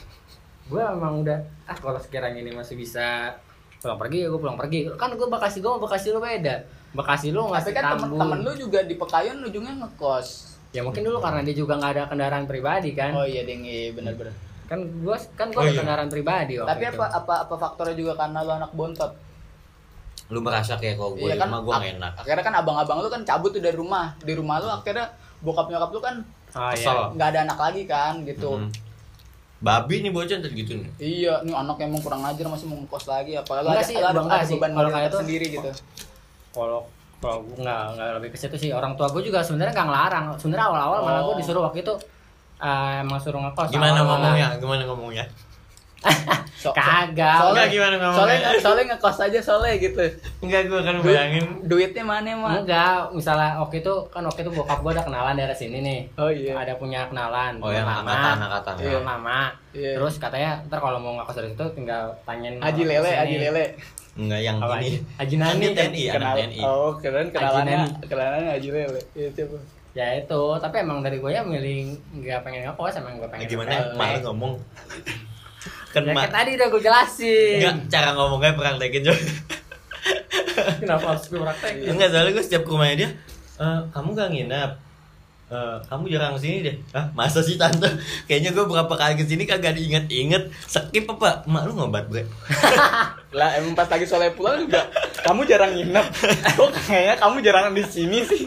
Gue 0.65 0.81
emang 0.81 1.21
udah 1.21 1.37
ah 1.63 1.77
kalau 1.77 2.01
sekiranya 2.01 2.41
ini 2.41 2.51
masih 2.51 2.73
bisa 2.73 3.37
pulang 3.77 3.99
pergi 3.99 4.25
ya 4.25 4.27
gue 4.27 4.41
pulang 4.41 4.57
pergi. 4.57 4.89
Kan 4.97 5.13
gue 5.13 5.27
Bekasi 5.29 5.61
gue 5.61 5.71
Bekasi 5.77 6.07
lu 6.09 6.17
beda. 6.17 6.55
Bekasi 6.93 7.29
lu 7.29 7.45
tapi 7.45 7.53
masih 7.53 7.71
kan 7.71 7.83
temen, 7.85 8.01
Tambun. 8.05 8.19
temen 8.21 8.39
lu 8.41 8.51
juga 8.55 8.79
di 8.81 8.93
Pekayon 8.93 9.41
ujungnya 9.43 9.73
ngekos 9.81 10.27
Ya 10.69 10.81
mungkin 10.81 11.01
dulu 11.01 11.17
karena 11.17 11.41
dia 11.41 11.53
juga 11.53 11.77
nggak 11.77 11.91
ada 11.91 12.03
kendaraan 12.05 12.45
pribadi 12.45 12.93
kan. 12.93 13.13
oh 13.13 13.25
iya 13.25 13.41
ding 13.41 13.61
iya 13.61 13.89
benar-benar 13.89 14.29
Kan 14.65 14.81
gue 15.01 15.17
kan 15.33 15.49
gue 15.49 15.57
Oh, 15.57 15.65
ada 15.65 15.69
iya. 15.69 15.81
kendaraan 15.81 16.09
pribadi 16.09 16.57
waktu 16.57 16.69
tapi 16.69 16.83
itu. 16.85 16.93
apa 16.93 17.05
apa 17.13 17.33
apa 17.45 17.55
faktornya 17.57 17.93
juga 17.93 18.13
karena 18.15 18.41
lu 18.41 18.53
anak 18.53 18.71
bontot 18.73 19.09
lu 20.27 20.39
merasa 20.39 20.75
kayak 20.75 20.95
kalau 20.95 21.13
gue 21.13 21.25
iya 21.25 21.35
kan 21.35 21.47
rumah 21.47 21.59
gue 21.59 21.71
ak- 21.71 21.81
gak 21.81 21.91
enak 21.95 22.13
akhirnya 22.17 22.43
kan 22.43 22.53
abang-abang 22.55 22.97
lu 22.97 23.07
kan 23.07 23.21
cabut 23.21 23.49
tuh 23.49 23.59
dari 23.59 23.73
rumah 23.73 24.15
di 24.17 24.33
rumah 24.33 24.55
lu 24.57 24.69
akhirnya 24.69 25.05
bokap 25.39 25.67
nyokap 25.67 25.89
lu 25.89 25.99
kan 25.99 26.15
Oh, 26.53 26.69
iya. 26.69 26.77
Kesel. 26.77 26.97
nggak 27.11 27.27
ada 27.27 27.39
anak 27.43 27.57
lagi 27.59 27.83
kan 27.83 28.13
gitu 28.21 28.51
Mhm. 28.55 28.69
babi 29.59 29.95
nih 29.99 30.11
bocah 30.11 30.37
ntar 30.37 30.51
gitu 30.51 30.73
nih 30.75 30.91
Iya, 30.97 31.33
nih 31.41 31.49
anak 31.51 31.77
yang 31.77 31.89
mau 31.89 31.99
kurang 31.99 32.21
ajar 32.21 32.45
masih 32.45 32.67
mau 32.67 32.77
ngekos 32.77 33.05
lagi 33.07 33.33
apa 33.33 33.51
lu 33.55 33.65
Enggak 33.65 33.73
ada, 33.73 33.83
sih, 33.83 33.95
ada, 33.95 34.13
enggak 34.13 34.37
ada 34.37 34.45
sih. 34.45 34.55
beban 34.55 34.71
Kalau 34.71 34.89
kayak 34.91 35.07
itu- 35.07 35.19
sendiri 35.19 35.45
gitu. 35.51 35.69
kalau 36.51 36.79
kalau 37.17 37.37
gue 37.41 37.55
nggak 37.57 37.81
nggak 37.89 38.07
lebih 38.17 38.29
ke 38.29 38.37
situ 38.37 38.55
sih 38.55 38.69
orang 38.69 38.93
tua 38.93 39.07
gue 39.07 39.23
juga 39.23 39.39
sebenarnya 39.39 39.73
nggak 39.73 39.87
ngelarang 39.87 40.25
sebenarnya 40.35 40.65
awal-awal 40.67 40.99
malah 41.01 41.21
gue 41.21 41.33
Oh. 41.33 41.39
disuruh 41.39 41.63
waktu 41.63 41.79
itu 41.81 41.93
eh, 42.59 42.93
emang 42.99 43.17
suruh 43.17 43.41
ngekos 43.41 43.67
gimana 43.69 43.99
ngomongnya 43.99 44.47
gimana 44.55 44.81
ngomongnya 44.85 45.25
So, 46.63 46.71
kagak 46.71 47.35
soalnya 47.37 47.67
gimana 47.67 47.95
ngomongnya? 47.97 48.15
soalnya 48.15 48.49
soalnya 48.57 48.83
ngekos 48.89 49.17
aja 49.21 49.39
soalnya 49.39 49.75
gitu. 49.77 50.03
enggak 50.39 50.61
gue 50.65 50.79
kan 50.79 50.95
Du- 50.95 51.03
bayangin 51.03 51.45
duitnya 51.61 52.01
mana 52.01 52.31
mah? 52.33 52.53
enggak 52.57 53.11
misalnya 53.11 53.57
waktu 53.57 53.75
itu 53.79 53.93
kan 54.07 54.23
waktu 54.23 54.39
itu 54.41 54.51
bokap 54.53 54.79
gue 54.79 54.91
ada 54.91 55.03
kenalan 55.03 55.35
dari 55.35 55.51
sini 55.51 55.77
nih 55.79 55.99
Oh 56.15 56.27
iya. 56.27 56.55
ada 56.55 56.73
punya 56.73 57.03
kenalan 57.05 57.59
oh 57.59 57.67
yang 57.67 57.83
teman 57.83 58.39
angkatan 58.39 58.73
Iya. 58.79 58.99
lama 58.99 59.51
Iya. 59.71 59.91
terus 59.95 60.15
katanya 60.17 60.63
ntar 60.63 60.79
kalau 60.79 60.97
mau 60.97 61.13
ngekos 61.15 61.35
dari 61.35 61.49
situ 61.49 61.65
tinggal 61.73 62.03
tanyain 62.23 62.55
Haji 62.57 62.79
orang 62.79 62.91
Lele, 62.93 63.03
sini. 63.05 63.19
Haji 63.19 63.35
Lele. 63.37 63.65
enggak 64.15 64.41
yang 64.41 64.57
Apa, 64.57 64.75
ini 64.77 64.89
Haji? 65.15 65.35
Nani 65.35 65.65
TNI 65.67 66.01
anak 66.05 66.13
Kenal- 66.13 66.37
TNI 66.37 66.59
Oh, 66.63 66.91
keren 66.95 67.27
kenalannya, 67.27 67.77
kenalannya 68.03 68.51
Haji 68.53 68.69
Lele. 68.71 69.01
Iya, 69.13 69.29
coba. 69.35 69.57
ya 69.93 70.07
itu 70.15 70.41
tapi 70.57 70.75
emang 70.79 71.01
dari 71.01 71.17
gue 71.17 71.29
ya 71.29 71.41
milih 71.41 71.93
nggak 72.15 72.41
pengen 72.41 72.65
ngekos 72.65 72.97
emang 72.97 73.13
gue 73.15 73.27
pengen 73.27 73.41
Nah, 73.41 73.49
gimana 73.51 73.73
malah 73.93 74.21
ngomong 74.23 74.53
kan 75.89 76.01
Ya 76.03 76.27
tadi 76.27 76.51
udah 76.53 76.67
gue 76.67 76.81
jelasin. 76.81 77.57
enggak 77.57 77.75
cara 77.89 78.09
ngomongnya 78.13 78.53
praktekin 78.53 79.03
juga 79.03 79.19
Kenapa 80.79 81.05
harus 81.09 81.25
gue 81.25 81.39
praktekin? 81.39 81.85
enggak 81.89 82.09
soalnya 82.09 82.31
gue 82.31 82.43
setiap 82.43 82.63
ke 82.63 82.69
rumahnya 82.69 82.95
dia 82.97 83.09
"Eh, 83.55 83.79
kamu 83.89 84.09
gak 84.11 84.29
nginep 84.29 84.71
Eh, 85.45 85.77
kamu 85.85 86.09
jarang 86.09 86.33
sini 86.33 86.65
deh 86.65 86.75
Hah 86.89 87.13
masa 87.13 87.37
sih 87.39 87.55
tante 87.55 87.85
kayaknya 88.25 88.51
gue 88.51 88.65
berapa 88.65 88.89
kali 88.89 89.13
ke 89.13 89.23
sini 89.23 89.45
kagak 89.45 89.77
diinget-inget 89.77 90.49
skip 90.65 91.05
apa 91.07 91.45
mak 91.45 91.63
lu 91.63 91.77
ngobat 91.77 92.09
bre 92.09 92.25
Lah 93.37 93.53
emang 93.53 93.77
pas 93.77 93.85
lagi 93.85 94.03
soleh 94.03 94.33
pulang 94.33 94.57
juga 94.59 94.89
kamu 95.21 95.45
jarang 95.45 95.71
nginep. 95.71 96.05
Kok 96.57 96.69
kayaknya 96.83 97.15
kamu 97.17 97.37
jarang 97.39 97.65
di 97.69 97.81
sini 97.81 98.21
sih? 98.23 98.43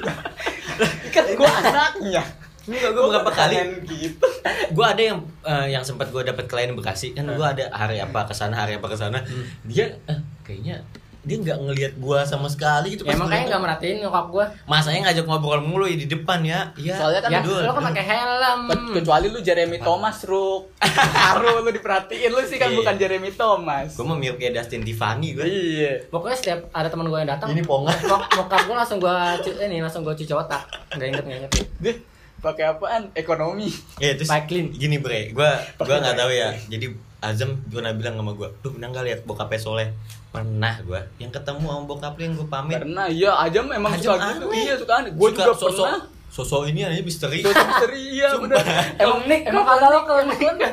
kan 1.15 1.25
gua 1.33 1.47
anaknya. 1.49 2.23
Enggak, 2.67 2.91
gue 2.91 3.05
berapa 3.09 3.31
kali 3.31 3.55
Pengen 3.55 3.71
gitu. 3.89 4.27
gue 4.69 4.87
ada 4.87 5.03
yang 5.05 5.19
eh, 5.41 5.67
yang 5.71 5.83
sempat 5.83 6.09
gue 6.09 6.23
dapet 6.23 6.45
klien 6.45 6.71
Bekasi 6.71 7.13
kan 7.13 7.25
gue 7.25 7.47
ada 7.47 7.71
hari 7.71 7.97
apa 7.97 8.25
ke 8.25 8.33
sana 8.33 8.55
hari 8.57 8.75
apa 8.75 8.87
ke 8.87 8.97
sana 8.97 9.23
dia 9.63 9.87
eh, 10.05 10.19
kayaknya 10.43 10.83
dia 11.21 11.37
nggak 11.37 11.59
ngelihat 11.61 11.93
gue 11.97 12.19
sama 12.23 12.47
sekali 12.47 12.95
gitu 12.95 13.03
Ya 13.03 13.11
emang 13.13 13.27
kayaknya 13.27 13.49
nggak 13.49 13.63
merhatiin 13.65 13.97
nyokap 13.99 14.27
gue. 14.29 14.47
masanya 14.65 15.01
ngajak 15.05 15.25
ngobrol 15.25 15.59
mulu 15.61 15.83
ya 15.85 15.97
di 15.97 16.07
depan 16.07 16.39
ya 16.41 16.71
iya 16.77 16.95
Soalnya 16.95 17.19
kan 17.19 17.31
Ya, 17.31 17.39
Aduh, 17.41 17.59
lo 17.61 17.73
kan 17.73 17.83
pakai 17.85 18.05
helm. 18.05 18.61
Ke- 18.65 18.95
Kecuali 18.97 19.27
lu 19.27 19.39
Jeremy 19.41 19.79
Thomas, 19.81 20.23
Ruk. 20.23 20.71
Haru 20.79 21.61
lu 21.61 21.71
diperhatiin 21.73 22.31
lu 22.31 22.39
sih 22.41 22.57
kan 22.57 22.71
Iya. 22.71 22.79
bukan 22.79 22.95
Jeremy 22.97 23.31
Thomas. 23.33 23.91
gue 23.93 24.05
mau 24.05 24.15
mirip 24.15 24.39
kayak 24.39 24.55
Dustin 24.57 24.83
Tiffany 24.83 25.35
gue 25.35 25.43
Iya. 25.45 25.93
Pokoknya 26.07 26.37
setiap 26.37 26.61
ada 26.71 26.87
teman 26.87 27.05
gue 27.05 27.19
yang 27.19 27.27
datang, 27.29 27.49
Ini 27.49 27.63
pongan. 27.65 27.91
nyok- 28.01 28.31
Nyokap 28.33 28.61
gue 28.63 28.77
langsung 28.77 28.99
gue 28.99 29.15
ini 29.61 29.77
langsung 29.81 30.03
gue 30.03 30.15
cuci 30.15 30.31
otak. 30.31 30.63
Enggak 30.91 31.07
inget 31.11 31.25
enggak 31.25 31.39
inget. 31.41 31.53
Deh, 31.81 31.97
pakai 32.39 32.65
apaan? 32.69 33.11
Ekonomi. 33.13 33.73
ya 33.97 34.13
terus 34.13 34.29
Clean. 34.45 34.69
gini 34.69 34.97
bre 34.97 35.31
gue 35.31 35.51
gue 35.77 35.97
nggak 35.97 36.15
tahu 36.15 36.31
ya 36.31 36.51
jadi 36.67 36.87
Azam 37.19 37.59
pernah 37.67 37.91
bilang 37.91 38.15
sama 38.15 38.33
gue 38.33 38.49
tuh 38.61 38.71
pernah 38.71 38.89
nggak 38.89 39.05
lihat 39.05 39.21
bokapnya 39.23 39.57
soleh 39.59 39.89
pernah 40.29 40.77
gue 40.79 41.01
yang 41.17 41.29
ketemu 41.29 41.65
sama 41.65 41.83
bokapnya 41.85 42.23
yang 42.23 42.35
gue 42.35 42.47
pamit 42.47 42.77
Karena 42.77 43.03
iya 43.09 43.33
aja 43.35 43.59
memang 43.61 43.91
Ajam 43.91 44.15
suka 44.15 44.29
gitu. 44.31 44.47
aneh. 44.47 44.61
Iya, 44.61 44.75
suka 44.77 44.93
aneh. 44.95 45.11
Gua 45.11 45.27
Suka 45.27 45.37
juga 45.39 45.53
sosok 45.57 45.87
pernah. 45.87 46.01
sosok 46.29 46.63
ini 46.67 46.81
aja 46.83 47.01
misteri 47.01 47.39
Sosok 47.41 47.65
misteri 47.67 48.01
iya 48.13 48.29
bener. 48.43 48.57
Emang 48.97 49.21
Nick, 49.25 49.43
emang 49.45 49.65
kalau 49.65 50.01
kan 50.05 50.25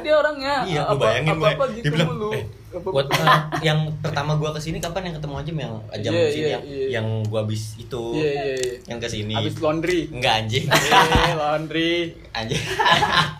dia 0.03 0.13
orangnya. 0.13 0.55
Iya, 0.63 0.81
lu 0.83 0.91
apa, 0.91 1.01
bayangin 1.01 1.31
gue. 1.33 1.51
gitu 1.73 1.85
bilang, 1.89 2.09
mulu. 2.11 2.29
eh, 2.33 2.43
Buat 2.73 3.05
eh, 3.07 3.39
yang 3.63 3.79
pertama 3.99 4.33
gua 4.33 4.49
ke 4.49 4.59
sini 4.59 4.77
kapan 4.77 5.07
yang 5.07 5.15
ketemu 5.15 5.35
aja 5.35 5.51
yang 5.53 5.73
jam 5.99 6.11
Iya, 6.11 6.25
sini 6.27 6.41
iya, 6.41 6.49
yang 6.49 6.63
iya. 6.63 6.87
yang 6.91 7.07
gua 7.23 7.39
habis 7.41 7.77
itu 7.77 8.03
Iya, 8.13 8.25
iya, 8.25 8.53
iya. 8.55 8.73
yang 8.87 8.97
ke 8.97 9.07
sini 9.07 9.33
Habis 9.33 9.53
laundry. 9.57 9.99
enggak 10.09 10.33
anjing 10.39 10.65
Eh, 10.65 11.33
laundry. 11.33 11.93
anjir 12.37 12.57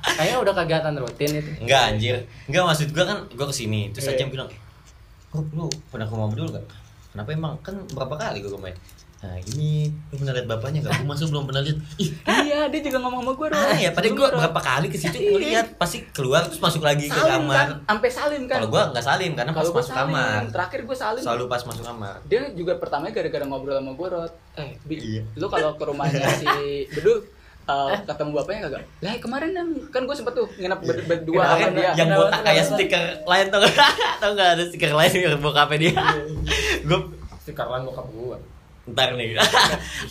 Kayaknya 0.05 0.37
udah 0.39 0.53
kegiatan 0.55 0.93
rutin 0.95 1.31
itu. 1.35 1.49
enggak 1.59 1.81
anjir 1.87 2.15
enggak 2.45 2.63
maksud 2.63 2.87
gua 2.89 3.05
kan 3.05 3.17
gua 3.31 3.47
ke 3.47 3.55
sini 3.55 3.89
terus 3.89 4.05
Iya. 4.05 4.13
aja 4.15 4.29
bilang 4.29 4.49
oh 5.31 5.41
lu 5.51 5.65
pernah 5.89 6.05
ke 6.05 6.13
rumah 6.13 6.29
dulu 6.29 6.49
gak 6.51 6.65
kenapa 7.09 7.29
emang 7.29 7.53
kan 7.59 7.73
berapa 7.89 8.13
kali 8.13 8.37
gua 8.39 8.47
ke 8.47 8.55
rumahnya 8.55 8.77
nah 9.23 9.39
ini 9.47 9.87
lu 10.11 10.19
pernah 10.19 10.33
lihat 10.33 10.45
bapaknya 10.45 10.79
gak 10.81 10.99
gua 10.99 11.07
masuk 11.09 11.31
belum 11.31 11.47
pernah 11.47 11.63
lihat 11.63 11.79
ih 11.95 12.11
Iya, 12.43 12.67
dia 12.67 12.81
juga 12.83 12.99
ngomong 12.99 13.23
sama 13.23 13.31
gue 13.33 13.47
ah 13.49 13.77
ya 13.77 13.89
padahal 13.89 14.13
gua 14.13 14.27
berapa 14.35 14.59
kali 14.61 14.87
ke 14.87 14.97
situ 14.97 15.15
ngeliat 15.15 15.67
pasti 15.73 16.03
keluar 16.11 16.43
terus 16.43 16.59
masuk 16.59 16.81
lagi 16.81 17.07
ke 17.07 17.15
salim 17.15 17.47
kamar 17.47 17.55
kan, 17.55 17.69
sampai 17.87 18.09
salim 18.11 18.41
kan. 18.43 18.57
kalau 18.57 18.67
gua 18.69 18.83
nggak 18.91 18.99
salim 19.01 19.31
karena 19.31 19.49
pas 19.49 19.57
Kalau 19.57 19.71
gua 19.71 19.79
masuk 19.79 19.89
salim, 19.89 20.11
kamar 20.11 20.41
terakhir 20.51 20.79
gue 20.83 20.97
salim. 20.97 21.21
selalu 21.23 21.43
pas 21.47 21.61
masuk 21.63 21.83
kamar 21.83 22.15
Dia 22.25 22.41
juga 22.51 22.73
pertamanya 22.75 23.13
gara-gara 23.13 23.45
ngobrol 23.45 23.73
sama 23.73 23.91
gue, 23.93 24.07
Rod. 24.09 24.31
Eh, 24.53 24.69
Bi, 24.83 24.95
Iya. 24.99 25.21
lu 25.33 25.47
kalau 25.47 25.71
ke 25.71 25.83
rumahnya 25.83 26.27
si 26.37 26.47
Bedul 26.89 27.17
eh, 27.63 27.91
ketemu 28.03 28.31
bapaknya 28.35 28.59
kagak? 28.67 28.83
Lah 28.99 29.13
kemarin 29.17 29.49
yang 29.51 29.69
kan 29.87 30.03
gue 30.03 30.13
sempet 30.13 30.33
tuh 30.33 30.47
nginep 30.53 30.79
ber- 30.79 31.05
berdua 31.05 31.41
sama 31.47 31.71
dia. 31.71 31.91
yang 31.95 32.11
botak 32.11 32.41
kayak 32.43 32.63
stiker 32.65 33.03
lain 33.23 33.45
tau 33.47 33.59
gak? 33.61 33.71
tau 34.21 34.31
gak 34.33 34.49
ada 34.51 34.63
stiker 34.67 34.91
lain 34.91 35.15
yang 35.15 35.39
bokapnya 35.39 35.77
dia 35.79 35.93
gue 36.81 36.99
Si 37.39 37.51
Karlan 37.51 37.83
bokap 37.83 38.07
gue. 38.09 38.37
Ntar 38.85 39.15
nih 39.15 39.31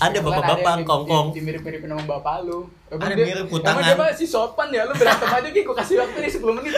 ada 0.01 0.09
Kan 0.09 0.23
bapak-bapak 0.23 0.65
yang 0.67 0.81
di- 0.81 0.89
kongkong 0.89 1.27
di- 1.29 1.35
Dimirip-mirip 1.39 1.81
sama 1.83 2.05
bapak 2.09 2.37
lu. 2.43 2.65
Emang 2.89 3.05
Ada 3.05 3.15
dia- 3.15 3.27
mirip 3.27 3.39
Emang 3.43 3.53
kutangan. 3.53 3.83
dia 3.83 3.95
mah 3.95 4.09
si 4.11 4.25
sopan 4.25 4.69
ya, 4.69 4.83
lu 4.83 4.93
berantem 4.93 5.29
aja 5.31 5.49
Ki, 5.51 5.61
gue 5.61 5.77
kasih 5.77 5.97
waktu 5.99 6.19
nih 6.19 6.33
10 6.33 6.57
menit. 6.57 6.75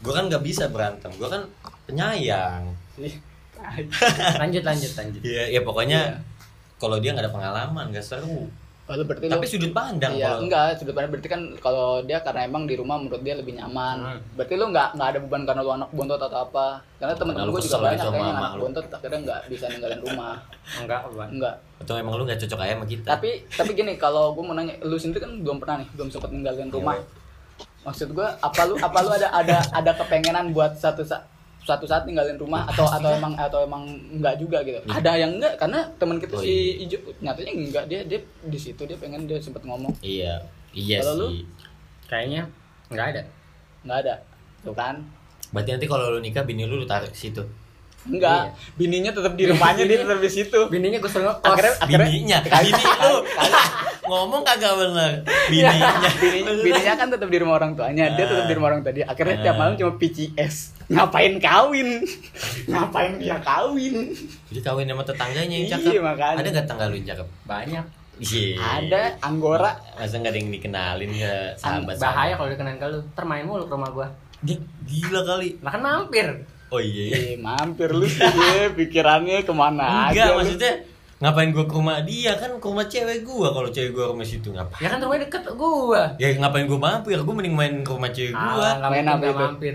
gue 0.00 0.10
kan 0.10 0.24
gak 0.26 0.40
bisa 0.40 0.64
berantem 0.66 1.10
gue 1.12 1.28
kan 1.28 1.42
penyayang. 1.84 2.64
Lanjut 4.36 4.62
lanjut 4.62 4.92
lanjut. 4.92 5.20
ya 5.22 5.44
ya 5.46 5.60
pokoknya 5.60 6.00
Iya. 6.08 6.18
kalau 6.78 6.96
dia 6.96 7.12
nggak 7.12 7.24
ada 7.24 7.30
pengalaman 7.30 7.84
gak 7.90 8.02
seru 8.02 8.48
Lu 8.90 9.04
berarti 9.06 9.26
tapi 9.30 9.46
lu 9.46 9.52
sudut 9.54 9.72
pandang 9.72 10.12
Iya, 10.18 10.26
kalau 10.26 10.40
enggak, 10.42 10.64
sudut 10.82 10.94
pandang 10.98 11.12
berarti 11.14 11.28
kan 11.30 11.42
kalau 11.62 11.88
dia 12.02 12.18
karena 12.18 12.40
emang 12.50 12.62
di 12.66 12.74
rumah 12.74 12.96
menurut 12.98 13.22
dia 13.22 13.38
lebih 13.38 13.54
nyaman. 13.54 13.96
Hmm. 14.02 14.18
Berarti 14.34 14.54
lu 14.58 14.66
enggak 14.74 14.88
enggak 14.98 15.08
ada 15.14 15.18
beban 15.22 15.42
karena 15.46 15.60
lu 15.62 15.72
anak 15.72 15.90
bontot 15.94 16.18
atau 16.18 16.38
apa. 16.42 16.66
Karena 16.98 17.14
teman-teman 17.14 17.46
lu 17.46 17.52
gue 17.54 17.62
juga 17.62 17.78
banyak 17.80 17.98
gitu 18.02 18.10
emak 18.10 18.34
anak 18.34 18.52
lu. 18.52 18.60
bontot 18.66 18.86
akhirnya 18.90 19.18
enggak 19.22 19.40
bisa 19.46 19.64
ninggalin 19.70 20.00
rumah. 20.02 20.34
Enggak, 20.80 21.00
Bang. 21.10 21.30
Enggak. 21.34 21.54
atau 21.80 21.94
emang 21.96 22.14
lu 22.14 22.28
gak 22.28 22.36
cocok 22.36 22.60
aja 22.60 22.76
sama 22.76 22.86
kita 22.86 23.06
Tapi 23.08 23.30
tapi 23.48 23.70
gini, 23.72 23.96
kalau 23.96 24.36
gue 24.36 24.44
mau 24.44 24.52
nanya, 24.52 24.76
lu 24.84 25.00
sendiri 25.00 25.24
kan 25.24 25.32
belum 25.40 25.58
pernah 25.58 25.80
nih, 25.80 25.88
belum 25.96 26.08
sempat 26.12 26.30
ninggalin 26.30 26.68
rumah. 26.70 26.94
Iya. 26.94 27.08
Maksud 27.88 28.08
gue, 28.12 28.28
apa 28.28 28.60
lu 28.68 28.74
apa 28.76 28.98
lu 29.00 29.10
ada 29.16 29.28
ada 29.32 29.58
ada 29.72 29.90
kepengenan 29.96 30.52
buat 30.52 30.76
satu 30.76 31.02
saat 31.02 31.24
suatu 31.70 31.86
saat 31.86 32.02
ninggalin 32.02 32.34
rumah 32.34 32.66
atau 32.66 32.82
atau 32.82 33.14
emang 33.14 33.30
atau 33.38 33.62
emang 33.62 33.86
enggak 34.10 34.34
juga 34.42 34.58
gitu. 34.66 34.82
Iya. 34.82 34.98
Ada 34.98 35.12
yang 35.22 35.38
enggak 35.38 35.54
karena 35.54 35.86
teman 36.02 36.18
kita 36.18 36.34
Oh, 36.34 36.42
si 36.42 36.82
Ijo 36.82 36.98
nyatanya 37.22 37.52
enggak 37.54 37.84
dia 37.86 38.00
dia 38.02 38.18
di 38.42 38.58
situ 38.58 38.82
dia 38.82 38.98
pengen 38.98 39.30
dia 39.30 39.38
sempat 39.38 39.62
ngomong 39.62 39.94
iya 40.02 40.42
iya 40.74 40.98
Kalau 40.98 41.30
lu? 41.30 41.46
Kayaknya 42.10 42.42
enggak 42.90 43.06
ada. 43.14 43.22
enggak 43.86 43.98
ada. 44.02 44.14
Tuh 44.66 44.74
kan? 44.74 44.96
berarti 45.50 45.70
nanti 45.74 45.86
kalau 45.90 46.14
lu 46.14 46.18
nikah 46.22 46.46
bini 46.46 46.62
lu 46.62 46.78
lu 46.78 46.86
ke 46.86 47.10
situ 47.10 47.42
Enggak, 48.00 48.48
Iya. 48.48 48.72
bininya 48.74 49.10
tetap 49.12 49.36
di 49.36 49.44
rumahnya 49.44 49.84
dia 49.84 49.98
tetap 50.00 50.18
di 50.18 50.30
situ. 50.30 50.60
Bininya 50.66 50.98
gue 50.98 51.10
suruh 51.10 51.36
ngekos. 51.36 51.52
Akhirnya 51.52 51.72
akhirnya 51.76 52.08
bininya 52.08 52.38
bini 52.40 52.82
lu 52.82 53.18
ngomong 54.02 54.42
kagak 54.42 54.72
bener 54.74 55.12
bininya 55.46 55.88
bini, 56.16 56.38
bininya 56.64 56.94
kan 56.96 57.08
tetap 57.08 57.28
di 57.28 57.38
rumah 57.38 57.60
orang 57.60 57.76
tuanya, 57.76 58.10
dia 58.10 58.24
tetap 58.24 58.48
di 58.48 58.54
rumah 58.56 58.68
orang 58.70 58.80
tua 58.80 58.92
dia. 58.96 59.04
Akhirnya 59.04 59.36
tiap 59.40 59.54
malam 59.54 59.76
cuma 59.76 59.92
PCS. 59.94 60.54
Ngapain 60.88 61.38
kawin? 61.38 61.88
Ngapain 62.66 63.12
dia 63.20 63.36
kawin? 63.38 63.94
jadi 64.48 64.60
kawin 64.64 64.88
sama 64.88 65.04
tetangganya 65.04 65.54
yang 65.54 65.66
Iya, 65.66 65.74
cakep 65.78 66.02
makanya. 66.02 66.36
ada 66.36 66.48
gak 66.48 66.64
tetangga 66.66 66.84
lu 66.88 66.94
yang 66.96 67.08
cakep 67.12 67.28
Banyak. 67.44 67.84
Iya. 68.20 68.56
Ada 68.58 69.02
Anggora. 69.22 69.72
Masa 69.94 70.16
nggak 70.16 70.32
ada 70.32 70.38
yang 70.38 70.50
dikenalin 70.50 71.10
ke 71.10 71.32
sahabat 71.56 71.94
Bahaya 71.96 72.34
kalau 72.34 72.48
dikenain 72.48 72.76
ke 72.76 72.86
lu. 72.86 73.00
Termain 73.12 73.44
mulu 73.44 73.64
ke 73.64 73.72
rumah 73.72 73.90
gua. 73.90 74.08
Gila 74.84 75.20
kali. 75.22 75.56
Lah 75.60 75.72
kan 75.72 75.80
mampir. 75.80 76.28
Oh 76.70 76.78
iya. 76.78 77.04
Eh, 77.10 77.36
mampir 77.36 77.90
lu 77.90 78.04
sih, 78.04 78.22
ye. 78.22 78.70
pikirannya 78.72 79.42
ke 79.42 79.50
mana 79.50 80.08
Enggak, 80.08 80.14
aja. 80.14 80.24
lu. 80.28 80.38
maksudnya 80.38 80.72
ngapain 81.18 81.50
gua 81.50 81.64
ke 81.64 81.74
rumah 81.74 81.98
dia 82.00 82.32
kan 82.32 82.50
ke 82.54 82.64
rumah 82.64 82.86
cewek 82.86 83.20
gua 83.22 83.50
kalau 83.50 83.68
cewek 83.68 83.90
gua 83.90 84.08
rumah 84.08 84.22
situ 84.22 84.48
ngapain? 84.48 84.78
Ya 84.78 84.88
kan 84.88 84.98
rumahnya 84.98 85.26
deket 85.26 85.42
gua. 85.52 86.02
Ya 86.16 86.30
ngapain 86.32 86.64
gua 86.64 86.78
mampir? 86.80 87.18
Gua 87.18 87.34
mending 87.34 87.52
main 87.52 87.74
ke 87.80 87.90
rumah 87.90 88.08
cewek 88.08 88.32
Ah, 88.32 88.54
gua. 88.54 88.68
enggak 88.72 88.90
Main 88.90 89.04
apa 89.04 89.16
nggak 89.16 89.28
itu? 89.28 89.42
mampir. 89.44 89.74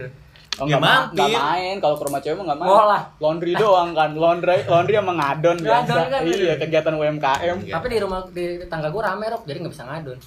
Oh, 0.56 0.64
Ya, 0.64 0.80
mampir. 0.80 1.20
nggak 1.20 1.30
main 1.38 1.76
kalau 1.78 1.96
ke 1.96 2.04
rumah 2.04 2.22
cewek 2.24 2.36
mah 2.36 2.46
nggak 2.48 2.58
main. 2.58 2.70
Oh 2.72 2.84
lah. 2.88 3.02
Laundry 3.20 3.52
doang 3.54 3.90
kan, 3.92 4.10
laundry 4.16 4.58
laundry 4.64 4.96
sama 4.96 5.14
ngadon 5.14 5.58
biasa. 5.60 5.84
Ngadon 5.86 6.08
kan, 6.10 6.22
iya, 6.24 6.36
iya. 6.40 6.54
kegiatan 6.56 6.94
UMKM. 6.96 7.58
Iya. 7.62 7.74
Tapi 7.76 7.88
di 7.88 7.98
rumah 8.00 8.20
di 8.26 8.44
tangga 8.66 8.88
gua 8.88 9.04
rame 9.06 9.26
rok, 9.28 9.44
jadi 9.44 9.58
nggak 9.60 9.74
bisa 9.76 9.84
ngadon. 9.84 10.18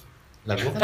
Lah 0.45 0.55
gua 0.55 0.71
kan 0.71 0.81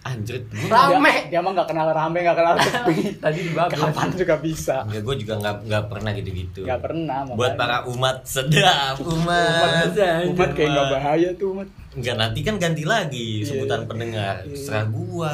anjrit. 0.00 0.44
Rame. 0.64 1.10
Dia, 1.26 1.30
dia 1.30 1.40
mah 1.40 1.52
nggak 1.52 1.68
kenal 1.68 1.88
rame, 1.88 2.18
nggak 2.20 2.36
kenal 2.36 2.54
sepi. 2.60 2.94
Tadi 3.16 3.38
di 3.40 3.52
bablas. 3.52 3.78
Kapan 3.78 4.08
juga 4.12 4.34
bisa. 4.36 4.76
Enggak, 4.82 5.02
gua 5.02 5.14
juga 5.14 5.34
nggak 5.36 5.54
nggak 5.64 5.84
pernah 5.86 6.10
gitu-gitu. 6.12 6.60
Nggak 6.62 6.80
pernah. 6.80 7.18
Buat 7.28 7.36
makanya. 7.52 7.56
para 7.56 7.76
umat 7.88 8.16
sedap, 8.22 8.94
umat, 8.98 9.88
umat. 9.90 10.24
umat 10.28 10.50
kayak 10.52 10.70
nggak 10.70 10.88
bahaya 10.90 11.28
tuh 11.34 11.48
umat. 11.52 11.68
Enggak 11.90 12.16
nanti 12.16 12.40
kan 12.40 12.54
ganti 12.56 12.84
lagi 12.84 13.28
Iya. 13.38 13.46
sebutan 13.46 13.80
pendengar. 13.84 14.34
Iya. 14.40 14.50
Terserah 14.50 14.84
gua. 14.86 15.32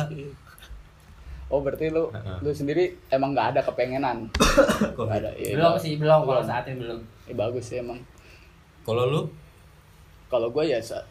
Oh 1.46 1.60
berarti 1.60 1.86
lu 1.88 2.08
Heeh. 2.08 2.38
lu 2.40 2.50
sendiri 2.50 2.84
emang 3.08 3.30
nggak 3.30 3.54
ada 3.54 3.60
kepengenan? 3.62 4.26
Kok 4.96 5.04
Nggak 5.04 5.18
ada. 5.20 5.30
Iya, 5.34 5.54
Belum 5.54 5.74
sih, 5.76 5.92
belum 5.94 6.20
kalau 6.22 6.34
Belum. 6.36 6.48
saat 6.48 6.64
ini 6.66 6.76
belum. 6.80 6.98
Eh, 7.24 7.34
bagus 7.34 7.64
sih 7.64 7.78
emang. 7.78 8.00
Kalau 8.82 9.04
lu 9.06 9.22
Kalau 10.26 10.50
gue 10.50 10.64
ya 10.66 10.80
sa- 10.80 11.04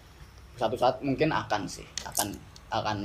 satu 0.54 0.76
saat 0.76 1.00
mungkin 1.00 1.32
akan 1.32 1.64
sih, 1.64 1.86
akan 2.04 2.34
akan 2.74 3.00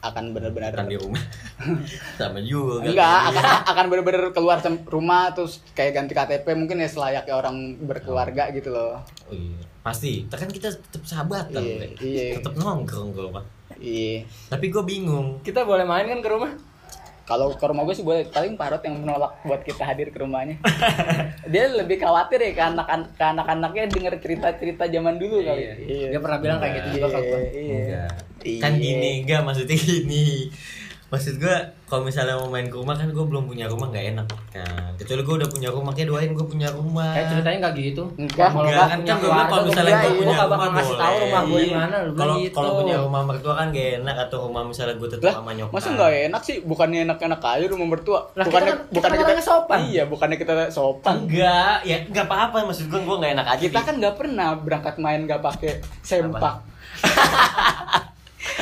akan 0.00 0.24
benar-benar 0.32 0.72
kan 0.72 0.88
di 0.88 0.96
rumah. 0.96 1.20
Sama 2.18 2.40
juga. 2.40 2.88
enggak 2.88 3.20
akan 3.28 3.44
akan 3.68 3.84
benar-benar 3.92 4.22
keluar 4.32 4.58
rumah 4.88 5.28
terus 5.36 5.60
kayak 5.76 6.00
ganti 6.00 6.16
KTP 6.16 6.46
mungkin 6.56 6.80
ya 6.80 6.88
selayaknya 6.88 7.34
orang 7.36 7.76
berkeluarga 7.84 8.48
gitu 8.56 8.72
loh. 8.72 9.04
Oh 9.28 9.36
iya. 9.36 9.60
Pasti, 9.80 10.28
kan 10.28 10.48
kita 10.52 10.68
tetap 10.76 11.02
sahabatan, 11.08 11.56
Iya, 11.64 11.88
iya. 12.04 12.24
Tetap 12.36 12.52
nongkrong 12.52 13.16
gua, 13.16 13.40
Pak. 13.40 13.44
Iya. 13.80 14.28
Tapi 14.52 14.68
gue 14.68 14.84
bingung. 14.84 15.40
Kita 15.40 15.64
boleh 15.64 15.88
main 15.88 16.04
kan 16.04 16.20
ke 16.20 16.28
rumah? 16.28 16.52
Kalau 17.30 17.54
ke 17.54 17.62
rumah 17.62 17.86
gue 17.86 17.94
sih 17.94 18.02
boleh 18.02 18.26
paling 18.26 18.58
Parot 18.58 18.82
yang 18.82 19.06
menolak 19.06 19.38
buat 19.46 19.62
kita 19.62 19.86
hadir 19.86 20.10
ke 20.10 20.18
rumahnya. 20.18 20.58
Dia 21.52 21.70
lebih 21.70 22.02
khawatir 22.02 22.42
ya 22.42 22.50
ke 22.58 22.62
anak 22.74 23.14
ke 23.14 23.22
anak-anaknya 23.22 23.86
denger 23.86 24.14
cerita-cerita 24.18 24.90
zaman 24.90 25.14
dulu 25.14 25.46
kali. 25.46 25.62
Iya. 25.62 26.10
Dia 26.10 26.18
pernah 26.18 26.38
bilang 26.42 26.58
kayak 26.58 26.74
gitu 26.82 26.88
juga. 26.98 27.18
Iya. 27.54 28.10
Iya. 28.42 28.58
Kan 28.58 28.82
gini, 28.82 29.22
enggak 29.22 29.46
maksudnya 29.46 29.78
gini. 29.78 30.50
Maksud 31.10 31.42
gue 31.42 31.56
kalau 31.84 32.06
misalnya 32.06 32.38
mau 32.38 32.46
main 32.46 32.70
ke 32.70 32.76
rumah 32.78 32.94
kan 32.94 33.10
gue 33.10 33.18
belum 33.18 33.50
punya 33.50 33.66
rumah 33.66 33.90
nggak 33.90 34.14
enak. 34.14 34.26
Kan 34.54 34.94
kecuali 34.94 35.26
gue 35.26 35.34
udah 35.42 35.48
punya 35.50 35.68
rumah 35.68 35.90
kayak 35.90 36.06
doain 36.06 36.30
gue 36.30 36.46
punya 36.46 36.68
rumah. 36.70 37.10
Kayak 37.10 37.26
ceritanya 37.34 37.58
nggak 37.66 37.74
gitu. 37.74 38.02
Enggak, 38.14 38.48
Kalau 38.54 38.62
Enggak, 38.62 38.70
nggak 38.70 38.86
kan 38.86 38.98
punya 39.00 39.10
kan 39.10 39.18
gue 39.18 39.30
bilang 39.30 39.48
kalau 39.50 39.64
misalnya 39.66 39.90
gua 39.90 39.98
gue 40.00 40.12
punya 40.14 40.22
gua 40.22 40.30
nggak 40.30 40.46
rumah 40.46 40.54
bakal 40.54 40.70
ngasih 40.70 40.96
tahu 40.96 41.14
rumah 41.18 41.42
gue 41.42 41.60
di 41.60 41.72
mana. 41.74 41.96
lu 41.98 42.10
kalau 42.14 42.34
gitu. 42.38 42.54
kalau 42.54 42.70
punya 42.78 42.94
rumah 43.02 43.22
mertua 43.26 43.54
kan 43.58 43.66
gak 43.74 43.88
enak 43.98 44.16
atau 44.22 44.38
rumah 44.46 44.62
misalnya 44.62 44.94
gue 44.94 45.08
tetap 45.10 45.32
sama 45.34 45.50
nyokap. 45.52 45.74
masa 45.74 45.88
nggak 45.90 46.12
enak 46.30 46.42
sih? 46.46 46.56
Bukannya 46.62 46.98
enak-enak 47.10 47.40
aja 47.42 47.66
rumah 47.66 47.88
mertua. 47.90 48.20
Lah, 48.38 48.44
kita 48.46 48.46
bukannya 48.46 48.70
kan- 48.70 48.80
kita 48.80 48.94
bukannya 48.94 49.18
kan 49.18 49.26
orangnya 49.26 49.44
sopan. 49.44 49.78
iya 49.90 50.02
bukannya 50.06 50.36
kita 50.38 50.52
sopan. 50.70 51.14
Enggak 51.26 51.76
ya 51.82 51.96
enggak 52.06 52.24
apa-apa 52.30 52.56
maksud 52.70 52.86
gue 52.86 53.00
gue 53.02 53.16
nggak 53.18 53.32
enak 53.34 53.46
aja 53.50 53.64
kita 53.66 53.80
kan 53.82 53.94
nggak 53.98 54.14
pernah 54.14 54.54
berangkat 54.54 54.94
main 55.02 55.26
nggak 55.26 55.42
pakai 55.42 55.82
sempak 56.06 56.62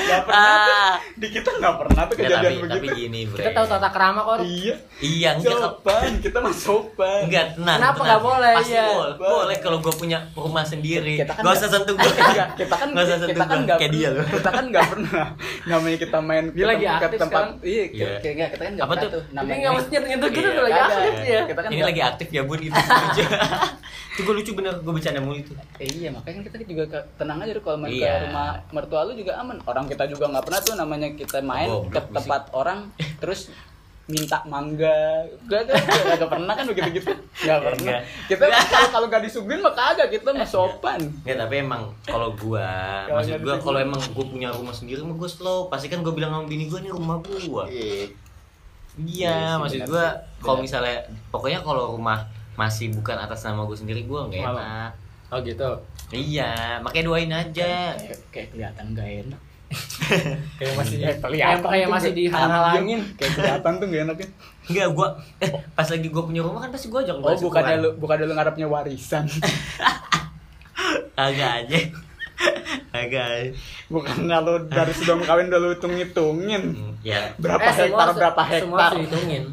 nggak 0.01 0.23
pernah 0.23 0.55
tuh. 0.59 0.75
ah. 0.75 0.95
di 1.13 1.27
kita 1.29 1.51
nggak 1.53 1.75
pernah 1.77 2.03
tuh 2.03 2.15
Enggak, 2.15 2.29
kejadian 2.31 2.51
tapi, 2.51 2.69
tapi 2.69 2.79
begitu 2.79 2.97
gini 2.99 3.21
bre 3.25 3.39
Kita 3.39 3.51
tahu 3.53 3.67
tata 3.69 3.89
kerama 3.89 4.21
kok. 4.23 4.37
iya 4.41 4.75
iya 4.99 5.29
enggak 5.35 5.55
sopan 5.55 6.13
kita 6.19 6.39
mah 6.39 6.55
sopan 6.55 7.21
Enggak, 7.25 7.47
tenang. 7.53 7.77
Kenapa 7.77 7.95
tenang. 7.95 8.07
nggak 8.09 8.23
boleh, 8.23 8.55
Pasti 8.57 8.73
iya. 8.73 8.85
boleh. 8.89 9.15
Boleh 9.17 9.57
kalau 9.59 9.79
gue 9.79 9.95
punya 9.95 10.19
rumah 10.33 10.65
sendiri. 10.65 11.15
Kita 11.17 11.31
kan 11.31 11.37
gak 11.37 11.45
nggak- 11.45 11.59
usah 11.59 11.69
sentuh 11.71 11.95
gue. 11.95 12.11
Enggak, 12.29 12.49
kita 12.57 12.75
kan 12.75 12.89
Nggak 12.89 13.05
usah 13.05 13.17
sentuh 13.17 13.29
kita 13.31 13.45
kan 13.45 13.59
nggak 13.61 13.79
kayak 13.79 13.91
dia 13.91 14.01
pernah- 14.03 14.17
loh. 14.19 14.27
kita 14.31 14.51
kan 14.51 14.65
nggak 14.67 14.85
pernah 14.89 15.27
namanya 15.71 15.97
kita 15.99 16.19
main 16.21 16.45
Dia 16.51 16.67
lagi 16.67 16.85
ke 16.85 16.95
aktif 16.99 17.19
tempat 17.21 17.43
iya 17.61 17.85
Iya. 17.89 18.09
kayak 18.21 18.49
kita 18.51 18.63
kan 18.63 18.73
nggak 18.75 18.85
Apa 18.85 18.93
pernah 18.93 19.05
tuh? 19.05 19.11
tuh 19.11 19.23
Ini 19.23 19.35
namanya 19.35 19.59
nggak 19.59 19.75
mesti 19.75 19.93
nyentuh 20.01 20.29
gitu 20.29 20.39
Iya, 20.41 20.51
tuh 20.51 20.65
lagi 20.65 20.81
aktif 20.81 21.15
ya. 21.25 21.41
kita 21.45 21.61
kan 21.61 21.71
Ini 21.71 21.83
lagi 21.85 22.01
aktif 22.03 22.29
ya 22.29 22.43
bun 22.43 22.59
itu 22.61 22.75
lucu. 22.75 23.23
itu 24.11 24.21
gue 24.21 24.35
lucu 24.37 24.51
bener 24.53 24.75
gue 24.77 24.93
bercanda 24.93 25.21
mulu 25.21 25.37
itu. 25.37 25.53
Eh, 25.79 25.89
iya 25.89 26.09
makanya 26.11 26.35
kan 26.37 26.43
kita 26.45 26.57
juga 26.67 26.85
tenang 27.15 27.39
aja 27.39 27.53
tuh 27.53 27.63
kalau 27.63 27.79
main 27.79 27.91
Iya. 27.91 28.11
ke 28.13 28.23
rumah 28.27 28.49
mertua 28.71 29.01
lu 29.03 29.13
juga 29.15 29.33
aman 29.37 29.57
orang 29.65 29.85
kita 29.89 30.05
juga 30.07 30.25
nggak 30.29 30.45
pernah 30.45 30.61
tuh 30.61 30.75
namanya 30.77 31.09
kita 31.17 31.41
main 31.41 31.69
Goblok, 31.69 31.93
ke 31.93 32.01
tempat 32.13 32.43
orang 32.53 32.79
terus 33.19 33.49
minta 34.09 34.41
mangga. 34.49 35.21
Gak 35.47 35.69
gak 35.69 35.85
gak, 35.85 36.17
gak 36.17 36.31
pernah 36.33 36.53
kan 36.57 36.65
begitu 36.65 36.89
gitu 36.97 37.13
nggak 37.45 37.61
pernah. 37.61 38.01
Enggak. 38.01 38.03
kita 38.25 38.43
kalau 38.49 38.89
kalau 38.89 39.07
gak 39.13 39.23
disuguhin 39.29 39.61
mah 39.61 39.77
kagak 39.77 40.09
kita 40.09 40.33
mah 40.33 40.49
sopan. 40.49 41.01
Enggak, 41.23 41.37
tapi 41.45 41.55
emang 41.61 41.93
kalau 42.09 42.33
gua, 42.33 43.05
Kalau 43.05 43.21
maksud 43.21 43.37
gua 43.45 43.55
kalau 43.61 43.79
emang 43.79 44.01
gua 44.17 44.27
punya 44.27 44.49
rumah 44.49 44.73
sendiri 44.73 45.05
mah 45.05 45.15
gua 45.15 45.29
slow. 45.29 45.69
Pasti 45.69 45.93
kan 45.93 46.01
gua 46.01 46.17
bilang 46.17 46.33
sama 46.33 46.49
bini 46.49 46.73
gua 46.73 46.81
ini 46.81 46.91
rumah 46.91 47.21
gua. 47.21 47.69
iya. 47.69 48.09
Iya, 48.99 49.31
Iya 49.31 49.37
sih, 49.39 49.61
maksud 49.61 49.81
gua 49.93 50.07
kalau 50.41 50.59
misalnya 50.65 50.99
pokoknya 51.29 51.61
kalau 51.61 51.95
rumah 51.95 52.25
masih 52.59 52.91
bukan 52.91 53.15
atas 53.15 53.45
nama 53.45 53.63
gua 53.69 53.77
sendiri 53.77 54.09
gua 54.09 54.27
nggak 54.27 54.41
enak. 54.41 54.91
Oh 55.29 55.39
gitu. 55.45 55.71
Iya, 56.09 56.81
makanya 56.81 57.05
doain 57.13 57.29
aja. 57.29 57.93
kayak, 57.93 58.33
kayak 58.33 58.49
kelihatan 58.57 58.97
gak 58.97 59.29
enak 59.29 59.41
Kayak 60.57 60.75
masih 60.75 60.97
Kayak 60.99 61.17
kayak 61.23 61.61
kayak 61.61 61.89
masih 61.89 62.11
dihalang-halangin. 62.13 63.01
kayak 63.15 63.33
kelihatan 63.35 63.73
tuh 63.75 63.87
gak 63.87 64.03
enaknya 64.03 64.29
Enggak, 64.65 64.87
gua 64.91 65.09
eh, 65.39 65.49
pas 65.71 65.85
lagi 65.85 66.09
gua 66.09 66.23
punya 66.23 66.41
rumah 66.41 66.61
kan 66.61 66.71
pasti 66.71 66.87
gua 66.87 67.01
ajak 67.01 67.17
oh 67.17 67.37
bukannya 67.39 67.77
lu 67.79 67.91
bukannya 67.95 68.25
lu 68.25 68.35
ngarepnya 68.35 68.67
warisan 68.67 69.25
agak 71.15 71.51
aja. 71.59 71.79
agak 72.91 73.25
aja. 73.27 73.51
bukannya 73.87 74.37
lu 74.39 74.55
dari 74.67 74.93
sebelum 74.93 75.21
kawin 75.23 75.49
udah 75.49 75.59
lu 75.59 75.69
hitung 75.71 75.95
hitungin 75.95 76.63
Hmm, 76.71 76.93
Ya, 77.01 77.33
berapa 77.37 77.61
Eh, 77.63 77.75
semua 77.75 77.89
hektar 78.03 78.09
berapa 78.15 78.43
Semua 78.43 78.57
hektar 78.79 78.85
harus 78.87 78.97
dihitungin. 79.03 79.45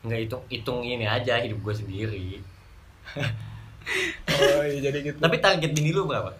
nggak 0.00 0.18
hitung 0.20 0.42
hitung 0.48 0.78
ini 0.80 1.04
aja 1.04 1.38
hidup 1.38 1.58
gua 1.60 1.72
sendiri. 1.72 2.40
oh 4.28 4.62
iya 4.62 4.78
jadi 4.82 4.98
gitu 5.04 5.18
Tapi 5.18 5.36
target 5.38 5.70
bini 5.70 5.90
lu 5.90 6.04
berapa? 6.04 6.30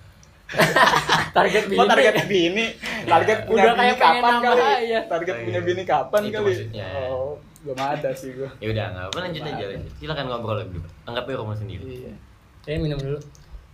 Target 1.37 1.65
bini. 1.67 1.79
Oh 1.79 1.87
target 1.91 2.15
bini, 2.27 2.67
target 3.05 3.39
punya 3.45 3.63
Udah 3.65 3.75
bini 3.77 3.95
kapan 3.97 4.35
kali? 4.41 4.63
aja. 4.63 4.99
Target 5.07 5.35
Oh, 5.35 5.45
punya 5.45 5.57
iya. 5.57 5.67
bini 5.67 5.83
kapan 5.85 6.21
Itu 6.21 6.33
kali? 6.33 6.45
maksudnya. 6.45 6.87
Oh, 7.07 7.31
belum 7.61 7.79
ada 7.79 8.11
sih 8.13 8.31
gua. 8.33 8.51
Ya 8.59 8.69
udah, 8.69 8.85
enggak 8.89 9.05
apa 9.07 9.19
lanjut 9.21 9.43
aja 9.45 9.65
lanjut. 9.69 9.93
Silakan 9.97 10.25
ngobrol 10.27 10.57
lagi. 10.59 10.79
Anggapnya 11.05 11.35
rumah 11.37 11.57
sendiri. 11.57 11.85
Iya. 11.85 12.13
Saya 12.61 12.77
minum 12.77 12.99
dulu. 12.99 13.19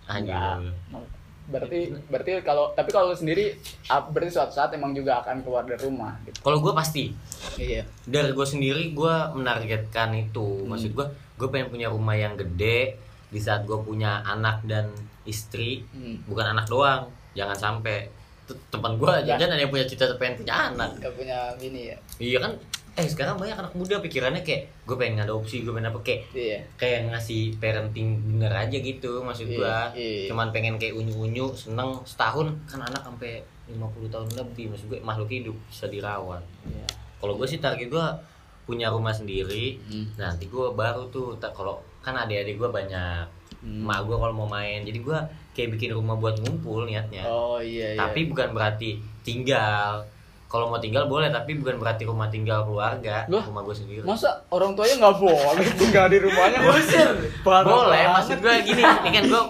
Anjir. 0.07 0.35
Enggak. 0.35 1.07
Berarti 1.47 1.79
berarti 2.05 2.31
kalau 2.43 2.75
tapi 2.75 2.91
kalau 2.91 3.15
sendiri 3.15 3.55
berarti 3.87 4.31
suatu 4.31 4.51
saat 4.51 4.75
emang 4.75 4.91
juga 4.91 5.23
akan 5.23 5.41
keluar 5.41 5.63
dari 5.63 5.79
rumah 5.81 6.19
gitu. 6.23 6.43
Kalau 6.43 6.59
gua 6.59 6.75
pasti 6.75 7.15
Iya. 7.55 7.87
dari 8.03 8.31
gue 8.31 8.43
sendiri 8.45 8.91
gue 8.91 9.15
menargetkan 9.33 10.11
itu 10.13 10.43
Hmm. 10.61 10.69
maksud 10.69 10.91
gue 10.91 11.07
gue 11.37 11.49
pengen 11.49 11.71
punya 11.71 11.87
rumah 11.87 12.13
yang 12.13 12.35
gede 12.35 12.99
di 13.27 13.39
saat 13.39 13.63
gue 13.63 13.79
punya 13.79 14.21
anak 14.23 14.61
dan 14.63 14.91
istri 15.27 15.83
Hmm. 15.89 16.17
bukan 16.25 16.47
anak 16.49 16.67
doang 16.67 17.05
jangan 17.33 17.55
sampai 17.55 18.09
teman 18.71 18.95
gue 18.95 19.11
Ya. 19.21 19.35
jangan 19.35 19.53
ada 19.53 19.61
yang 19.61 19.69
punya 19.69 19.85
cita 19.85 20.07
pengen 20.15 20.39
punya 20.39 20.71
anak 20.71 20.91
Gak 20.97 21.13
punya 21.13 21.51
bini 21.57 21.91
ya. 21.91 21.97
iya 22.17 22.39
kan 22.39 22.55
eh 22.95 23.05
sekarang 23.05 23.37
banyak 23.37 23.53
anak 23.55 23.75
muda 23.75 23.99
pikirannya 23.99 24.41
kayak 24.41 24.73
gue 24.83 24.97
pengen 24.97 25.21
ngadopsi 25.21 25.61
gue 25.61 25.69
pengen 25.69 25.91
apa 25.91 26.01
kayak 26.01 26.21
Iya. 26.33 26.59
kayak 26.77 27.01
ngasih 27.11 27.43
parenting 27.59 28.09
bener 28.33 28.49
aja 28.51 28.73
gitu 28.75 29.21
maksud 29.21 29.45
Iya, 29.45 29.59
gue 29.59 29.77
iya. 29.99 30.27
cuman 30.31 30.49
pengen 30.49 30.75
kayak 30.77 30.95
unyu-unyu 30.95 31.53
seneng 31.53 32.01
setahun 32.05 32.55
kan 32.65 32.81
anak 32.81 33.03
sampai 33.03 33.43
50 33.69 34.09
tahun 34.09 34.29
lebih 34.33 34.71
maksud 34.71 34.87
gue 34.89 34.99
makhluk 35.03 35.29
hidup 35.29 35.57
bisa 35.67 35.85
dirawat 35.87 36.41
Iya. 36.65 36.87
kalau 37.19 37.35
gue 37.35 37.45
sih 37.45 37.59
target 37.59 37.91
gue 37.91 38.07
punya 38.65 38.89
rumah 38.89 39.13
sendiri 39.13 39.77
Hmm. 39.83 40.07
nanti 40.17 40.47
gue 40.47 40.67
baru 40.73 41.05
tuh 41.09 41.35
kalau 41.43 41.77
kan 42.01 42.15
adik-adik 42.17 42.57
gue 42.57 42.71
banyak 42.71 43.27
Hmm. 43.59 43.83
emak 43.83 44.05
gue 44.05 44.15
kalau 44.15 44.35
mau 44.35 44.47
main 44.47 44.81
jadi 44.81 44.97
gue 44.97 45.19
kayak 45.53 45.69
bikin 45.73 45.91
rumah 45.93 46.15
buat 46.15 46.37
ngumpul 46.39 46.85
niatnya 46.85 47.25
Oh 47.25 47.57
iya 47.57 47.93
iya. 47.93 47.99
tapi 47.99 48.27
bukan 48.27 48.51
berarti 48.51 48.97
tinggal 49.23 50.05
kalau 50.47 50.69
mau 50.69 50.79
tinggal 50.79 51.05
boleh 51.05 51.27
tapi 51.29 51.57
bukan 51.57 51.75
berarti 51.77 52.05
rumah 52.05 52.27
tinggal 52.27 52.63
keluarga 52.63 53.27
Loh? 53.27 53.43
rumah 53.43 53.63
gue 53.63 53.75
sendiri 53.75 54.03
masa 54.03 54.31
orang 54.49 54.73
tuanya 54.73 55.01
nggak 55.01 55.17
boleh 55.19 55.67
tinggal 55.75 56.07
di 56.07 56.19
rumahnya 56.21 56.59
usir 56.73 57.09
boleh 57.43 58.03
maksud 58.13 58.39
gue 58.39 58.55
gini 58.63 58.83
ini 58.83 59.11
kan 59.13 59.25
gue 59.27 59.45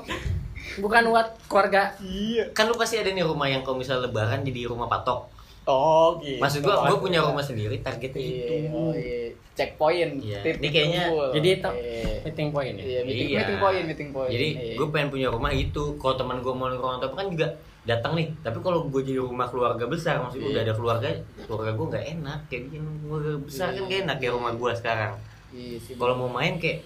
Bukan 0.76 1.08
buat 1.08 1.32
keluarga. 1.48 1.88
iya 1.98 2.52
kan 2.52 2.68
lu 2.68 2.76
pasti 2.76 3.00
ada 3.00 3.08
nih 3.08 3.24
rumah 3.24 3.48
yang 3.48 3.64
kalau 3.64 3.80
misalnya 3.80 4.04
lebaran 4.04 4.44
jadi 4.44 4.68
rumah 4.68 4.84
patok 4.84 5.24
oh 5.66 6.16
gitu 6.18 6.38
maksud 6.38 6.60
gue 6.62 6.70
gue 6.72 6.98
punya 6.98 7.18
Iya. 7.18 7.26
rumah 7.26 7.42
sendiri 7.42 7.76
targetnya 7.80 8.18
iya 8.18 8.30
itu 8.30 8.54
oh 8.70 8.92
iya 8.92 9.34
checkpoint 9.56 10.20
Iya. 10.20 10.44
titik 10.44 10.60
Ini 10.60 10.68
kayaknya-. 10.68 11.08
Jadi 11.32 11.48
itu 11.50 11.70
Iya. 11.72 12.12
meeting 12.22 12.48
point 12.52 12.76
ya. 12.76 12.84
Iya, 12.84 13.00
meeting, 13.02 13.26
Iya. 13.26 13.38
meeting 13.40 13.58
point, 13.58 13.84
meeting 13.88 14.10
point. 14.12 14.28
Jadi 14.28 14.48
Iya. 14.52 14.74
gue 14.76 14.86
pengen 14.92 15.08
punya 15.08 15.28
rumah 15.32 15.48
itu. 15.50 15.82
Kalau 15.96 16.14
teman 16.14 16.36
gue 16.38 16.52
mau 16.52 16.68
nongkrong 16.68 17.00
atau 17.00 17.08
apa 17.08 17.16
kan 17.16 17.26
juga 17.32 17.48
datang 17.82 18.12
nih. 18.12 18.28
Tapi 18.36 18.58
kalau 18.60 18.84
gue 18.84 19.00
jadi 19.00 19.16
rumah 19.18 19.48
keluarga 19.48 19.88
besar, 19.88 20.20
maksudnya 20.20 20.44
Iya. 20.44 20.52
udah 20.52 20.62
ada 20.62 20.74
keluarga, 20.76 21.08
keluarga 21.40 21.72
gue 21.72 21.86
nggak 21.88 22.04
enak. 22.14 22.38
Kayak 22.46 22.62
bikin 22.68 22.82
keluarga 23.00 23.32
besar 23.40 23.66
kan 23.72 23.82
gak 23.82 24.00
enak 24.04 24.16
kayak 24.20 24.32
rumah 24.36 24.52
gue 24.52 24.70
sekarang. 24.76 25.12
Iya 25.48 25.76
sih. 25.80 25.94
Kalau 25.96 26.14
mau 26.14 26.28
main 26.28 26.54
kayak 26.54 26.78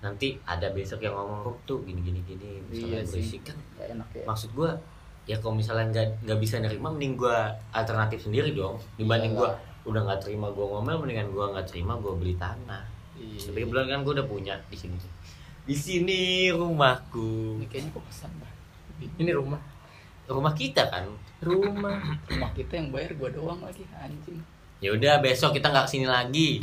nanti 0.00 0.28
ada 0.42 0.68
besok 0.70 1.00
yang 1.00 1.12
ngomong 1.12 1.44
"Rup, 1.44 1.58
tuh 1.62 1.80
gini 1.82 2.00
gini 2.02 2.20
gini 2.22 2.60
misalnya 2.66 3.04
sih. 3.04 3.20
berisik 3.20 3.42
kan 3.42 3.56
enak 3.78 4.08
ya. 4.10 4.24
maksud 4.24 4.48
gue 4.50 4.70
ya 5.24 5.36
kalau 5.38 5.54
misalnya 5.54 5.88
nggak 5.88 6.06
nggak 6.22 6.38
bisa 6.38 6.60
nerima 6.60 6.88
mending 6.88 7.16
gue 7.16 7.38
alternatif 7.72 8.20
sendiri 8.22 8.52
dong 8.52 8.76
dibanding 8.94 9.32
gue 9.32 9.50
udah 9.84 10.00
nggak 10.02 10.20
terima 10.20 10.48
gue 10.48 10.60
ngomel 10.62 10.96
mendingan 10.98 11.28
gue 11.28 11.44
nggak 11.50 11.66
terima 11.66 11.96
gue 11.96 12.12
beli 12.12 12.36
tanah 12.36 12.84
Iya. 13.14 13.46
tapi 13.46 13.62
kebetulan 13.62 13.86
kan 13.88 14.00
gue 14.02 14.12
udah 14.12 14.26
punya 14.26 14.54
di 14.66 14.74
sini 14.74 14.98
di 15.64 15.72
sini 15.72 16.20
rumahku 16.50 17.56
Ini 17.56 17.66
kayaknya 17.70 17.90
kok 17.94 18.04
pesan 18.04 18.30
dah. 18.36 18.52
Ini 19.16 19.32
rumah. 19.32 19.56
rumah 20.26 20.52
kita 20.52 20.82
kan 20.88 21.08
Rumah. 21.40 22.00
Rumah 22.26 22.50
kita 22.52 22.72
yang 22.74 22.88
bayar 22.90 23.12
gua 23.14 23.28
doang 23.28 23.60
lagi 23.60 23.84
anjing. 23.94 24.40
ya 24.78 24.92
udah 24.92 25.20
besok 25.20 25.56
kita 25.56 25.72
nggak 25.72 25.88
ke 25.88 25.92
sini 25.94 26.04
lagi 26.04 26.60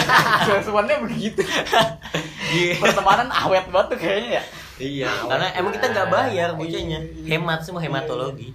Sebenarnya 0.64 1.00
begitu. 1.00 1.40
Iya. 2.52 2.76
Pertemanan 2.76 3.32
awet 3.32 3.64
banget 3.72 3.96
tuh 3.96 3.98
kayaknya 3.98 4.30
ya. 4.36 4.42
Iya 4.78 5.10
karena 5.22 5.48
emang 5.54 5.72
kita 5.72 5.86
nggak 5.88 6.08
bayar 6.08 6.48
bocahnya 6.52 6.98
Iya. 7.02 7.28
hemat 7.30 7.60
semua 7.60 7.80
hematologi 7.80 8.54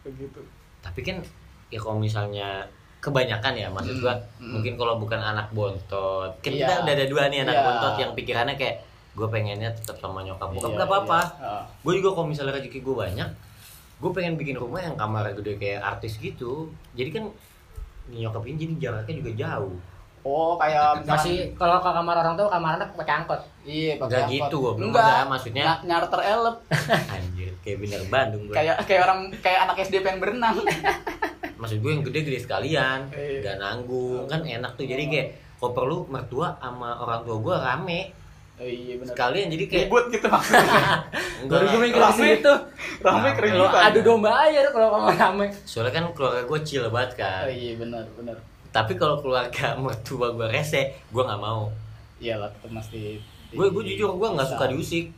Begitu. 0.00 0.40
tapi 0.80 1.00
kan 1.02 1.20
ya 1.68 1.78
kalau 1.78 1.96
misalnya 1.96 2.64
kebanyakan 2.98 3.52
ya 3.54 3.68
maksud 3.68 4.00
gua 4.00 4.16
Hmm. 4.36 4.54
mungkin 4.54 4.74
kalau 4.74 4.96
bukan 4.96 5.16
anak 5.16 5.50
bontot 5.50 6.32
kan 6.36 6.50
Iya. 6.50 6.62
kita 6.62 6.72
udah 6.82 6.92
ada 6.94 7.06
dua 7.06 7.22
nih 7.26 7.42
anak 7.42 7.54
Iya. 7.54 7.64
bontot 7.64 7.94
yang 7.96 8.10
pikirannya 8.12 8.54
kayak 8.54 8.76
gue 9.12 9.26
pengennya 9.26 9.70
tetap 9.72 9.98
sama 9.98 10.22
nyokap 10.22 10.46
bokap 10.48 10.68
Iya, 10.68 10.76
nggak 10.76 10.88
apa-apa 10.88 11.20
iya. 11.34 11.48
Ah. 11.52 11.64
gue 11.66 11.92
juga 11.94 12.08
kalau 12.12 12.26
misalnya 12.26 12.54
rezeki 12.54 12.78
gue 12.80 12.94
banyak 12.96 13.28
gue 13.98 14.10
pengen 14.12 14.34
bikin 14.34 14.54
rumah 14.54 14.78
yang 14.80 14.94
kamarnya 14.94 15.34
gede 15.34 15.58
kayak 15.58 15.82
artis 15.84 16.16
gitu 16.16 16.70
jadi 16.94 17.10
kan 17.12 17.24
nyokap 18.08 18.40
ini 18.42 18.56
jadi 18.56 18.74
jaraknya 18.80 19.14
juga 19.16 19.30
jauh 19.36 19.74
Oh, 20.28 20.54
kayak 20.54 21.00
misalkan- 21.00 21.08
Masih 21.14 21.36
kalau 21.54 21.76
ke 21.78 21.88
kamar 21.90 22.16
orang 22.18 22.34
tua 22.34 22.48
kamar 22.48 22.70
anak 22.74 22.88
pakai 22.92 23.14
angkot. 23.16 23.40
Iya, 23.62 23.92
pakai 23.96 24.04
Enggak 24.04 24.22
angkot. 24.22 24.36
gitu 24.44 24.56
gue 24.58 24.72
Enggak. 24.84 25.20
maksudnya 25.24 25.64
Ny- 25.64 25.82
nyarter 25.86 26.20
elep 26.22 26.56
anjir 27.14 27.50
kayak 27.60 27.76
bener 27.78 28.00
Bandung 28.06 28.42
gue 28.44 28.54
kayak 28.54 28.76
kayak 28.82 29.02
orang 29.02 29.20
kayak 29.38 29.60
anak 29.62 29.76
SD 29.78 29.94
pengen 29.98 30.18
berenang. 30.18 30.56
maksud 31.58 31.76
gue 31.76 31.90
yang 31.90 32.02
gede-gede 32.02 32.38
sekalian 32.38 33.08
Iya. 33.10 33.40
gak 33.42 33.56
nanggung 33.58 34.24
kan 34.24 34.40
enak 34.40 34.72
tuh 34.74 34.84
jadi 34.84 35.02
kayak 35.04 35.28
kalau 35.56 35.72
perlu 35.72 35.96
mertua 36.06 36.54
sama 36.56 36.94
orang 36.96 37.20
tua 37.22 37.36
gue 37.36 37.56
rame 37.56 38.00
Oh 38.54 38.62
iya 38.62 38.94
benar. 38.94 39.10
sekalian 39.12 39.46
jadi 39.48 39.64
kayak 39.64 39.86
Ribut 39.86 40.04
gitu 40.08 40.26
maksudnya. 40.26 40.66
enggak 41.40 41.58
Baru 41.58 41.66
gue 41.68 41.80
mikir 41.84 42.00
Rame. 42.00 42.18
situ. 42.34 42.54
Rame 42.98 43.18
Rame. 43.20 43.30
keributan. 43.32 43.80
Adu 43.84 44.00
domba 44.02 44.30
aja 44.36 44.58
kalau 44.68 44.88
kamu 44.90 45.08
rame. 45.14 45.46
soalnya 45.62 45.92
kan 45.92 46.04
keluarga 46.10 46.42
gue 46.42 46.58
chill 46.62 46.82
banget 46.88 47.10
kan 47.16 47.42
Oh 47.44 47.52
iya 47.52 47.72
benar 47.74 48.02
benar. 48.12 48.34
Tapi 48.68 48.94
kalau 48.94 49.18
keluarga 49.18 49.74
mertua 49.82 50.32
gue 50.32 50.46
rese 50.48 50.92
gue 51.08 51.22
nggak 51.22 51.40
mau. 51.40 51.68
Iyalah 52.18 52.50
tetap 52.50 52.70
mesti 52.72 53.18
gue 53.48 53.66
gue 53.70 53.82
jujur 53.94 54.16
gue 54.16 54.28
nggak 54.34 54.48
suka 54.48 54.64
diusik. 54.68 55.10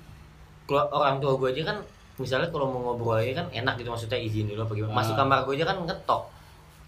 Keluar, 0.68 0.86
orang 0.90 1.18
tua 1.18 1.34
gue 1.34 1.50
aja 1.50 1.74
kan 1.74 1.78
misalnya 2.20 2.52
kalau 2.52 2.68
mau 2.68 2.92
ngobrol 2.92 3.16
aja 3.16 3.42
kan 3.42 3.46
enak 3.48 3.80
gitu 3.80 3.88
maksudnya 3.88 4.20
izin 4.20 4.46
dulu 4.50 4.62
apa 4.62 4.72
gimana. 4.76 4.94
Masuk 4.94 5.14
Ah. 5.16 5.18
kamar 5.24 5.38
gue 5.44 5.54
aja 5.58 5.66
kan 5.66 5.78
ngetok. 5.82 6.22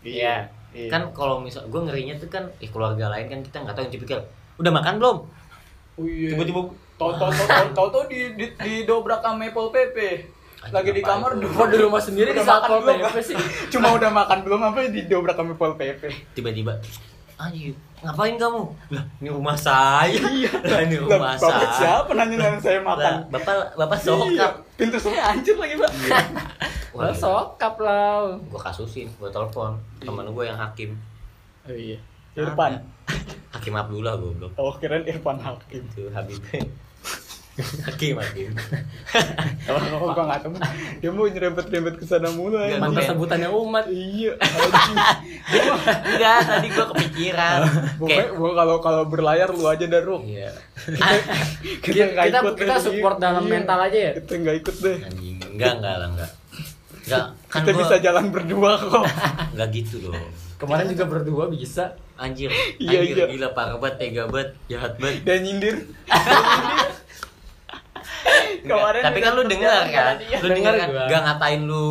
Iya 0.02 0.34
iya. 0.74 0.88
kan 0.90 1.02
kalau 1.14 1.38
misal 1.38 1.62
gue 1.68 1.80
ngerinya 1.80 2.18
tuh 2.18 2.26
kan 2.26 2.44
eh 2.58 2.66
keluarga 2.66 3.06
lain 3.12 3.28
kan 3.28 3.40
kita 3.40 3.56
nggak 3.62 3.74
tahu 3.76 3.84
yang 3.86 3.94
tipikal 3.94 4.20
udah 4.58 4.72
makan 4.72 4.96
belum? 4.98 5.18
Iya. 6.00 6.32
tiba-tiba 6.32 6.60
tau 6.96 7.12
tau 7.20 7.28
tau 7.76 7.88
tau 7.92 8.02
di 8.08 8.32
di, 8.34 8.46
di 8.56 8.72
dobrak 8.88 9.20
sama 9.20 9.44
Pol 9.52 9.68
PP 9.68 9.96
lagi 10.70 10.90
di 10.94 11.02
kamar 11.02 11.30
Kok 11.34 11.68
di 11.68 11.78
rumah 11.82 11.98
sendiri 11.98 12.30
udah 12.30 12.38
di 12.38 12.46
saat 12.46 12.62
makan 12.62 12.70
Pol 12.70 12.80
belum, 12.86 12.98
PP 13.02 13.16
sih? 13.24 13.36
cuma 13.74 13.88
udah 13.98 14.10
makan 14.14 14.38
belum 14.46 14.60
apa 14.62 14.78
di 14.86 15.00
dobrak 15.10 15.34
sama 15.34 15.54
Pol 15.58 15.74
PP 15.74 16.02
tiba-tiba 16.38 16.78
anjir 17.42 17.74
ngapain 18.02 18.34
kamu? 18.34 18.62
Lah 18.90 19.04
ini 19.22 19.30
rumah 19.30 19.54
saya. 19.54 20.10
Iya. 20.42 20.50
lah 20.74 20.80
ini 20.82 20.96
rumah 20.98 21.38
bapak 21.38 21.38
saya. 21.38 21.66
siapa 21.74 22.10
nanya 22.14 22.36
nanya 22.38 22.58
saya 22.58 22.78
lah 22.82 22.86
makan? 22.94 23.14
bapak 23.30 23.54
bapak 23.78 23.98
Iya, 23.98 24.06
sokap 24.06 24.52
pintu 24.74 24.96
semua 24.98 25.22
hancur 25.30 25.56
lagi 25.58 25.74
pak. 25.78 25.90
Lah 26.98 27.14
sokap 27.16 27.74
lah. 27.80 28.36
gue 28.36 28.60
kasusin 28.60 29.08
gue 29.16 29.30
telepon. 29.32 29.80
Temen 29.98 30.28
gue 30.28 30.44
yang 30.44 30.58
hakim. 30.60 30.92
Oh 31.64 31.72
iya. 31.72 31.96
Irfan. 32.36 32.84
Hakim 33.54 33.74
Abdullah 33.74 34.18
goblok. 34.20 34.52
Oh 34.60 34.76
kirain 34.76 35.06
Irfan 35.08 35.40
Hakim. 35.40 35.88
Itu 35.88 36.12
Habib 36.12 36.36
hakim 37.84 38.14
hakim 38.16 38.50
oh 39.68 39.78
gua 40.08 40.24
nggak 40.24 40.40
tahu 40.40 40.52
dia 40.98 41.10
mau 41.10 41.24
nyerempet 41.24 41.64
nyerempet 41.66 41.94
ke 41.96 42.04
sana 42.04 42.28
ya 42.28 42.34
Mantan 42.34 42.80
Mantas 42.82 43.04
sebutannya 43.06 43.48
umat. 43.48 43.84
iya 43.86 44.32
enggak 46.04 46.38
tadi 46.48 46.68
gue 46.68 46.86
kepikiran 46.88 47.58
Pokoknya 48.00 48.26
gua 48.32 48.50
kalau 48.54 48.76
kalau 48.78 49.02
berlayar 49.04 49.48
lu 49.48 49.64
aja 49.64 49.84
daruk. 49.84 50.22
iya 50.24 50.50
Kita 51.78 52.02
nggak 52.08 52.26
kita, 52.26 52.38
ikut 52.40 52.54
kita 52.56 52.74
deh. 52.74 52.82
support 52.82 53.16
dalam 53.18 53.42
Iya. 53.42 53.52
mental 53.52 53.78
aja 53.80 53.98
ya. 54.00 54.12
Kita 54.16 54.32
nggak 54.36 54.56
ikut 54.58 54.76
deh. 54.78 54.96
anjing 55.02 55.36
enggak 55.44 55.72
enggak 55.76 55.94
lah 55.94 56.08
enggak 56.08 56.30
enggak 57.02 57.24
kan 57.46 57.60
Kita 57.60 57.70
gua 57.70 57.80
bisa 57.80 57.94
jalan 57.98 58.24
berdua 58.28 58.72
kok. 58.78 59.04
enggak 59.52 59.68
gitu 59.72 59.96
loh 60.04 60.26
Kemarin 60.56 60.86
juga 60.88 61.04
berdua 61.08 61.44
bisa. 61.48 61.98
anjir 62.14 62.54
Iya, 62.78 63.02
anjir 63.02 63.16
iya. 63.16 63.26
gila 63.26 63.48
parah 63.50 63.76
banget 63.76 63.96
tega 63.98 64.22
banget 64.26 64.54
jahat 64.66 64.94
banget 64.94 65.26
Dan 65.26 65.38
nyindir. 65.42 65.76
Enggak, 68.23 68.79
Kemarin 68.79 69.03
tapi 69.03 69.16
juga 69.16 69.25
kan 69.25 69.33
lu 69.33 69.43
dengar 69.45 69.83
kan 69.85 70.14
lu 70.20 70.49
dengar 70.53 70.73
kan 70.75 70.89
enggak 70.93 71.20
ngatain 71.23 71.61
lu 71.62 71.87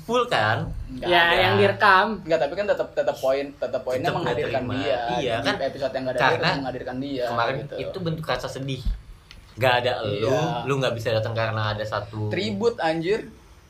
full 0.00 0.24
kan 0.26 0.58
Nggak 0.86 1.08
ya 1.08 1.20
ada. 1.20 1.36
yang 1.36 1.54
direkam. 1.56 2.06
Enggak, 2.24 2.38
tapi 2.40 2.52
kan 2.54 2.64
tetap 2.66 2.88
tetap 2.90 3.16
poin 3.16 3.46
tetap 3.52 3.80
poinnya 3.82 4.00
Tetap 4.02 4.12
nggak 4.12 4.22
menghadirkan 4.24 4.62
dia. 4.72 4.96
Iya, 5.14 5.34
Di 5.36 5.44
kan? 5.44 5.54
episode 5.62 5.92
yang 5.92 6.02
enggak 6.02 6.14
ada 6.14 6.22
Karena 6.24 6.40
dia 6.46 6.58
menghadirkan 6.58 6.96
dia. 6.98 7.24
kemarin 7.28 7.54
gitu. 7.58 7.74
itu 7.78 7.98
bentuk 8.00 8.24
rasa 8.24 8.48
sedih 8.48 8.82
Gak 9.56 9.74
ada 9.80 9.92
lu, 10.02 10.28
Iya. 10.28 10.40
lu 10.64 10.72
nggak 10.76 10.92
bisa 10.92 11.08
datang 11.10 11.32
karena 11.32 11.72
ada 11.72 11.80
satu 11.80 12.28
tribut 12.28 12.76
anjir. 12.76 13.24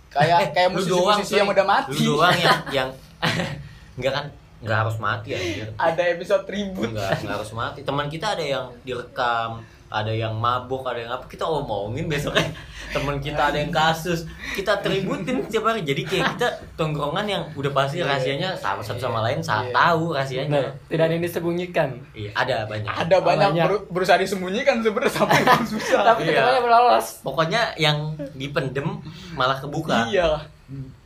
Kayak 0.08 0.38
Eh, 0.40 0.48
kayak 0.50 0.68
lu 0.72 0.82
doang, 0.82 1.18
musisi-musisi 1.18 1.34
yang 1.36 1.48
udah 1.48 1.62
mati. 1.64 1.90
Lu 1.96 2.14
doang 2.14 2.34
yang 2.36 2.58
yang 2.76 2.88
nggak 3.98 4.12
kan 4.12 4.26
nggak 4.56 4.78
harus 4.82 4.96
mati 4.96 5.28
anjir. 5.30 5.66
Ada 5.74 6.02
episode 6.10 6.42
tribut. 6.42 6.90
Nggak 6.90 7.22
nggak 7.22 7.36
harus 7.36 7.52
mati. 7.52 7.78
Teman 7.82 8.06
kita 8.06 8.34
ada 8.34 8.42
yang 8.42 8.66
direkam, 8.82 9.62
ada 9.96 10.10
yang 10.10 10.34
mabuk, 10.34 10.82
ada 10.82 10.98
yang 10.98 11.10
apa 11.10 11.24
kita 11.24 11.42
omongin 11.42 12.04
besoknya 12.06 12.52
teman 12.88 13.16
kita 13.18 13.42
ada 13.46 13.56
yang 13.56 13.68
kasus 13.70 14.24
kita 14.52 14.78
tributin 14.78 15.42
setiap 15.42 15.66
hari 15.66 15.82
jadi 15.82 16.02
kayak 16.02 16.24
kita 16.32 16.48
tongkrongan 16.74 17.24
yang 17.24 17.42
udah 17.52 17.70
pasti 17.70 17.98
Iya. 17.98 18.06
rahasianya 18.06 18.48
sama 18.54 18.80
satu 18.80 19.00
sama 19.00 19.20
lain 19.22 19.40
saat 19.40 19.66
Iya. 19.66 19.74
tahu 19.74 20.04
rahasianya 20.12 20.50
Nah, 20.52 20.70
tidak 20.86 21.04
ada 21.04 21.12
yang 21.12 21.24
disembunyikan. 21.24 21.88
iya 22.12 22.30
ada 22.32 22.64
banyak 22.64 22.88
Ada 22.88 23.16
banyak 23.18 23.50
banyak. 23.50 23.64
beru- 23.66 23.86
berusaha 23.90 24.16
disembunyikan 24.16 24.80
sebenarnya 24.80 25.12
sampai 25.12 25.40
susah. 25.72 26.00
Tapi 26.06 26.20
Iya. 26.26 26.60
lolos. 26.60 27.20
pokoknya 27.20 27.74
yang 27.76 27.98
dipendem 28.32 29.02
malah 29.32 29.56
kebuka 29.56 30.06
Iya. 30.06 30.40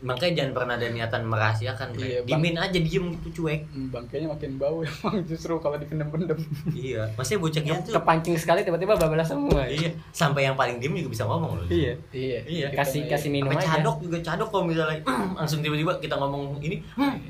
Makanya 0.01 0.41
jangan 0.41 0.53
pernah 0.55 0.75
ada 0.75 0.89
niatan 0.89 1.23
merahasiakan. 1.23 1.93
Iya, 1.95 2.25
Bang. 2.25 2.41
dimin 2.41 2.57
aja 2.57 2.73
diem 2.75 3.13
gitu 3.13 3.29
cuek 3.39 3.69
Hmm, 3.69 3.89
Bangkainya 3.91 4.25
makin 4.27 4.57
bau 4.57 4.81
emang 4.87 5.21
justru 5.23 5.53
kalau 5.57 5.77
dipendem-pendem. 5.77 6.41
iya 6.73 7.05
maksudnya 7.13 7.41
bocah 7.41 7.63
gitu 7.63 7.91
Kepancing 7.93 8.35
sekali 8.35 8.61
tiba-tiba 8.63 8.95
bablas 8.95 9.29
semua. 9.29 9.61
iya 9.67 9.93
sampai 10.11 10.45
yang 10.45 10.55
paling 10.55 10.77
diem 10.77 10.97
juga 10.97 11.13
bisa 11.13 11.25
ngomong 11.25 11.53
loh 11.55 11.67
Iya. 11.69 11.93
Iya. 12.09 12.39
Iya. 12.43 12.67
Kasih 12.73 13.05
kasih 13.07 13.29
minum 13.29 13.51
sampai 13.51 13.61
aja. 13.61 13.71
cadok 13.77 13.97
juga 14.01 14.19
cadok 14.23 14.49
kalau 14.49 14.65
misalnya 14.65 14.97
langsung 15.37 15.61
tiba-tiba 15.61 15.93
kita 15.99 16.17
ngomong 16.17 16.57
ini 16.59 16.81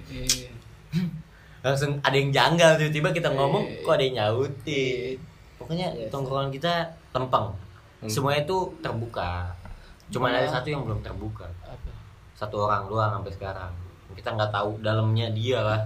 Iya. 0.07 0.51
langsung 1.61 1.99
ada 2.01 2.15
yang 2.15 2.31
janggal 2.31 2.79
tiba-tiba 2.79 3.09
kita 3.13 3.29
ngomong 3.29 3.67
Iya. 3.67 3.83
kok 3.83 3.93
ada 3.93 4.03
yang 4.03 4.15
nyautin 4.17 5.17
pokoknya 5.59 5.87
Yes. 5.93 6.09
tongkrongan 6.09 6.49
kita 6.49 6.73
lempeng 7.11 7.53
semuanya 8.07 8.41
itu 8.41 8.59
terbuka 8.79 9.51
cuman 10.09 10.33
ada 10.33 10.43
Hmm. 10.43 10.57
satu 10.57 10.69
yang 10.69 10.83
belum 10.83 10.99
terbuka? 11.01 11.47
Satu 12.41 12.65
orang 12.65 12.89
doang 12.89 13.21
sampai 13.21 13.33
sekarang. 13.37 13.73
Kita 14.17 14.33
nggak 14.33 14.49
tahu 14.49 14.81
dalamnya 14.81 15.29
dia 15.29 15.61
lah. 15.61 15.81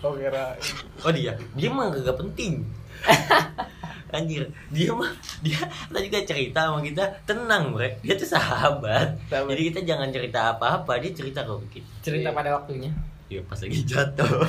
Oh 0.00 0.16
kira 0.16 0.56
oh 1.04 1.12
dia. 1.12 1.36
Dia 1.52 1.68
mah 1.68 1.92
gak 1.92 2.16
penting. 2.16 2.64
Anjir 4.16 4.48
dia 4.72 4.90
mah 4.90 5.12
dia 5.38 5.60
tadi 5.86 6.10
juga 6.10 6.20
cerita 6.24 6.72
sama 6.72 6.80
kita 6.80 7.04
tenang 7.28 7.76
bre. 7.76 8.00
Dia 8.00 8.16
tuh 8.16 8.26
sahabat. 8.26 9.20
Sahabat. 9.28 9.52
jadi 9.52 9.62
kita 9.68 9.80
jangan 9.84 10.08
cerita 10.08 10.56
apa-apa 10.56 10.96
dia 10.98 11.12
cerita 11.12 11.44
ke 11.44 11.52
kita. 11.78 11.90
Cerita 12.00 12.32
Iya. 12.32 12.36
pada 12.40 12.50
waktunya. 12.56 12.90
Iya 13.28 13.44
pas 13.44 13.60
lagi 13.60 13.84
jatuh. 13.84 14.32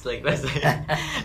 Pas 0.00 0.08
lagi 0.08 0.24
pas 0.24 0.32
lagi, 0.32 0.64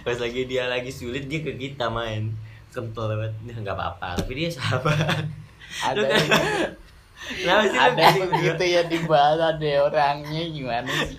pas 0.04 0.18
lagi 0.20 0.42
dia 0.52 0.68
lagi 0.68 0.92
sulit 0.92 1.32
dia 1.32 1.40
ke 1.40 1.56
kita 1.56 1.88
main. 1.88 2.36
Kental 2.76 3.08
banget. 3.16 3.32
Dia 3.48 3.56
nggak 3.64 3.72
apa-apa 3.72 4.20
tapi 4.20 4.36
dia 4.36 4.52
sahabat. 4.52 5.24
Ada 5.80 6.12
Kenapa 7.28 7.64
sih 7.66 7.80
ada 7.80 8.04
begitu 8.24 8.64
ya 8.64 8.82
dibahas 8.84 9.40
ada 9.40 9.72
orangnya 9.82 10.44
gimana 10.46 10.92
sih? 11.04 11.18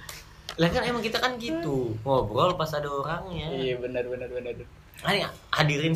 lah 0.56 0.68
kan 0.68 0.82
emang 0.82 1.00
kita 1.00 1.18
kan 1.18 1.36
gitu 1.36 1.92
ngobrol 2.00 2.56
pas 2.56 2.72
ada 2.72 2.86
orangnya 2.86 3.44
Iya 3.50 3.76
benar 3.76 4.04
benar 4.04 4.24
benar. 4.26 4.56
Ani 5.02 5.20
hadirin 5.50 5.92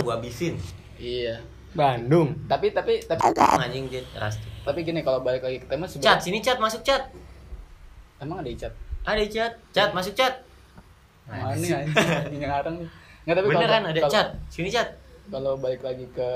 gua 0.00 0.18
habisin 0.18 0.58
Iya. 0.96 1.38
Bandung. 1.70 2.34
Tapi 2.44 2.72
tapi 2.72 2.98
tapi 3.00 3.22
anjing 3.38 3.86
dia 3.86 4.02
ras 4.12 4.34
tapi 4.60 4.82
gini 4.82 5.00
kalau 5.00 5.22
balik 5.22 5.40
lagi 5.40 5.56
ke 5.56 5.66
tema 5.66 5.84
cat 5.84 5.94
sebenarnya 5.94 6.20
sini 6.20 6.38
cat 6.40 6.58
masuk 6.58 6.82
cat 6.82 7.02
emang 8.18 8.42
ada 8.42 8.50
cat. 8.52 8.72
ada 9.02 9.22
cat 9.24 9.52
cat 9.70 9.90
masuk 9.90 10.12
cat 10.12 10.34
Mana 11.24 11.54
anjing 11.54 11.70
anjing 11.70 12.40
yang 12.40 12.50
ngarang 12.50 12.76
nih. 12.76 12.88
Nggak 13.22 13.34
tapi 13.36 13.46
bener 13.46 13.60
kalau- 13.60 13.72
kan 13.72 13.82
ada 13.86 14.00
cat 14.08 14.28
sini 14.50 14.68
cat 14.68 14.88
Kalau 15.30 15.54
balik 15.56 15.78
lagi 15.80 16.06
ke 16.10 16.30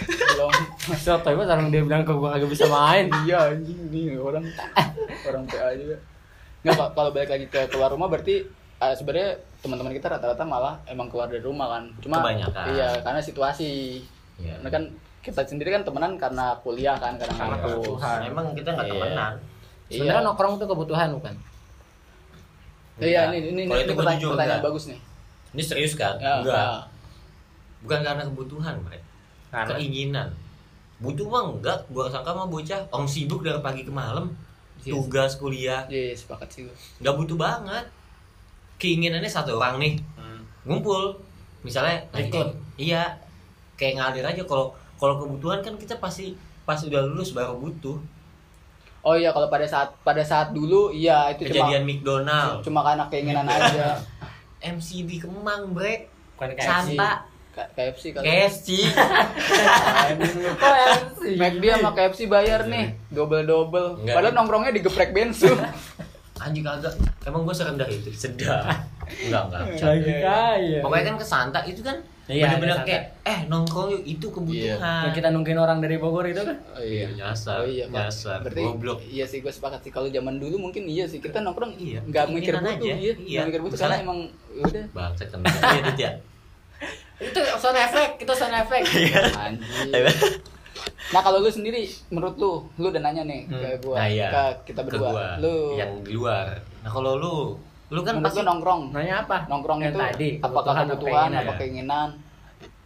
belum 0.00 0.48
Soto 0.96 1.28
itu 1.28 1.42
orang 1.42 1.68
dia 1.68 1.82
bilang 1.82 2.02
ke 2.02 2.10
gua 2.10 2.32
kagak 2.32 2.48
bisa 2.48 2.64
main. 2.66 3.06
iya 3.22 3.52
anjing 3.52 3.76
nih 3.86 4.16
orang 4.16 4.44
orang 5.28 5.44
PA 5.44 5.70
juga. 5.72 5.96
Nggak 6.60 6.74
kalau- 6.74 6.92
kalau 6.94 7.10
balik 7.10 7.30
lagi 7.30 7.46
ke 7.46 7.60
keluar 7.68 7.88
rumah 7.88 8.08
berarti 8.08 8.40
eh, 8.80 8.94
sebenarnya 8.94 9.28
teman-teman 9.60 9.92
kita 9.92 10.08
rata-rata 10.08 10.40
malah 10.42 10.80
emang 10.84 11.06
keluar 11.06 11.26
dari 11.26 11.40
rumah 11.40 11.68
kan. 11.70 11.84
Cuma 12.00 12.16
Kebanyakan. 12.18 12.64
iya 12.70 12.88
karena 12.98 13.20
situasi. 13.20 14.00
Iya. 14.36 14.56
Karena 14.56 14.70
kan 14.70 14.82
kita 15.20 15.40
sendiri 15.44 15.68
kan 15.70 15.82
temenan 15.82 16.16
karena 16.16 16.56
kuliah 16.58 16.96
kan 16.96 17.12
karena 17.14 17.36
Karena 17.36 17.56
kebutuhan. 17.60 18.18
emang 18.24 18.46
kita 18.50 18.68
nggak 18.70 18.86
Iya. 18.86 18.94
temenan 18.94 19.32
Sebenarnya 19.86 20.22
nongkrong 20.22 20.54
itu 20.54 20.64
kebutuhan 20.64 21.08
bukan? 21.12 21.34
Iya, 22.96 23.20
ini 23.28 23.38
ini, 23.50 23.62
Kalau 23.64 23.74
ini 23.74 23.82
itu 23.82 23.92
gua 23.92 24.00
pertanyaan, 24.02 24.30
pertanyaan 24.30 24.52
enggak. 24.54 24.66
bagus 24.66 24.84
nih. 24.86 25.00
ini 25.50 25.62
serius 25.62 25.92
kan 25.94 26.14
Ya, 26.16 26.38
enggak 26.38 26.56
ya. 26.56 26.80
Bukan 27.80 28.00
karena 28.00 28.22
kebutuhan 28.22 28.74
Bre. 28.80 29.00
Karena 29.48 29.74
keinginan. 29.74 30.28
Butuh 30.98 31.26
mah 31.26 31.48
enggak 31.50 31.78
gua 31.88 32.06
sangka 32.06 32.30
mah 32.30 32.44
bocah. 32.44 32.80
Orang 32.88 33.06
sibuk 33.06 33.40
dari 33.40 33.58
pagi 33.58 33.82
ke 33.82 33.90
malam 33.90 34.28
Iya. 34.80 34.96
tugas 34.96 35.36
kuliah. 35.36 35.84
Iya, 35.86 36.12
sepakat 36.12 36.48
sih 36.50 36.62
nggak 36.98 37.14
butuh 37.14 37.36
banget. 37.36 37.84
Keinginannya 38.76 39.28
satu 39.28 39.56
orang 39.56 39.76
nih 39.76 39.94
ngumpul. 40.62 41.12
Misalnya 41.60 42.00
Ikut. 42.14 42.56
iya. 42.76 43.04
Kayak 43.76 43.96
ngalir 43.96 44.24
aja. 44.26 44.42
Kalau 44.42 44.72
kalau 44.96 45.16
kebutuhan 45.18 45.60
kan 45.60 45.76
kita 45.76 45.96
pasti 45.96 46.32
pas 46.64 46.76
udah 46.78 47.00
lulus 47.02 47.32
baru 47.32 47.56
butuh. 47.56 47.96
Oh 49.00 49.16
iya, 49.16 49.32
kalau 49.32 49.48
pada 49.48 49.64
saat 49.64 49.88
pada 50.00 50.20
saat 50.20 50.52
dulu 50.52 50.92
iya 50.92 51.32
itu 51.32 51.48
kejadian 51.48 51.80
cuma 51.80 51.88
McDonald. 51.88 52.60
cuma 52.60 52.80
karena 52.84 53.04
keinginan 53.08 53.48
aja. 53.56 53.96
MCD 54.60 55.16
Kemang 55.18 55.72
brek 55.72 56.12
bukan 56.36 56.52
KFC. 56.52 56.68
Santa 56.96 57.24
KFC 57.50 58.04
kali. 58.10 58.24
KFC 58.24 58.66
KFC. 60.56 61.22
McD 61.36 61.64
sama 61.70 61.90
KFC 61.92 62.20
bayar 62.26 62.64
nih 62.64 62.94
double 63.08 63.42
double. 63.42 63.88
Enggak. 63.98 64.14
Padahal 64.14 64.34
nongkrongnya 64.34 64.72
di 64.72 64.80
geprek 64.80 65.10
bensu. 65.10 65.50
anjing 66.40 66.64
kagak 66.64 66.96
emang 67.20 67.44
gue 67.44 67.52
serendah 67.52 67.84
itu 67.84 68.08
sedap 68.10 68.64
enggak 69.20 69.42
enggak 69.44 69.60
Lagi 69.76 70.12
kaya. 70.24 70.78
pokoknya 70.80 71.04
kan 71.04 71.16
ke 71.16 71.26
Santa 71.26 71.60
itu 71.62 71.84
kan 71.84 72.00
Iya, 72.24 72.46
bener-bener 72.48 72.80
kayak 72.80 73.04
eh 73.20 73.38
nongkrong 73.44 73.90
yuk 73.90 74.02
itu 74.06 74.26
kebutuhan 74.30 75.04
Yang 75.04 75.14
kita 75.18 75.28
nungguin 75.28 75.58
orang 75.58 75.82
dari 75.82 75.98
Bogor 75.98 76.24
itu 76.24 76.40
kan. 76.40 76.56
Oh, 76.72 76.80
iya. 76.80 77.10
nyasar 77.12 77.60
Oh 77.60 77.66
iya, 77.66 77.90
nyasar 77.90 78.40
Berarti 78.40 78.62
goblok 78.62 79.02
iya 79.04 79.26
sih 79.26 79.42
gue 79.42 79.50
sepakat 79.50 79.82
sih 79.82 79.90
kalau 79.90 80.08
zaman 80.08 80.38
dulu 80.38 80.56
mungkin 80.62 80.86
iya 80.86 81.04
sih 81.04 81.18
kita 81.18 81.42
nongkrong 81.42 81.76
Iya, 81.76 82.00
nggak 82.00 82.24
mikir 82.30 82.54
butuh 82.56 82.72
aja. 82.72 82.86
iya, 82.88 82.94
Iya. 82.96 83.12
nggak 83.18 83.44
mikir 83.44 83.60
butuh 83.60 83.76
karena 83.76 83.96
emang 84.00 84.18
ya 84.48 84.62
udah 84.64 84.84
bangsa 84.94 85.22
kan 85.26 85.38
iya 85.44 85.80
Dit, 85.84 85.98
ya 85.98 86.10
Itu 87.20 87.40
sound 87.54 87.76
effect, 87.76 88.12
itu 88.18 88.32
sound 88.32 88.56
effect. 88.56 88.86
Iya. 88.96 89.22
anjir. 89.38 90.04
Nah 91.10 91.20
kalau 91.20 91.38
lu 91.38 91.48
sendiri, 91.48 91.82
menurut 92.08 92.34
lu, 92.34 92.52
lu 92.76 92.86
udah 92.88 93.02
nanya 93.02 93.22
nih 93.22 93.44
ke 93.44 93.52
Hmm. 93.52 93.76
gua, 93.82 93.96
nah 93.96 94.06
iya 94.06 94.28
ke 94.30 94.42
kita 94.66 94.80
Ke 94.80 94.86
berdua, 94.88 95.10
gua, 95.10 95.26
lu, 95.36 95.56
yang 95.74 95.92
di 96.00 96.12
luar 96.12 96.46
nah 96.80 96.88
kalau 96.88 97.12
lu 97.14 97.34
lu 97.90 98.00
kan 98.00 98.14
menurut 98.14 98.24
pasti 98.24 98.40
lu 98.40 98.46
nongkrong, 98.46 98.82
Nanya 98.90 99.14
apa? 99.20 99.36
nongkrong 99.44 99.78
Yang 99.78 99.90
itu 99.90 99.98
tadi, 100.00 100.28
apakah 100.38 100.46
kebutuhan 100.46 100.78
apa 100.78 100.86
kebutuhan, 100.86 101.10
keinginan? 101.26 101.42
apa 101.42 101.52
keinginan? 101.58 102.08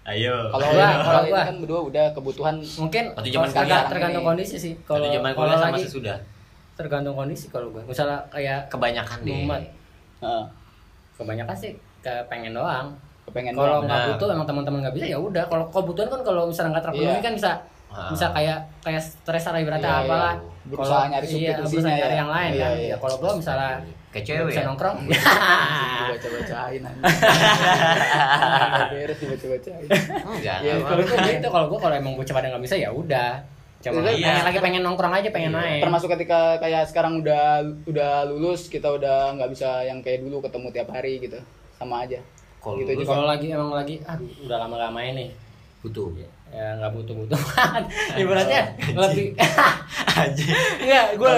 ayo 0.05 0.37
Kalau 0.49 0.65
Gua, 0.67 0.75
gua, 0.75 0.89
kalau 0.99 1.23
gua. 1.27 1.43
kan 1.43 1.57
berdua 1.61 1.81
udah 1.85 2.07
kebutuhan. 2.11 2.55
Mungkin 2.61 3.05
Waktu 3.15 3.31
zaman 3.31 3.49
kuliah. 3.51 3.85
tergantung 3.87 4.21
Ini. 4.21 4.29
kondisi 4.29 4.57
sih. 4.59 4.73
kalau 4.83 5.07
zaman 5.07 5.31
kuliah 5.31 5.57
sama 5.57 5.69
lagi 5.71 5.85
sesudah 5.85 6.17
tergantung 6.75 7.15
kondisi 7.15 7.47
kalau 7.49 7.69
gue. 7.71 7.83
Misalnya 7.85 8.19
kayak 8.29 8.67
kebanyakan 8.67 9.19
deh. 9.23 9.47
Heeh. 10.19 10.45
kebanyakan 11.15 11.55
sih 11.55 11.73
kayak 12.01 12.27
pengen 12.27 12.51
doang. 12.53 12.91
Kepengen 13.35 13.53
Kalau 13.53 13.83
nggak 13.83 14.01
butuh 14.09 14.27
emang 14.31 14.47
teman-teman 14.47 14.79
nggak 14.81 14.95
bisa 14.95 15.07
ya 15.09 15.19
udah. 15.19 15.45
Kalau 15.45 15.65
kebutuhan 15.69 16.07
kan 16.07 16.21
kalau 16.23 16.43
misalnya 16.47 16.71
nggak 16.71 16.85
terpenuhi 16.87 17.11
Iya. 17.11 17.19
kan 17.21 17.35
bisa 17.35 17.51
Ah. 17.91 18.11
bisa 18.11 18.27
kayak 18.31 18.59
kayak 18.81 18.99
stres 19.01 19.45
lah 19.45 19.55
ibaratnya 19.57 19.87
Iya, 19.87 19.95
iya. 19.97 20.07
apalah. 20.07 20.35
Berusaha 20.65 20.95
Kalau- 20.97 21.11
nyari 21.11 21.27
iya, 21.29 21.53
berusaha 21.57 21.91
nyari 21.93 22.03
ya. 22.09 22.17
yang 22.17 22.31
lain 22.31 22.51
Iya, 22.51 22.63
kan. 22.65 22.73
iya. 22.75 22.89
Ya 22.89 22.97
kalau 22.97 23.17
gua 23.19 23.33
misalnya 23.35 23.71
kayak 24.11 24.25
cewek 24.25 24.45
bisa 24.49 24.61
ya 24.61 24.67
nongkrong. 24.67 24.97
Dibaca-bacain 25.05 26.83
aja. 26.83 27.01
beres 28.89 29.19
Iya, 29.19 29.35
enggak 30.25 30.59
kalau 30.85 31.03
gue 31.05 31.19
gitu 31.35 31.49
kalau 31.49 31.67
gue 31.69 31.79
kalau 31.81 31.95
emang 31.95 32.13
gue 32.15 32.25
pada 32.25 32.47
nggak 32.49 32.63
bisa 32.63 32.77
ya 32.77 32.91
udah 32.91 33.43
cuma 33.79 34.01
Iya, 34.01 34.17
pengen 34.25 34.45
lagi 34.45 34.59
pengen 34.59 34.83
nongkrong 34.83 35.13
aja 35.13 35.29
pengen 35.29 35.53
Iya. 35.53 35.61
main 35.61 35.79
Termasuk 35.79 36.09
ketika 36.17 36.57
kayak 36.57 36.89
sekarang 36.89 37.21
udah 37.21 37.61
udah 37.85 38.25
lulus, 38.25 38.67
kita 38.67 38.89
udah 38.89 39.37
nggak 39.37 39.51
bisa 39.51 39.85
yang 39.85 40.01
kayak 40.01 40.19
dulu 40.19 40.41
ketemu 40.41 40.67
tiap 40.73 40.89
hari 40.89 41.21
gitu. 41.21 41.37
Sama 41.77 42.03
aja. 42.03 42.17
Kalau 42.65 42.77
Gitu 42.79 42.91
lu 42.91 42.99
juga. 42.99 43.11
kalau 43.11 43.25
lagi 43.27 43.47
emang 43.51 43.71
lagi 43.71 43.95
aduh 44.03 44.31
udah 44.41 44.57
lama 44.59 44.75
gak 44.79 44.93
main 44.93 45.13
nih 45.15 45.29
butuh 45.81 46.09
ya 46.17 46.29
nggak 46.75 46.93
butuh 46.93 47.15
butuh 47.15 47.41
ibaratnya 48.17 48.63
lebih 48.89 49.37
aja 50.09 50.45
enggak 50.81 51.07
gue 51.15 51.33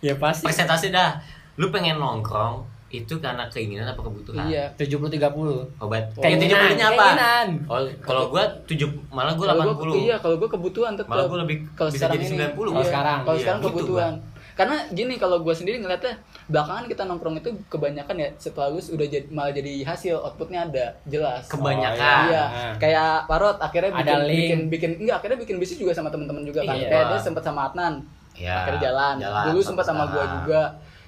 ya 0.00 0.14
pasti 0.16 0.42
persentase 0.42 0.88
dah 0.88 1.20
lu 1.54 1.68
pengen 1.68 1.96
nongkrong 1.96 2.64
itu 2.88 3.14
karena 3.18 3.46
keinginan 3.46 3.86
apa 3.86 4.00
kebutuhan 4.00 4.46
Iya. 4.46 4.66
tujuh 4.74 4.96
puluh 4.96 5.06
tiga 5.08 5.30
puluh 5.30 5.62
obat 5.78 6.10
Keinginan, 6.12 6.26
yang 6.26 6.40
tujuh 6.40 6.56
puluhnya 6.58 6.86
apa 6.88 7.04
keinginan. 7.04 7.46
oh 7.68 7.80
kalau 8.00 8.22
gua 8.26 8.42
tujuh 8.64 8.88
malah 9.08 9.30
gua 9.30 9.46
Kalau 9.46 9.54
delapan 9.54 9.66
gua- 9.68 9.78
puluh 9.78 9.94
Iya, 9.96 10.16
kalau 10.18 10.34
gua 10.36 10.48
kebutuhan 10.48 10.92
tetap. 10.94 11.06
Malah 11.08 11.24
gua 11.24 11.38
lebih 11.40 11.56
kalau 11.70 11.86
bisa 11.88 12.02
sekarang 12.02 12.14
jadi 12.16 12.26
ini, 12.26 12.34
90 12.50 12.50
kalau 12.50 12.74
iya. 12.74 12.88
sekarang. 12.88 13.18
Kalau 13.20 13.30
Iya, 13.30 13.42
sekarang 13.44 13.60
kebutuhan. 13.62 14.12
Karena 14.60 14.76
gini 14.86 15.16
kalau 15.16 15.40
gua 15.40 15.56
sendiri 15.56 15.80
ngeliatnya 15.80 16.20
belakangan 16.46 16.84
kita 16.84 17.02
nongkrong 17.02 17.40
itu 17.40 17.48
kebanyakan 17.66 18.12
ya 18.14 18.28
setelah 18.36 18.68
lulus 18.68 18.92
udah 18.92 19.06
jadi 19.06 19.24
malah 19.30 19.48
jadi 19.50 19.72
hasil 19.82 20.20
outputnya 20.20 20.68
ada 20.68 20.84
jelas. 21.04 21.48
Kebanyakan. 21.48 22.20
Iya, 22.28 22.44
Nah. 22.44 22.74
kayak 22.76 23.24
Parot 23.24 23.56
akhirnya 23.56 23.90
bikin, 23.94 24.04
Ada 24.04 24.16
link. 24.20 24.36
bikin 24.36 24.60
bikin 24.68 24.90
enggak 25.00 25.16
akhirnya 25.16 25.38
bikin 25.40 25.56
bisnis 25.56 25.80
juga 25.80 25.96
sama 25.96 26.12
teman-teman 26.12 26.44
juga 26.44 26.60
kan. 26.60 26.76
Iya. 26.76 26.88
Kayak 26.88 27.04
dia 27.08 27.18
sempat 27.18 27.42
sama 27.42 27.72
Adnan. 27.72 27.94
ya 28.36 28.52
akhirnya 28.62 28.80
jalan. 28.84 29.14
Dulu 29.48 29.60
sempat 29.60 29.84
sama 29.84 30.04
sekarang. 30.06 30.32
juga. 30.44 30.62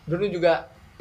Dulu 0.08 0.24
juga 0.28 0.52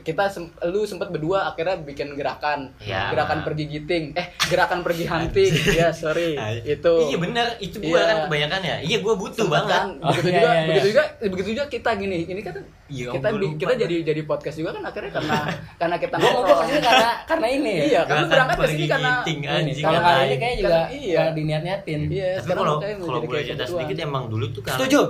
kita 0.02 0.28
sem- 0.28 0.50
lu 0.66 0.84
sempat 0.84 1.08
berdua 1.08 1.48
akhirnya 1.48 1.78
bikin 1.78 2.14
gerakan. 2.14 2.74
Iya. 2.78 3.10
gerakan 3.10 3.42
pergi 3.42 3.66
giting. 3.68 4.06
Eh 4.14 4.28
gerakan 4.44 4.82
pergi 4.82 5.06
hunting. 5.06 5.52
Ya 5.72 5.90
sorry. 5.92 6.36
Itu. 6.62 7.08
iya 7.08 7.18
bener. 7.18 7.48
Itu 7.58 7.78
gua 7.80 7.96
Iya. 7.96 8.04
kan 8.04 8.18
kebanyakan 8.26 8.62
ya. 8.62 8.76
Iya 8.80 8.98
gua 9.00 9.14
butuh 9.16 9.46
Sempet 9.46 9.56
banget. 9.58 9.72
kan? 9.72 9.86
Oh, 9.98 10.10
begitu 10.12 10.28
iya, 10.28 10.36
juga 10.36 10.48
iya, 10.48 10.54
iya. 10.54 10.68
begitu 10.68 10.88
juga 10.88 11.04
begitu 11.24 11.50
juga 11.52 11.66
kita 11.68 11.90
gini. 11.96 12.18
Ini 12.24 12.42
kan 12.42 12.56
Iya, 12.92 13.08
kita 13.10 13.28
kita 13.56 13.74
jadi 13.78 13.96
jadi 14.04 14.22
podcast 14.22 14.58
juga 14.58 14.70
kan 14.74 14.84
akhirnya 14.84 15.12
karena 15.14 15.38
karena 15.82 15.96
kita 15.96 16.16
gue 16.18 16.26
mau 16.26 16.34
ngobrol. 16.38 16.58
ke 16.58 16.66
sini 16.68 16.80
karena 16.82 17.10
karena 17.24 17.48
ini. 17.50 17.72
Ya 17.72 17.84
iya 17.88 18.02
kan 18.04 18.16
lu 18.18 18.26
berangkat 18.28 18.58
ke 18.58 18.68
sini 18.68 18.86
karena 18.86 19.12
giting, 19.22 19.40
Ini, 19.42 19.48
anjing 19.48 19.76
kalau 19.82 20.00
kali 20.02 20.20
ini 20.22 20.36
kayaknya 20.36 20.58
juga 20.58 20.68
Karena- 20.72 20.90
iya. 20.92 21.16
nggak 21.16 21.34
diniat 21.34 21.62
niatin 21.62 22.00
iya 22.06 22.28
tapi 22.28 22.44
sekarang 22.44 22.62
kalau 22.62 22.76
kalau 22.82 23.20
boleh 23.22 23.30
kayak 23.32 23.46
cerita 23.48 23.66
sedikit 23.66 23.98
emang 24.02 24.24
dulu 24.28 24.46
tuh 24.50 24.62
kan 24.62 24.76
setuju? 24.76 25.02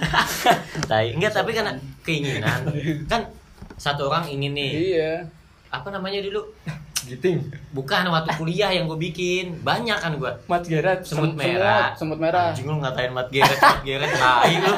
Tai 0.88 1.06
enggak 1.10 1.32
tapi 1.34 1.50
karena 1.52 1.72
keinginan. 2.00 2.60
Kan 3.04 3.20
satu 3.80 4.06
orang 4.06 4.28
ingin 4.28 4.52
nih. 4.52 4.70
Iya. 4.92 5.12
Apa 5.68 5.88
namanya 5.88 6.20
dulu? 6.20 6.44
Giting. 7.00 7.40
Bukan 7.72 8.04
waktu 8.06 8.28
kuliah 8.36 8.68
yang 8.68 8.84
gue 8.84 9.00
bikin. 9.00 9.56
Banyak 9.60 9.96
kan 9.96 10.12
gue 10.12 10.28
Mat 10.44 10.60
Gerard. 10.62 11.00
Semut 11.00 11.32
Semut- 11.32 11.40
merah. 11.40 11.96
semut 11.96 12.20
merah. 12.20 12.52
Anjing 12.52 12.68
lu 12.68 12.76
ngatain 12.76 13.08
mat 13.08 13.24
geret 13.26 13.56
mat 13.56 13.80
geret 13.88 14.12
tai 14.12 14.54
lu. 14.54 14.72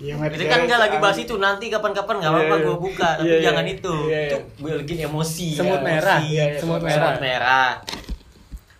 Iya, 0.00 0.14
itu 0.16 0.44
kan 0.48 0.58
Geret, 0.58 0.64
nggak 0.64 0.80
lagi 0.80 0.96
bahas 0.96 1.18
itu 1.18 1.36
nanti 1.36 1.68
kapan-kapan 1.68 2.16
Iya, 2.16 2.26
apa-apa 2.26 2.54
iya. 2.56 2.64
gue 2.64 2.76
buka 2.78 3.08
tapi 3.12 3.28
Iya, 3.28 3.36
iya. 3.36 3.44
jangan 3.44 3.64
itu. 3.68 3.94
Iya, 4.02 4.16
iya. 4.16 4.20
itu 4.24 4.36
gue 4.56 4.72
lagi 4.74 4.94
emosi 5.04 5.48
Semut 5.52 5.68
emosi. 5.76 5.84
merah. 5.84 6.18
Iya, 6.18 6.32
iya, 6.32 6.44
Semut 6.56 6.58
semut 6.58 6.82
merah. 6.82 6.96
semut 7.04 7.20
merah. 7.20 7.68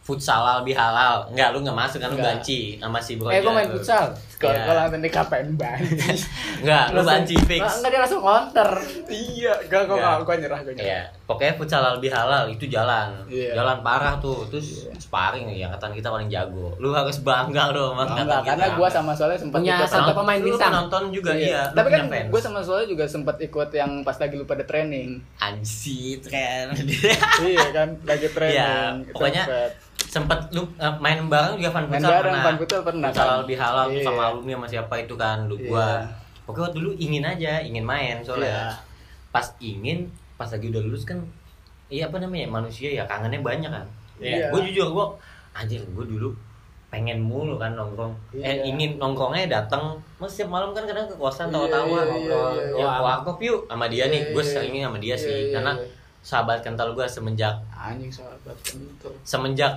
Futsal 0.01 0.41
lebih 0.57 0.73
halal 0.73 1.29
enggak 1.29 1.53
lu 1.53 1.61
nggak 1.61 1.77
masuk 1.77 2.01
kan 2.01 2.09
lu 2.09 2.17
banci 2.17 2.81
sama 2.81 2.97
si 2.97 3.21
bro 3.21 3.29
eh 3.29 3.45
gue 3.45 3.53
main 3.53 3.69
futsal 3.69 4.09
kalau 4.39 4.55
Iya. 4.55 4.65
kalau 4.65 4.83
nanti 4.89 5.09
KPN 5.09 5.49
banget 5.55 6.19
enggak 6.61 6.85
lu 6.89 7.01
banci 7.03 7.35
fix 7.41 7.59
Nggak, 7.59 7.75
nggak 7.77 7.91
dia 7.91 8.01
langsung 8.01 8.23
counter 8.23 8.71
iya 9.09 9.53
gak 9.65 9.81
kok 9.85 9.95
Nggak. 9.95 10.17
gua 10.21 10.35
nyerah 10.37 10.61
gua 10.61 10.73
nyerah 10.73 10.87
Iya, 10.89 11.01
pokoknya 11.25 11.53
futsal 11.55 11.83
lebih 11.93 12.09
halal 12.09 12.45
itu 12.47 12.65
jalan, 12.67 13.09
Iya. 13.27 13.53
jalan 13.53 13.79
parah 13.81 14.15
tuh, 14.17 14.47
terus 14.47 14.69
sparring 14.97 15.45
nih, 15.45 15.67
angkatan 15.67 15.91
kita 15.93 16.09
paling 16.09 16.29
jago. 16.29 16.73
Lu 16.77 16.91
harus 16.91 17.19
bangga 17.19 17.69
loh 17.69 17.93
sama 17.93 18.05
kita. 18.09 18.37
karena 18.45 18.67
gua 18.73 18.89
sama 18.89 19.13
Soleh 19.13 19.35
sempat 19.35 19.59
Punya 19.59 19.75
ikut 19.77 19.89
satu 19.89 20.11
pemain 20.15 20.39
lu 20.39 20.47
bintang. 20.49 20.71
penonton 20.71 21.03
juga 21.11 21.33
iya. 21.33 21.63
lu 21.67 21.77
Tapi 21.77 21.89
kan 21.91 22.03
gue 22.25 22.41
sama 22.41 22.61
Soleh 22.61 22.87
juga 22.87 23.05
sempat 23.05 23.37
ikut 23.39 23.69
yang 23.71 23.91
pas 24.01 24.17
lagi 24.17 24.35
lu 24.35 24.45
pada 24.45 24.63
training. 24.63 25.19
anjir 25.39 26.23
keren. 26.23 26.73
iya 27.45 27.67
kan, 27.71 27.89
lagi 28.03 28.29
training. 28.29 28.55
Iya, 28.55 28.73
Kita 28.95 29.13
pokoknya 29.13 29.43
sempet 29.45 29.73
sempet 30.01 30.41
lu 30.51 30.65
eh, 30.75 30.95
main 30.97 31.21
bareng 31.23 31.55
juga 31.55 31.69
fan 31.71 31.85
main 31.85 31.99
futsal 31.99 32.11
bareng 32.11 32.25
pernah. 32.31 32.41
fan 32.43 32.57
futsal 32.57 32.81
pernah 32.81 33.09
Futsal 33.09 33.27
kan. 33.27 33.39
lebih 33.43 33.57
halal 33.59 33.87
Iya. 33.91 34.03
sama 34.03 34.25
alumni 34.29 34.57
sama 34.57 34.67
siapa 34.69 34.95
itu 35.01 35.15
kan 35.15 35.49
lu 35.49 35.57
Iya. 35.57 35.69
gua. 35.69 35.89
Pokoknya 36.45 36.65
waktu 36.69 36.79
dulu 36.81 36.91
ingin 36.97 37.25
aja, 37.25 37.61
ingin 37.61 37.85
main 37.85 38.17
soalnya. 38.25 38.49
Iya. 38.49 38.65
Pas 39.29 39.47
ingin, 39.61 40.09
pas 40.37 40.49
lagi 40.49 40.67
udah 40.69 40.81
lulus 40.81 41.05
kan 41.05 41.21
iya 41.89 42.09
apa 42.09 42.21
namanya? 42.21 42.49
Manusia 42.49 42.89
ya 42.93 43.05
kangennya 43.05 43.41
banyak 43.41 43.69
kan. 43.69 43.87
Iya. 44.19 44.51
gue 44.51 44.61
jujur 44.71 44.91
gue 44.93 45.07
anjir 45.55 45.79
gue 45.79 46.07
dulu 46.07 46.35
pengen 46.89 47.21
mulu 47.21 47.61
kan 47.61 47.77
nongkrong 47.77 48.11
Iya. 48.33 48.43
eh 48.43 48.57
ingin 48.67 48.97
nongkrongnya 48.97 49.47
datang 49.47 49.95
mas 50.17 50.33
setiap 50.33 50.57
malam 50.57 50.73
kan 50.73 50.89
kadang 50.89 51.05
ke 51.05 51.15
kosan 51.15 51.53
Iya, 51.53 51.55
tawa-tawa 51.55 51.87
iya, 51.87 52.03
ngobrol 52.09 52.51
iya, 52.57 52.65
iya. 52.75 53.13
ya 53.15 53.45
yuk 53.45 53.61
sama 53.69 53.87
dia 53.87 54.05
nih 54.09 54.21
Iya, 54.25 54.33
gue 54.35 54.43
iya. 54.43 54.51
seringnya 54.51 54.83
sama 54.89 54.99
dia 54.99 55.09
Iya, 55.15 55.17
sih 55.21 55.37
iya, 55.37 55.53
karena 55.55 55.73
iya. 55.77 55.87
sahabat 56.25 56.59
kental 56.65 56.89
gue 56.97 57.07
semenjak 57.07 57.55
anjing 57.71 58.11
sahabat 58.11 58.57
kental. 58.65 59.13
semenjak 59.23 59.73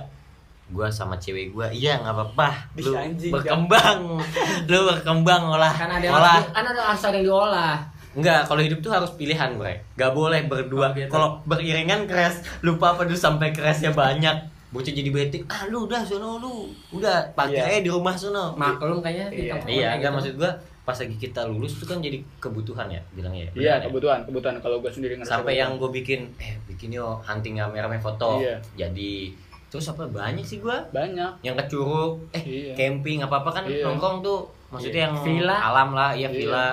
gue 0.72 0.86
sama 0.88 1.14
cewek 1.14 1.52
gue 1.52 1.66
iya 1.70 1.96
nggak 1.96 2.10
apa-apa 2.10 2.48
lu 2.78 2.92
anjing, 2.92 3.28
berkembang 3.30 4.18
lu 4.70 4.78
berkembang 4.86 5.42
olah 5.46 5.68
kan 5.70 5.90
ada 5.90 6.02
yang 6.02 6.14
olah 6.14 6.40
kan 6.48 6.64
ada 6.64 6.80
harus 6.82 7.04
ada 7.04 7.16
yang 7.16 7.26
diolah 7.28 7.76
Enggak, 8.12 8.44
kalau 8.44 8.60
hidup 8.60 8.76
tuh 8.80 8.92
harus 8.92 9.08
pilihan, 9.12 9.56
bre. 9.56 9.88
Gak 9.96 10.12
boleh 10.12 10.44
berdua. 10.44 10.84
Oh, 10.84 10.92
gitu. 10.92 11.08
Kalau 11.08 11.40
beriringan 11.44 12.04
crash, 12.04 12.44
lupa 12.60 12.92
apa 12.92 13.08
dulu 13.08 13.16
sampai 13.16 13.48
crashnya 13.50 13.88
banyak. 13.90 14.36
Bocah 14.68 14.92
jadi 14.92 15.08
betik, 15.08 15.48
ah 15.48 15.64
lu 15.64 15.88
udah 15.88 16.04
sono 16.04 16.36
lu. 16.36 16.68
Udah, 16.92 17.32
parkir 17.32 17.64
Iya. 17.64 17.72
aja 17.72 17.80
di 17.80 17.88
rumah 17.88 18.12
sono. 18.12 18.52
maklum 18.54 19.00
kayaknya 19.00 19.26
di 19.30 19.36
Iya. 19.42 19.52
tempat 19.56 19.64
Iya, 19.66 19.88
enggak 19.90 20.04
gitu. 20.04 20.16
maksud 20.20 20.32
gua 20.36 20.50
pas 20.82 20.96
lagi 20.98 21.16
kita 21.16 21.40
lulus 21.46 21.72
tuh 21.74 21.86
kan 21.86 21.98
jadi 21.98 22.20
kebutuhan 22.36 22.86
ya 22.86 23.00
bilangnya 23.12 23.42
ya. 23.42 23.48
Iya, 23.48 23.56
Beneran 23.56 23.72
ya? 23.72 23.86
kebutuhan, 23.88 24.18
kebutuhan 24.26 24.54
kalau 24.60 24.76
gue 24.78 24.90
sendiri 24.90 25.12
ngerasa 25.14 25.32
Sampai 25.32 25.52
yang 25.54 25.70
kebutuhan. 25.70 25.80
gue 25.80 25.96
bikin 25.96 26.20
eh 26.38 26.54
bikin 26.66 26.88
yuk 26.92 27.16
hunting 27.22 27.54
rame-rame 27.56 27.96
foto. 27.96 28.44
Iya. 28.44 28.60
Jadi 28.76 29.32
terus 29.72 29.88
apa 29.88 30.04
banyak 30.04 30.44
sih 30.44 30.60
gua 30.60 30.84
banyak. 30.90 31.40
yang 31.40 31.56
ke 31.56 31.64
Curug, 31.66 32.20
eh 32.30 32.44
Iya. 32.44 32.72
camping 32.76 33.18
apa-apa 33.18 33.48
kan 33.50 33.64
Iya. 33.64 33.82
nongkrong 33.82 34.20
tuh 34.20 34.44
maksudnya 34.68 35.08
yang 35.08 35.16
Villa. 35.18 35.56
alam 35.64 35.90
lah, 35.90 36.12
iya 36.12 36.28
Iya. 36.28 36.36
villa. 36.38 36.68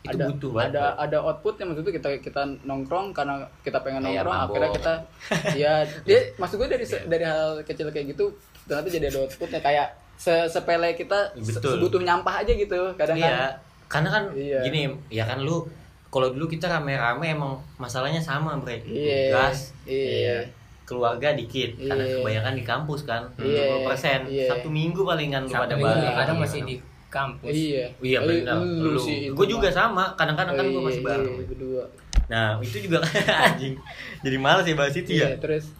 Itu 0.00 0.14
ada 0.14 0.24
butuh 0.24 0.50
banget. 0.52 0.70
ada 0.70 0.82
Bro. 0.86 1.02
ada 1.02 1.18
outputnya 1.24 1.64
maksud 1.66 1.82
itu 1.82 1.92
kita 1.92 2.08
kita 2.20 2.42
nongkrong 2.62 3.10
karena 3.10 3.34
kita 3.60 3.82
pengen 3.82 3.98
Kayak 4.00 4.22
nongkrong 4.22 4.30
mabok. 4.32 4.46
akhirnya 4.46 4.70
kita 4.72 4.92
ya 5.58 5.72
dia 6.00 6.18
maksud 6.36 6.56
gue 6.56 6.68
dari 6.70 6.86
dari 6.86 7.24
hal 7.26 7.58
kecil 7.60 7.90
kayak 7.90 8.06
gitu 8.08 8.30
ternyata 8.64 8.86
jadi 8.88 9.06
ada 9.08 9.18
outputnya 9.20 9.58
kayak 9.60 9.86
se 10.16 10.30
sepele 10.46 10.94
kita 10.94 11.18
se- 11.36 11.58
Betul. 11.58 11.76
sebutuh 11.76 12.00
nyampah 12.00 12.40
aja 12.40 12.52
gitu 12.52 12.78
kadang 12.94 13.18
Iya, 13.18 13.50
karena 13.84 14.08
kan 14.08 14.22
Iya. 14.32 14.62
gini, 14.62 14.82
ya 15.08 15.22
kan 15.24 15.38
lu 15.40 15.66
kalau 16.06 16.30
dulu 16.30 16.46
kita 16.46 16.70
rame-rame 16.70 17.26
emang 17.28 17.52
masalahnya 17.76 18.16
sama, 18.16 18.54
Bre. 18.56 18.78
Iya. 18.80 19.34
Tugas, 19.34 19.74
Iya. 19.84 20.38
Keluarga 20.86 21.34
dikit 21.34 21.74
karena 21.76 22.00
Iya. 22.00 22.16
kebanyakan 22.16 22.52
di 22.54 22.62
kampus 22.62 23.00
kan. 23.02 23.22
Iya. 23.36 23.62
70%. 23.82 24.20
Iya. 24.24 24.46
Satu 24.48 24.68
minggu 24.70 25.02
palingan 25.02 25.42
lu 25.42 25.50
pada 25.50 25.74
balik. 25.74 26.14
kadang 26.14 26.38
masih 26.38 26.62
di 26.62 26.78
kampus 27.08 27.50
Iya. 27.50 27.84
Iya 27.98 28.18
benar. 28.22 28.56
Lu, 28.56 28.94
Lu, 28.94 29.02
gue 29.34 29.46
juga 29.48 29.68
sama. 29.68 30.14
Kadang-kadang 30.14 30.54
kan 30.54 30.64
gue 30.64 30.78
masih 30.80 31.02
iya, 31.02 31.18
iya, 31.18 31.44
berdua. 31.44 31.84
Nah, 32.26 32.58
itu 32.58 32.78
juga 32.80 32.98
anjing. 33.44 33.74
Jadi 34.20 34.36
males 34.36 34.62
ya 34.62 34.74
bahas 34.74 34.94
itu 34.94 35.10
Iya, 35.12 35.34
ya. 35.34 35.38
terus 35.38 35.74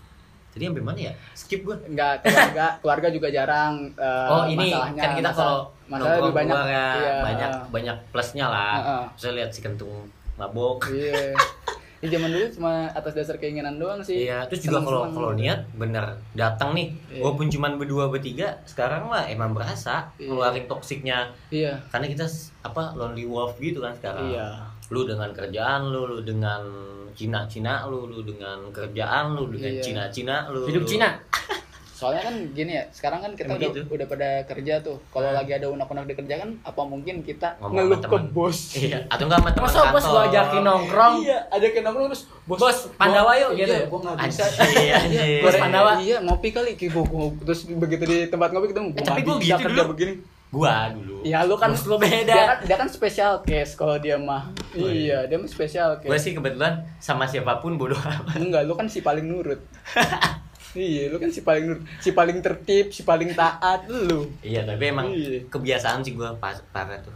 Tadi 0.50 0.64
sampai 0.64 0.80
mana 0.80 0.96
ya? 0.96 1.12
Skip 1.36 1.60
gua. 1.62 1.76
Enggak, 1.84 2.24
keluarga, 2.24 2.66
keluarga 2.80 3.08
juga 3.12 3.28
jarang. 3.28 3.92
eh, 3.92 4.26
Oh 4.26 4.48
ini 4.48 4.72
masalahnya, 4.72 5.02
kan 5.04 5.10
kita 5.12 5.28
masalah- 5.28 5.44
kalau 5.44 5.60
masalah 5.86 6.16
lebih 6.16 6.32
banyak 6.32 6.56
keluar 6.56 6.64
ya, 6.66 6.86
iya, 6.96 7.12
banyak 7.20 7.50
banyak 7.68 7.96
plusnya 8.08 8.46
lah. 8.48 8.74
Heeh. 8.74 9.04
Saya 9.14 9.32
lihat 9.36 9.50
si 9.52 9.60
kentung 9.60 10.08
mabok. 10.34 10.88
Iya. 10.88 11.36
Di 11.96 12.08
zaman 12.08 12.28
dulu 12.28 12.46
cuma 12.52 12.72
atas 12.88 13.12
dasar 13.12 13.36
keinginan 13.36 13.76
doang 13.76 13.98
sih. 13.98 14.24
Iya, 14.24 14.44
terus 14.46 14.60
juga 14.60 14.80
kalau 14.80 15.08
kalau 15.08 15.32
niat 15.32 15.64
bener 15.72 16.04
datang 16.32 16.72
nih, 16.72 16.92
Iya. 17.08 17.24
walaupun 17.24 17.48
cuman 17.48 17.76
berdua 17.76 18.06
bertiga, 18.06 18.60
sekarang 18.64 19.06
mah 19.06 19.24
emang 19.24 19.50
berasa 19.50 20.12
Iya. 20.16 20.28
ngeluarin 20.28 20.66
toksiknya. 20.66 21.32
Iya. 21.48 21.80
Karena 21.88 22.06
kita 22.06 22.28
apa 22.62 22.92
lonely 22.92 23.24
wolf 23.24 23.56
gitu 23.56 23.80
kan 23.80 23.96
sekarang. 23.96 24.28
Iya. 24.28 24.60
Lu 24.88 25.02
dengan 25.02 25.32
kerjaan 25.32 25.88
lu, 25.88 26.06
lu 26.06 26.18
dengan 26.20 26.62
Cina-Cina 27.10 27.88
lu, 27.88 28.06
lu 28.06 28.20
dengan 28.20 28.60
kerjaan 28.70 29.32
lu, 29.32 29.48
dengan 29.48 29.72
Iya. 29.72 29.82
Cina-Cina 29.82 30.52
lu. 30.52 30.68
Hidup 30.68 30.84
lu- 30.84 30.90
Cina. 30.90 31.08
Soalnya 31.96 32.22
kan 32.22 32.34
gini 32.52 32.72
ya, 32.72 32.84
sekarang 32.90 33.18
kan 33.18 33.32
kita 33.32 33.48
Emang 33.48 33.56
udah, 33.58 33.68
gitu. 33.72 33.80
udah 33.88 34.06
pada 34.06 34.28
kerja 34.44 34.74
tuh. 34.78 35.00
Kalau 35.08 35.26
Nah. 35.26 35.40
lagi 35.40 35.48
ada 35.50 35.66
unek-unek 35.66 36.04
dikerjakan, 36.06 36.60
apa 36.60 36.82
mungkin 36.82 37.14
kita 37.20 37.56
Ngomong 37.56 37.72
ngeluh 37.74 37.98
ke 37.98 38.18
bos? 38.30 38.58
Iya, 38.76 39.00
atau 39.06 39.24
enggak 39.24 39.40
sama 39.40 39.50
teman 39.50 39.64
Masa 39.66 39.80
bos 39.80 39.96
kantor. 39.96 40.12
gua 40.12 40.22
ajakin 40.28 40.62
nongkrong? 40.62 41.14
Iya, 41.18 41.38
ada 41.48 41.64
kayak 41.66 41.82
nongkrong 41.82 42.06
terus 42.06 42.22
bos, 42.44 42.58
Bos, 42.58 42.78
Pandawa 42.94 43.32
yuk, 43.34 43.50
iya, 43.50 43.64
gitu. 43.64 43.74
gua 43.88 43.98
nggak 44.04 44.16
bisa. 44.22 44.44
Anjir, 44.44 44.92
anjir. 44.94 45.40
Bos 45.40 45.56
Pandawa. 45.56 45.90
Iya, 45.98 46.16
ngopi 46.20 46.48
kali 46.50 46.70
gua, 46.86 47.02
gua- 47.02 47.32
terus 47.42 47.60
begitu 47.66 48.02
di 48.04 48.18
tempat 48.26 48.48
ngopi 48.50 48.66
kita 48.68 48.80
Eh, 48.84 49.02
tapi 49.02 49.20
gua 49.22 49.36
bisa 49.36 49.56
gitu 49.56 49.64
kerja 49.64 49.80
dulu. 49.80 49.90
begini. 49.90 50.14
Gua 50.46 50.74
dulu. 50.88 51.16
Ya 51.22 51.42
lu 51.42 51.54
kan 51.54 51.70
Bos 51.70 51.84
lu 51.84 51.96
beda. 51.96 52.22
Dia 52.28 52.44
kan, 52.46 52.58
dia 52.62 52.76
kan 52.76 52.86
special 52.86 53.42
case 53.42 53.74
kalau 53.74 53.96
dia 53.96 54.14
mah. 54.14 54.46
Oh, 54.72 54.86
iya, 54.86 55.24
dia 55.24 55.34
mah 55.34 55.46
special 55.46 55.98
Gue 55.98 56.12
case. 56.12 56.22
sih 56.22 56.32
kebetulan 56.32 56.86
sama 56.98 57.24
siapa 57.24 57.58
pun 57.58 57.74
bodoh 57.74 57.96
amat. 57.98 58.36
Enggak, 58.36 58.62
lu 58.62 58.72
kan 58.72 58.84
si 58.84 59.00
paling 59.00 59.24
nurut. 59.24 59.58
iya, 60.76 61.02
lu 61.08 61.16
kan 61.16 61.28
si 61.28 61.40
paling 61.40 61.66
si 61.98 62.10
paling 62.10 62.38
tertib, 62.38 62.88
si 62.88 63.02
paling 63.02 63.32
taat 63.32 63.84
lu. 63.86 64.28
Iya, 64.40 64.62
tapi 64.62 64.84
emang 64.86 65.08
Iya. 65.08 65.42
kebiasaan 65.46 66.00
sih 66.00 66.12
gue 66.12 66.28
pas 66.36 66.54
parah 66.70 66.96
tuh. 66.98 67.12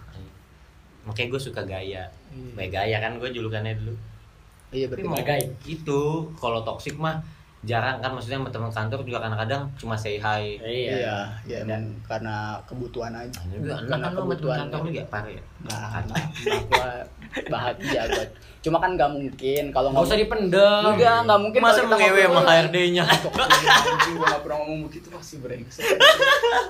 Makanya 1.02 1.28
gue 1.28 1.40
suka 1.42 1.62
gaya. 1.62 2.04
Iya. 2.04 2.52
Kayak 2.54 2.70
gaya 2.72 2.96
kan 2.98 3.12
gue 3.16 3.28
julukannya 3.28 3.74
dulu. 3.74 3.94
Iya, 4.70 4.86
Tapi 4.86 5.02
berarti 5.02 5.08
mau 5.08 5.18
Bagai. 5.18 5.40
itu 5.66 6.00
kalau 6.34 6.61
toksik 6.61 6.94
mah 6.94 7.18
jarang 7.61 8.00
kan 8.00 8.08
maksudnya 8.11 8.40
sama 8.40 8.48
teman 8.48 8.70
kantor 8.70 9.04
juga 9.04 9.20
kadang-kadang 9.20 9.68
cuma 9.74 9.92
say 9.92 10.16
hi. 10.16 10.56
Iya. 10.56 10.90
Iya, 10.94 11.16
ya 11.44 11.56
emang 11.61 11.84
karena 12.02 12.56
kebutuhan 12.64 13.12
aja. 13.12 13.28
Nah, 13.36 13.44
juga 13.50 13.72
enak 13.74 13.80
Karena 13.82 13.96
kan 14.00 14.12
kebutuhan 14.16 14.58
kantor 14.62 14.78
lu 14.78 14.88
aja. 14.88 14.96
gak 14.96 15.08
parah 15.11 15.30
ya? 15.30 15.42
Nah, 15.61 15.78
nah, 16.00 16.00
nah, 16.08 16.24
gua 16.64 16.88
bahagia 17.46 18.02
gua. 18.06 18.24
Cuma 18.61 18.76
kan 18.76 18.92
nggak 18.92 19.08
mungkin 19.08 19.64
kalau 19.70 19.88
Nggak 19.88 20.04
usah 20.04 20.18
dipendem. 20.18 20.84
Enggak, 20.86 21.18
nggak 21.24 21.40
mungkin 21.40 21.61
Masa 21.61 21.80
ngewe 21.82 22.22
sama. 22.22 22.40
HRD-nya? 22.44 23.04
Anjing, 23.08 24.14
gua 24.14 24.26
nggak 24.28 24.42
pernah 24.44 24.56
ngomong 24.61 24.80
begitu 24.84 25.08
pasti 25.08 25.34
brengsek. 25.38 25.84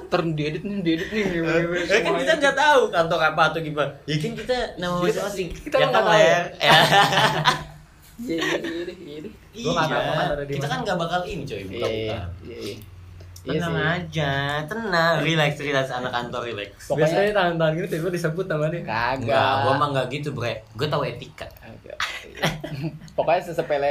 Ntar 0.07 0.21
diedit 0.31 0.63
nih, 0.63 0.79
diedit 0.81 1.09
nih. 1.09 1.25
Eh 1.83 2.01
kan 2.01 2.15
kita 2.15 2.33
nggak 2.37 2.55
tahu 2.55 2.81
kantor 2.89 3.19
apa 3.25 3.43
atau 3.51 3.59
gimana. 3.59 3.91
Ya 4.05 4.17
kan 4.17 4.33
kita 4.33 4.55
nama 4.77 4.95
Kita- 4.97 5.19
masing-masing. 5.19 5.49
kita 5.57 5.75
ya 5.75 5.83
nggak 5.83 5.93
kan 5.93 6.07
tahu 6.07 6.15
ya. 6.17 6.41
Ya. 6.61 6.73
Iya, 8.21 8.37
iya, 8.37 8.57
iya, 8.61 8.83
deh, 8.85 8.97
iya. 9.01 9.19
deh. 9.25 9.33
Gua 9.59 9.73
nggak 9.73 9.89
tahu 9.89 10.03
Iya. 10.05 10.13
kantornya 10.15 10.45
di 10.45 10.53
Kita 10.55 10.67
kan 10.69 10.79
nggak 10.85 10.99
bakal 11.01 11.21
ini 11.25 11.43
coy 11.43 11.57
Iya, 11.57 11.65
buka-buka. 11.67 12.17
iya, 12.45 12.57
iya. 12.61 12.75
Iya 13.43 13.57
Tenang 13.57 13.73
sih. 13.73 13.89
aja, 13.97 14.33
tenang, 14.65 15.15
relax, 15.21 15.53
relax 15.57 15.87
anak 15.89 16.13
kantor 16.13 16.43
relax. 16.47 16.71
Pokoknya- 16.85 17.09
Biasanya 17.09 17.33
tangan-tangan 17.33 17.73
gini 17.75 17.87
tiba 17.89 18.09
disebut 18.11 18.45
nama 18.47 18.65
dia. 18.67 18.81
Kagak. 18.81 19.17
Enggak, 19.19 19.53
gua 19.59 19.73
mah 19.75 19.89
enggak 19.89 20.07
gitu, 20.11 20.29
Bre. 20.31 20.53
Gua 20.75 20.87
tahu 20.87 21.03
etika. 21.03 21.49
Pokoknya 23.17 23.43
sesepele 23.43 23.91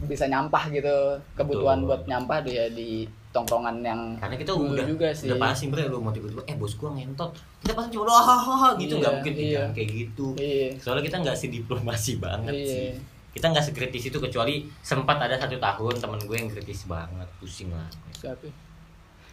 bisa 0.00 0.24
nyampah 0.26 0.68
gitu 0.68 0.96
kebutuhan 1.34 1.80
Betul. 1.80 1.88
buat 1.90 2.02
nyampah 2.06 2.38
dia 2.40 2.64
di 2.68 3.04
tongkrongan 3.30 3.80
yang 3.80 4.00
Karena 4.16 4.34
kita 4.34 4.52
dulu 4.52 4.72
udah 4.74 4.84
juga 4.84 5.08
sih. 5.10 5.28
udah 5.28 5.38
pasti 5.38 5.68
bre 5.68 5.86
lu 5.86 6.00
mau 6.00 6.10
tiba-tiba 6.10 6.40
eh 6.44 6.56
bos 6.56 6.74
gua 6.74 6.92
ngentot. 6.92 7.30
Kita 7.60 7.72
pasti 7.72 7.88
cuma 7.90 8.04
doa 8.06 8.18
hahaha 8.18 8.68
gitu 8.76 8.96
Iya, 8.96 9.00
nggak 9.00 9.12
mungkin 9.14 9.34
iya. 9.34 9.64
kayak 9.70 9.88
gitu. 9.90 10.26
Iya. 10.34 10.68
Soalnya 10.76 11.04
kita 11.04 11.16
nggak 11.20 11.36
diplomasi 11.38 12.12
banget 12.16 12.52
Iya. 12.54 12.66
sih. 12.66 12.88
Kita 13.30 13.46
nggak 13.46 13.62
sekritis 13.62 14.04
itu 14.06 14.18
kecuali 14.18 14.54
sempat 14.80 15.16
ada 15.16 15.36
satu 15.36 15.54
tahun 15.56 15.94
temen 15.96 16.20
gue 16.20 16.36
yang 16.36 16.50
kritis 16.50 16.84
banget, 16.84 17.28
pusing 17.38 17.70
lah. 17.70 17.86
Siapa? 18.12 18.48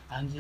Anjing. 0.08 0.40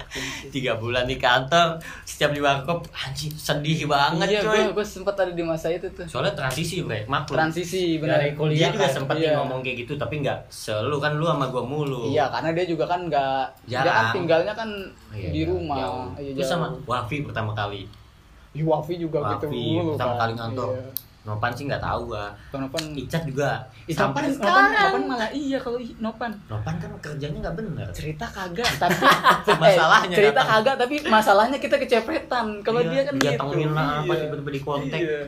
Tiga 0.54 0.80
bulan 0.80 1.04
di 1.04 1.20
kantor, 1.20 1.76
setiap 2.08 2.32
di 2.32 2.40
warkop, 2.40 2.88
anjing 2.96 3.30
sedih 3.36 3.84
banget 3.84 4.26
iya, 4.32 4.40
coy. 4.40 4.64
gue 4.64 4.80
gue 4.80 4.86
sempat 4.86 5.12
ada 5.20 5.28
di 5.28 5.44
masa 5.44 5.68
itu 5.68 5.86
tuh. 5.92 6.08
Soalnya 6.08 6.32
transisi 6.32 6.80
bre, 6.80 7.04
maklum. 7.04 7.36
Transisi 7.36 8.00
benar. 8.00 8.16
Dari 8.16 8.32
kuliah 8.32 8.72
Dia 8.72 8.80
juga 8.80 8.86
kan, 8.88 8.96
sempat 8.96 9.16
iya. 9.20 9.36
ngomong 9.36 9.60
kayak 9.60 9.84
gitu, 9.84 10.00
tapi 10.00 10.24
nggak 10.24 10.48
selalu 10.48 10.96
kan 11.04 11.12
lu 11.20 11.28
sama 11.28 11.46
gua 11.52 11.62
mulu. 11.68 12.08
Iya, 12.08 12.32
karena 12.32 12.50
dia 12.56 12.64
juga 12.64 12.84
kan 12.88 13.00
nggak 13.04 13.44
dia 13.68 13.84
kan 13.84 14.06
tinggalnya 14.16 14.52
kan 14.56 14.70
Iya, 15.12 15.30
di 15.30 15.42
rumah. 15.44 15.76
Jauh. 15.76 16.06
Iya, 16.16 16.32
Terus 16.40 16.48
sama. 16.48 16.66
Wafi 16.88 17.16
pertama 17.28 17.52
kali. 17.52 17.84
Di 18.56 18.62
Wafi 18.64 18.94
juga 18.96 19.18
gitu 19.36 19.46
Wafi 19.52 19.62
mulu 19.76 19.90
pertama 19.94 20.12
kan. 20.16 20.20
kali 20.24 20.32
ngantor. 20.40 20.68
Iya. 20.72 21.03
Nopan 21.24 21.50
sih 21.50 21.64
nggak 21.64 21.80
tahu 21.80 22.12
gua. 22.12 22.28
Kenapa? 22.48 22.76
Icat 22.84 23.24
juga. 23.24 23.64
Sampai 23.86 24.28
Nopan, 24.28 24.28
Nopan, 24.28 24.34
sekarang. 24.36 24.72
Nopan 24.84 25.02
malah 25.06 25.30
iya 25.32 25.56
kalau 25.56 25.78
i- 25.78 25.96
Nopan. 25.96 26.30
Nopan 26.46 26.74
kan 26.76 26.90
kerjanya 27.00 27.38
nggak 27.40 27.56
bener. 27.56 27.86
Cerita 27.90 28.26
kagak, 28.26 28.68
tapi 28.82 29.00
Masalahnya 29.56 30.06
eh, 30.06 30.18
cerita 30.20 30.32
datang. 30.38 30.48
kagak 30.54 30.76
tapi 30.78 30.94
masalahnya 31.06 31.58
kita 31.58 31.76
kecepretan. 31.78 32.46
Kalau 32.60 32.78
Iya, 32.78 32.90
dia 32.90 33.02
kan 33.02 33.14
gitu. 33.14 33.24
didatengin 33.26 33.70
lah, 33.72 33.88
apa, 33.98 34.12
Iya. 34.12 34.20
tiba-tiba 34.22 34.50
di 34.50 34.60
kontak. 34.60 35.00
Iya. 35.00 35.20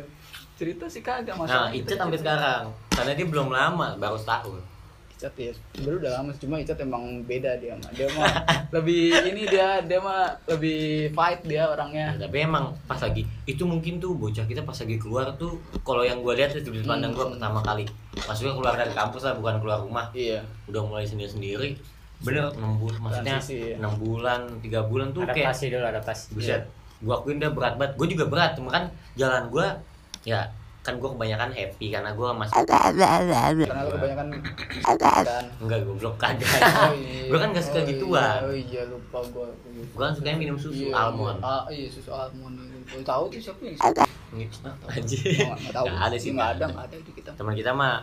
Cerita 0.55 0.85
sih 0.87 1.01
kagak 1.01 1.33
Nah, 1.33 1.43
masalah. 1.43 1.69
Icat 1.71 1.97
sampai 1.99 2.19
sekarang. 2.19 2.63
Karena 2.91 3.13
dia 3.13 3.27
belum 3.27 3.49
lama, 3.49 3.89
baru 3.97 4.17
setahun. 4.17 4.61
Icat 5.27 5.35
ya, 5.37 5.51
sebenarnya 5.73 5.99
udah 5.99 6.13
lama 6.13 6.31
cuma 6.33 6.55
Icat 6.57 6.79
emang 6.79 7.03
beda 7.23 7.59
dia 7.59 7.75
mah. 7.75 7.91
Dia 7.91 8.07
mah 8.09 8.31
lebih 8.77 9.03
ini 9.27 9.43
dia 9.45 9.83
dia 9.83 9.99
mah 9.99 10.31
lebih 10.47 10.79
fight 11.11 11.43
dia 11.43 11.67
orangnya. 11.67 12.15
Nah, 12.15 12.23
tapi 12.23 12.37
emang 12.41 12.71
pas 12.85 12.97
lagi 12.97 13.27
itu 13.43 13.63
mungkin 13.63 13.99
tuh 13.99 14.15
bocah 14.15 14.43
kita 14.43 14.63
pas 14.63 14.75
lagi 14.75 14.97
keluar 14.97 15.35
tuh 15.35 15.59
kalau 15.83 16.01
yang 16.01 16.21
gue 16.21 16.31
lihat 16.33 16.51
itu 16.53 16.71
di 16.71 16.81
pandang 16.81 17.11
gue 17.11 17.21
Hmm. 17.21 17.35
pertama 17.35 17.59
kali 17.61 17.83
maksudnya 18.17 18.55
keluar 18.55 18.75
dari 18.75 18.93
kampus 18.93 19.23
lah 19.23 19.35
bukan 19.35 19.59
keluar 19.59 19.79
rumah 19.81 20.07
Iya. 20.13 20.39
udah 20.65 20.81
mulai 20.81 21.03
sendiri 21.03 21.27
sendiri 21.29 21.71
bener 22.19 22.49
enam 22.51 22.75
bulan 22.77 22.99
maksudnya 23.01 23.35
Transisi, 23.37 23.57
ya. 23.67 23.77
enam 23.77 23.93
bulan 23.97 24.41
tiga 24.59 24.81
bulan 24.83 25.11
tuh 25.11 25.27
kayak 25.27 25.51
Adaptasi 25.51 25.65
dulu 25.69 25.85
adaptasi. 25.85 26.25
buset 26.33 26.63
gua 26.99 27.15
akuin 27.19 27.37
dia 27.37 27.51
berat 27.51 27.75
banget 27.75 27.93
gue 27.95 28.07
juga 28.09 28.25
berat 28.25 28.51
cuma 28.55 28.71
kan 28.71 28.85
jalan 29.15 29.43
gua 29.47 29.67
ya 30.23 30.49
kan 30.87 30.95
gua 30.97 31.11
kebanyakan 31.13 31.51
happy 31.51 31.87
karena 31.91 32.11
gua 32.13 32.31
masih 32.31 32.55
Karena 33.67 33.83
lu 33.83 33.91
kebanyakan 33.93 34.27
kan. 34.31 35.45
enggak 35.59 35.81
goblok 35.83 36.15
kagak 36.15 36.47
Oh, 36.87 36.95
iya. 36.95 37.27
gua 37.27 37.39
kan 37.43 37.49
gak 37.51 37.65
suka 37.65 37.75
Oh, 37.75 37.83
iya. 37.83 37.91
gituan 37.91 38.39
Oh 38.41 38.55
iya 38.55 38.83
lupa 38.87 39.19
gua. 39.29 39.47
gua 39.93 40.03
kan 40.05 40.13
sukanya 40.15 40.39
minum 40.39 40.57
susu 40.57 40.87
Iya, 40.87 40.95
almond 40.97 41.39
Iya. 41.39 41.51
Ah, 41.51 41.65
iya 41.69 41.89
susu 41.89 42.11
almond. 42.11 42.55
Gua 42.87 43.03
tahu 43.03 43.25
tuh 43.29 43.41
siapa 43.43 43.61
yang 43.61 43.75
nggak 43.75 43.93
tahu. 45.73 45.85
Nggak 45.87 46.03
ada 46.03 46.17
sih 46.17 46.31
Nggak 46.31 46.51
ada, 46.53 46.65
nggak 46.67 46.85
ada 46.85 46.97
di 46.97 47.13
kita. 47.13 47.31
teman 47.35 47.53
kita 47.53 47.71
mah 47.73 47.95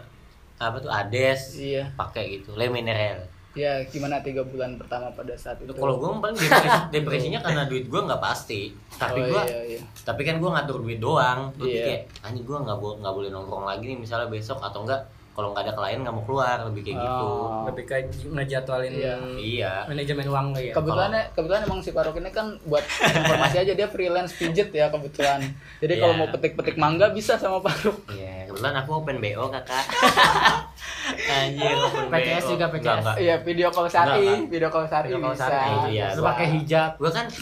apa 0.56 0.78
tuh 0.78 0.92
ades 0.92 1.42
Iya. 1.58 1.84
pakai 1.94 2.24
gitu 2.36 2.54
le 2.54 2.68
mineral 2.68 3.24
Ya 3.54 3.86
gimana 3.86 4.18
tiga 4.20 4.42
bulan 4.42 4.76
pertama 4.76 5.14
pada 5.14 5.38
saat 5.38 5.62
itu? 5.62 5.70
kalau 5.72 5.96
gua 5.96 6.18
paling 6.18 6.34
depresi, 6.34 6.70
depresinya 6.96 7.40
karena 7.40 7.64
duit 7.66 7.86
gua 7.86 8.02
nggak 8.04 8.18
pasti 8.20 8.74
tapi 8.92 9.22
oh, 9.22 9.30
gua 9.30 9.46
iya, 9.46 9.78
iya. 9.78 9.80
tapi 10.02 10.22
kan 10.22 10.42
gua 10.42 10.58
ngatur 10.58 10.82
duit 10.82 10.98
doang 10.98 11.54
lebih 11.56 11.70
Iya. 11.72 11.86
kayak 11.86 12.02
anjing 12.24 12.44
gua 12.44 12.58
nggak 12.62 12.78
bo- 12.78 12.98
nggak 12.98 13.14
boleh 13.14 13.30
nongkrong 13.30 13.66
lagi 13.68 13.86
nih 13.88 14.00
misalnya 14.00 14.26
besok 14.28 14.58
atau 14.58 14.82
enggak 14.82 15.06
kalau 15.34 15.50
nggak 15.50 15.64
ada 15.64 15.74
klien 15.74 16.00
nggak 16.00 16.14
mau 16.14 16.24
keluar 16.24 16.58
lebih 16.64 16.82
kayak 16.84 16.98
gitu 17.00 17.26
Oh. 17.26 17.66
Lebih 17.66 17.84
kayak 17.84 18.06
ngejadwalin 18.24 18.94
Iya. 18.94 19.14
iya 19.36 19.72
manajemen 19.84 20.26
uang 20.26 20.46
lo 20.52 20.60
ya. 20.60 20.72
Kebetulan 20.72 21.10
kebetulan 21.34 21.62
emang 21.64 21.80
si 21.80 21.90
Faruk 21.90 22.16
ini 22.16 22.30
kan 22.30 22.54
buat 22.64 22.86
informasi 22.86 23.58
aja 23.60 23.74
dia 23.74 23.88
freelance 23.88 24.32
pijet 24.32 24.70
ya 24.70 24.88
kebetulan. 24.88 25.42
Jadi 25.80 25.94
kalau 25.96 26.14
Iya. 26.14 26.20
mau 26.20 26.28
petik-petik 26.30 26.76
mangga 26.76 27.10
bisa 27.10 27.34
sama 27.36 27.58
Faruk. 27.60 27.98
iya 28.10 28.46
kebetulan 28.46 28.76
aku 28.78 28.90
open 28.96 29.18
bo 29.18 29.50
kakak 29.50 29.86
anjir 31.34 31.74
open 31.76 32.06
PCS 32.08 32.38
BO. 32.40 32.52
juga, 32.52 32.66
PCS. 32.68 32.84
Nggak, 32.84 32.98
nggak. 33.00 33.16
Iya 33.18 33.36
video 33.42 33.68
call 33.68 33.84
Enggak, 33.84 33.98
Sari, 33.98 34.22
enggak. 34.24 34.48
video 34.48 34.70
call 34.70 34.86
Sari 34.86 35.08
Video 35.10 35.22
call. 35.24 35.36
Sari, 35.36 35.70
iya. 35.90 36.08
Lu 36.14 36.22
pakai 36.24 36.48
hijab. 36.54 36.92
gua 36.96 37.12
kan 37.12 37.26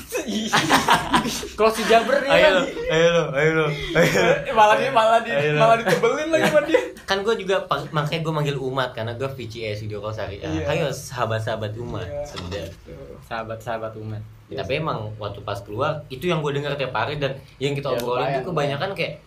Kalau 1.53 1.71
si 1.71 1.83
Jabber 1.85 2.17
nih 2.19 2.29
ayo 2.31 2.47
lo 2.49 2.61
ayo 2.87 3.07
lo 3.09 3.23
ayo 3.33 3.51
lo. 3.53 3.67
Eh, 3.69 4.51
malah 4.51 4.75
dia 4.75 4.89
malah 4.89 5.19
di 5.19 5.29
Ayo. 5.29 5.53
malah 5.55 5.75
ditebelin 5.77 6.27
lagi 6.29 6.45
sama 6.47 6.61
dia. 6.63 6.81
kan 7.03 7.17
gue 7.19 7.35
juga 7.37 7.55
makanya 7.88 8.21
gue 8.21 8.34
manggil 8.34 8.57
umat 8.57 8.89
karena 8.91 9.11
gue 9.11 9.25
VCS 9.27 9.82
video 9.82 9.97
call 9.97 10.11
syariah 10.11 10.45
Iya. 10.45 10.65
ayo 10.67 10.88
sahabat-sahabat 10.88 11.73
umat 11.75 12.05
Iya. 12.05 12.23
sedap 12.23 12.69
Sahabat-sahabat 13.21 13.93
umat. 13.97 14.21
Ya, 14.45 14.59
tapi 14.59 14.77
emang 14.77 15.15
waktu 15.15 15.39
pas 15.39 15.55
keluar 15.57 16.03
itu 16.07 16.25
yang 16.25 16.39
gue 16.39 16.51
dengar 16.51 16.75
tiap 16.75 16.91
hari 16.91 17.15
dan 17.15 17.32
yang 17.55 17.71
kita 17.71 17.88
Ya, 17.88 17.97
obrolin 17.97 18.27
tuh 18.36 18.43
kebanyakan 18.45 18.91
kayak 18.91 19.23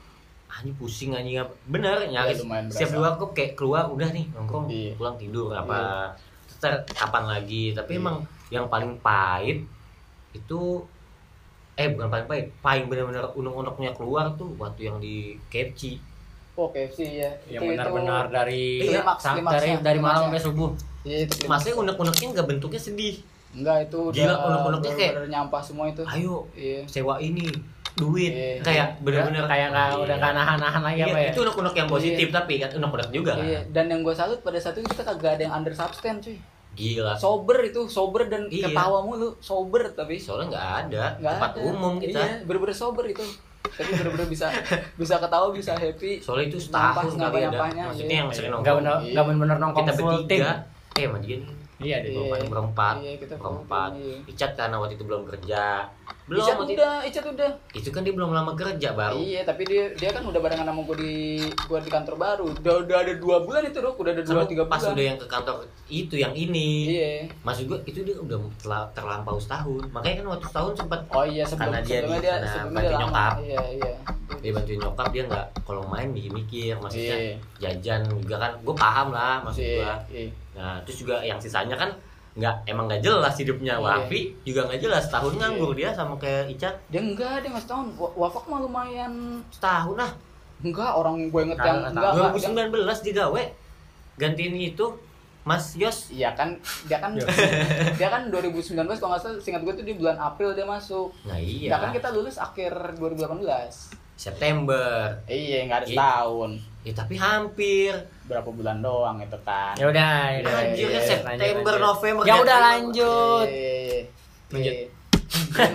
anjing 0.46 0.76
pusing 0.76 1.10
anjing 1.10 1.36
apa 1.36 1.50
bener 1.66 2.04
nyaris 2.06 2.38
lumayan 2.38 2.68
setiap 2.68 2.88
berasa. 2.88 3.00
luar 3.00 3.12
kok 3.16 3.30
kayak 3.32 3.52
keluar 3.54 3.82
udah 3.86 4.08
nih 4.08 4.26
nongkrong 4.30 4.66
Iya. 4.68 4.92
pulang 4.94 5.16
tidur 5.16 5.50
apa 5.50 6.12
terus 6.44 6.56
ntar 6.60 6.72
kapan 6.86 7.24
lagi 7.26 7.72
tapi 7.72 7.96
emang 7.96 8.20
yang 8.48 8.68
paling 8.68 8.94
pahit 9.00 9.64
itu 10.30 10.60
eh 11.74 11.88
bukan 11.88 12.06
paling 12.06 12.26
pahit 12.26 12.46
paling 12.60 12.84
benar-benar 12.86 13.26
unek-uneknya 13.32 13.90
keluar 13.92 14.30
tuh 14.34 14.52
waktu 14.54 14.80
yang 14.84 14.98
di 14.98 15.34
KFC 15.48 15.98
Oh 16.54 16.68
KFC 16.68 16.98
ya. 17.18 17.30
Yang 17.48 17.74
benar-benar 17.74 18.24
dari 18.28 18.78
Klimaks, 18.80 19.20
sa- 19.20 19.34
klimaksnya, 19.34 19.58
dari 19.58 19.70
dari 19.82 19.98
malam 19.98 20.20
sampai 20.28 20.40
subuh. 20.40 20.70
Iya 21.02 21.16
itu. 21.24 21.34
Masnya 21.44 21.74
unek-uneknya 21.74 22.26
nggak 22.32 22.46
bentuknya 22.46 22.80
sedih. 22.80 23.14
Enggak 23.52 23.76
itu 23.84 23.98
udah 24.04 24.14
Gila, 24.16 24.34
unek-uneknya 24.40 24.92
kayak- 24.92 25.14
nyampah 25.26 25.60
semua 25.60 25.86
itu. 25.86 26.02
Ayo 26.04 26.46
Iya. 26.52 26.86
sewa 26.86 27.18
ini 27.18 27.50
duit 27.94 28.30
Iya. 28.30 28.58
kayak 28.60 28.88
bener-bener 29.00 29.44
kayak 29.44 29.70
nggak 29.70 29.88
udah 29.96 30.16
nggak 30.16 30.32
nahan-nahan 30.32 30.82
lagi 30.82 30.98
Iya, 30.98 31.06
apa 31.08 31.18
ya 31.20 31.28
itu 31.30 31.40
unek-unek 31.40 31.74
yang 31.76 31.88
positif 31.88 32.26
tapi 32.28 32.54
kan 32.56 32.70
unek-unek 32.72 33.08
juga 33.10 33.32
kan. 33.32 33.44
Iya, 33.44 33.60
dan 33.68 33.84
yang 33.86 34.00
gue 34.00 34.10
salut 34.12 34.38
pada 34.40 34.58
saat 34.58 34.74
itu 34.74 34.86
kita 34.88 35.02
kagak 35.04 35.32
ada 35.32 35.42
yang 35.44 35.54
under 35.54 35.70
substance 35.70 36.22
cuy. 36.22 36.38
Gila. 36.72 37.14
Sober 37.14 37.62
itu, 37.62 37.86
sober 37.88 38.26
dan 38.26 38.46
Iya. 38.48 38.66
ketawa 38.66 38.98
mulu, 39.00 39.38
sober 39.38 39.90
tapi 39.92 40.18
Soalnya 40.18 40.50
nggak 40.50 40.66
ada 40.84 41.04
nggak 41.16 41.32
tempat 41.32 41.50
ada. 41.52 41.60
umum 41.64 41.94
kita. 41.96 42.18
Iya, 42.18 42.34
bener-bener 42.42 42.74
sober 42.74 43.04
itu. 43.04 43.22
Tapi 43.64 43.90
bener-bener 43.96 44.28
bisa 44.28 44.46
bisa 45.00 45.14
ketawa, 45.18 45.48
bisa 45.50 45.72
happy. 45.72 46.20
Soalnya 46.20 46.46
itu 46.52 46.58
setahun 46.60 47.16
kali 47.16 47.42
ada. 47.48 47.58
Maksudnya 47.72 48.06
iya. 48.06 48.22
yang 48.22 48.28
sering 48.30 48.50
nggak 48.52 48.62
nongkrong. 48.62 48.78
bener 48.84 48.94
Iya. 49.00 49.12
nggak 49.16 49.24
bener 49.24 49.56
nongkrong 49.58 49.86
kita 49.88 49.92
bertiga. 50.04 50.52
Eh, 50.94 51.04
sama 51.10 51.18
iya 51.78 51.96
deh 51.98 52.10
Iya. 52.10 52.18
berempat, 52.20 52.46
berempat, 52.46 52.94
Iya, 52.98 53.12
kita 53.18 53.34
berempat. 53.34 53.90
iya. 53.94 54.16
Icat 54.26 54.50
karena 54.54 54.76
waktu 54.76 54.94
itu 54.94 55.04
belum 55.04 55.22
kerja. 55.24 55.64
Belum 56.24 56.40
Icat 56.40 56.56
waktu 56.56 56.72
udah, 56.74 56.94
Icat 57.02 57.24
udah. 57.26 57.50
Itu 57.70 57.88
kan 57.90 58.00
dia 58.00 58.12
belum 58.12 58.30
lama 58.30 58.52
kerja 58.52 58.88
baru. 58.92 59.18
Iya, 59.18 59.40
tapi 59.42 59.62
dia 59.64 59.92
dia 59.92 60.08
kan 60.08 60.22
udah 60.22 60.40
barengan 60.40 60.64
sama 60.64 60.80
gue 60.82 60.96
di 60.96 61.14
gua 61.64 61.78
di 61.78 61.90
kantor 61.90 62.14
baru. 62.14 62.46
Udah 62.54 62.74
udah 62.80 62.96
ada 62.98 63.12
dua 63.14 63.36
bulan 63.40 63.62
itu, 63.62 63.78
Rok. 63.78 63.96
Udah 63.98 64.12
ada 64.12 64.22
dua 64.22 64.42
tiga 64.44 64.64
pas 64.64 64.80
bulan. 64.80 64.94
udah 64.94 65.04
yang 65.04 65.18
ke 65.18 65.26
kantor 65.26 65.54
itu 65.86 66.14
yang 66.16 66.32
ini. 66.32 66.70
Iya. 66.90 67.10
Maksud 67.42 67.64
gua 67.66 67.78
itu 67.82 68.00
dia 68.00 68.16
udah 68.16 68.38
terlampau 68.90 69.36
setahun. 69.36 69.82
Makanya 69.90 70.14
kan 70.20 70.26
waktu 70.30 70.46
setahun 70.48 70.72
sempat 70.76 71.00
Oh 71.10 71.22
iya 71.22 71.44
sebelum 71.44 71.70
Karena 71.70 71.78
dia 71.80 71.98
sebelumnya 72.00 72.16
di 72.16 72.24
dia 72.24 72.34
sebelumnya 72.46 72.80
bantu 72.80 73.00
nyokap. 73.02 73.32
Iya, 73.40 73.62
iya. 73.74 73.92
dia 74.40 74.52
bantuin 74.52 74.76
nyokap 74.76 75.08
dia 75.08 75.22
nggak 75.24 75.46
kalau 75.62 75.82
main 75.84 76.08
mikir-mikir 76.10 76.76
maksudnya 76.76 77.16
Iya. 77.16 77.34
jajan 77.58 78.00
juga 78.10 78.36
kan 78.36 78.52
gue 78.58 78.74
paham 78.74 79.08
lah 79.08 79.40
maksud 79.40 79.60
Iya, 79.62 79.76
gua 79.78 79.92
iya. 80.10 80.28
Nah 80.54 80.78
terus 80.80 80.98
juga 80.98 81.18
yang 81.20 81.36
sisanya 81.36 81.74
kan 81.74 81.90
nggak 82.32 82.54
emang 82.64 82.86
nggak 82.86 82.98
jelas 83.00 83.34
hidupnya 83.36 83.74
Iya. 83.74 83.84
Wafi 84.00 84.20
juga 84.42 84.60
nggak 84.64 84.80
jelas 84.80 85.02
setahun 85.04 85.34
nganggur 85.34 85.70
dia 85.72 85.90
sama 85.90 86.14
kayak 86.16 86.48
Icat 86.48 86.74
Dia 86.88 86.98
enggak, 87.00 87.40
dia 87.40 87.48
nggak 87.48 87.62
setahun. 87.62 87.86
Wa- 87.94 88.14
Wafak 88.16 88.44
mah 88.44 88.58
lumayan 88.60 89.12
setahun 89.48 89.94
lah 89.94 90.10
enggak 90.60 90.90
orang 90.92 91.28
gue 91.28 91.40
inget 91.44 91.58
yang 91.60 91.78
enggak 91.84 92.10
enggak. 92.10 92.32
dia- 92.34 92.70
2019 92.74 93.04
dia 93.04 93.14
gawe 93.20 93.42
gantiin 94.16 94.54
itu 94.56 94.86
Mas 95.44 95.76
Yos 95.76 96.08
Iya 96.08 96.32
kan, 96.32 96.56
dia 96.86 96.98
kan 96.98 97.12
dia 98.00 98.08
kan 98.08 98.22
2019 98.26 98.72
kalau 98.96 99.12
nggak 99.12 99.20
salah, 99.20 99.36
singkat 99.38 99.60
gue 99.60 99.74
tuh 99.74 99.84
di 99.84 99.92
bulan 99.92 100.16
April 100.16 100.50
dia 100.52 100.64
masuk. 100.64 101.12
nah 101.22 101.36
iya 101.36 101.68
Ya 101.68 101.76
kan 101.76 101.92
kita 101.92 102.10
lulus 102.10 102.34
akhir 102.36 102.72
2018. 102.96 103.46
September 104.16 105.10
Iya, 105.24 105.66
nggak 105.66 105.78
ada 105.78 105.86
Iya. 105.86 105.94
setahun. 105.94 106.50
ya 106.80 106.92
tapi 106.92 107.14
hampir 107.14 107.92
Berapa 108.24 108.48
bulan 108.48 108.80
doang 108.80 109.20
itu 109.20 109.36
kan. 109.42 109.76
ya 109.76 109.84
udah 109.86 110.10
ya 110.30 110.38
udah 110.40 110.54
anjir 110.58 110.86
iya, 110.86 110.96
iya. 110.96 111.02
September 111.04 111.74
lanjut. 111.74 111.84
November 111.84 112.22
ya 112.24 112.34
udah 112.36 112.58
lanjut 112.58 113.46
Iya, 113.46 113.60
iya, 113.60 113.82
iya. 113.84 114.02
Lanjut. 114.50 114.74
Iya. 114.74 114.86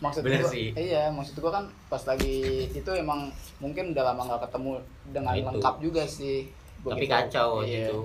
Maksud 0.00 0.20
Bener 0.22 0.40
gua, 0.40 0.48
sih. 0.48 0.72
iya 0.74 1.12
maksud 1.12 1.36
gua 1.36 1.52
kan 1.52 1.64
pas 1.86 2.00
lagi 2.02 2.40
itu 2.66 2.88
emang 2.90 3.28
mungkin 3.56 3.92
udah 3.92 4.04
lama 4.06 4.22
nggak 4.26 4.48
ketemu 4.48 4.72
dengan 5.06 5.34
Itu. 5.34 5.44
lengkap 5.46 5.74
juga 5.78 6.02
sih 6.02 6.48
Gua 6.80 6.96
tapi 6.96 7.04
gitu. 7.04 7.12
kacau 7.12 7.50
Iya. 7.60 7.84
itu 7.86 7.98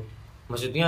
maksudnya 0.45 0.87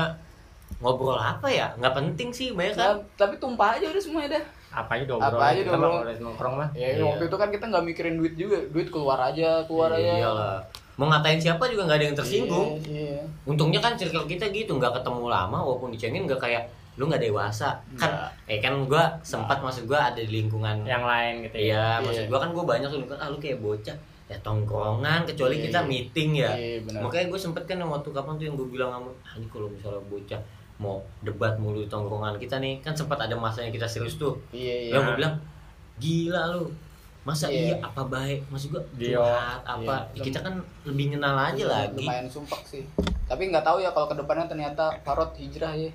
ngobrol 0.77 1.15
apa 1.15 1.47
ya 1.47 1.71
nggak 1.73 1.95
penting 1.95 2.29
sih 2.29 2.51
banyak 2.51 2.75
kan 2.75 2.99
Nah, 2.99 3.07
tapi 3.15 3.39
tumpah 3.39 3.79
aja 3.79 3.87
udah 3.87 4.03
semuanya 4.03 4.29
dah 4.35 4.43
apa 4.75 4.91
aja 4.93 5.03
dong 5.07 5.19
Apa 5.21 5.43
aja 5.47 5.59
udah 5.63 5.79
nongkrong 6.19 6.55
mah 6.57 6.69
ya 6.75 6.87
Iya. 6.91 7.03
waktu 7.07 7.23
itu 7.25 7.37
kan 7.37 7.49
kita 7.49 7.65
nggak 7.65 7.85
mikirin 7.87 8.15
duit 8.17 8.33
juga 8.35 8.57
duit 8.67 8.87
keluar 8.87 9.19
aja 9.23 9.63
keluar 9.63 9.89
aja 9.93 10.11
Iyalah. 10.13 10.59
Mau 10.97 11.05
ngatain 11.07 11.37
siapa 11.37 11.69
juga 11.69 11.85
nggak 11.85 11.97
ada 11.97 12.05
yang 12.05 12.17
tersinggung. 12.17 12.81
iya, 12.83 13.15
iya. 13.15 13.23
Untungnya 13.45 13.77
kan 13.77 13.93
circle 13.93 14.25
kita 14.25 14.49
gitu, 14.49 14.73
nggak 14.73 14.97
ketemu 14.97 15.29
lama 15.29 15.57
walaupun 15.57 15.93
dicengin 15.93 16.25
nggak 16.25 16.41
kayak 16.41 16.65
lu 16.97 17.05
nggak 17.05 17.21
dewasa. 17.21 17.77
Kan 17.93 18.09
eh 18.45 18.57
kan 18.57 18.73
gua 18.83 19.05
sempat 19.21 19.61
maksud 19.61 19.85
gua 19.85 20.09
ada 20.09 20.17
di 20.17 20.31
lingkungan 20.33 20.81
yang 20.83 21.05
lain 21.05 21.45
gitu 21.45 21.55
ya 21.55 21.63
Iya, 21.63 21.85
maksud 22.01 22.23
Iya. 22.25 22.29
gua 22.29 22.39
kan 22.41 22.49
gua 22.51 22.65
banyak 22.67 22.89
tuh 22.89 23.05
kan 23.05 23.17
ah 23.17 23.29
lu 23.29 23.37
kayak 23.37 23.61
bocah 23.61 23.93
ya 24.27 24.35
tongkrongan 24.41 25.23
kecuali 25.23 25.55
Iya, 25.55 25.63
kita 25.69 25.79
iya. 25.79 25.87
meeting 25.87 26.29
ya. 26.35 26.51
Iya, 26.51 26.77
benar. 26.83 26.99
Makanya 27.05 27.25
gue 27.29 27.39
sempet 27.39 27.63
kan 27.63 27.79
waktu 27.79 28.09
kapan 28.11 28.33
tuh 28.35 28.43
yang 28.43 28.55
gue 28.55 28.67
bilang 28.67 28.89
sama 28.91 29.07
ah, 29.23 29.33
ini 29.37 29.47
kalau 29.47 29.67
misalnya 29.69 30.03
bocah 30.03 30.41
mau 30.77 30.99
debat 31.21 31.55
mulu 31.55 31.79
di 31.79 31.87
tongkrongan 31.87 32.35
kita 32.35 32.59
nih 32.59 32.81
kan 32.81 32.91
sempat 32.91 33.17
ada 33.17 33.33
masanya 33.33 33.71
kita 33.71 33.87
serius 33.87 34.19
tuh. 34.19 34.35
iya 34.51 34.75
iya 34.83 34.91
Yang 34.93 35.01
gue 35.01 35.15
bilang 35.15 35.35
gila 35.95 36.41
lu 36.51 36.67
masa 37.27 37.45
Iya. 37.45 37.59
iya 37.61 37.75
apa 37.81 38.07
baik? 38.07 38.47
Maksud 38.47 38.71
gua 38.71 38.81
Dia- 38.95 39.19
curhat 39.19 39.61
apa? 39.61 39.95
Iya. 40.15 40.23
kita 40.23 40.39
kan 40.39 40.53
lebih 40.83 41.05
kenal 41.11 41.35
aja 41.35 41.63
lagi. 41.67 41.99
lumayan 41.99 42.27
sumpah 42.27 42.61
sih. 42.63 42.87
Tapi 43.27 43.51
nggak 43.51 43.61
tahu 43.61 43.83
ya 43.83 43.91
kalau 43.91 44.07
ke 44.07 44.15
depannya 44.15 44.47
ternyata 44.47 44.95
Farod 45.03 45.35
hijrah 45.35 45.75
ya. 45.75 45.91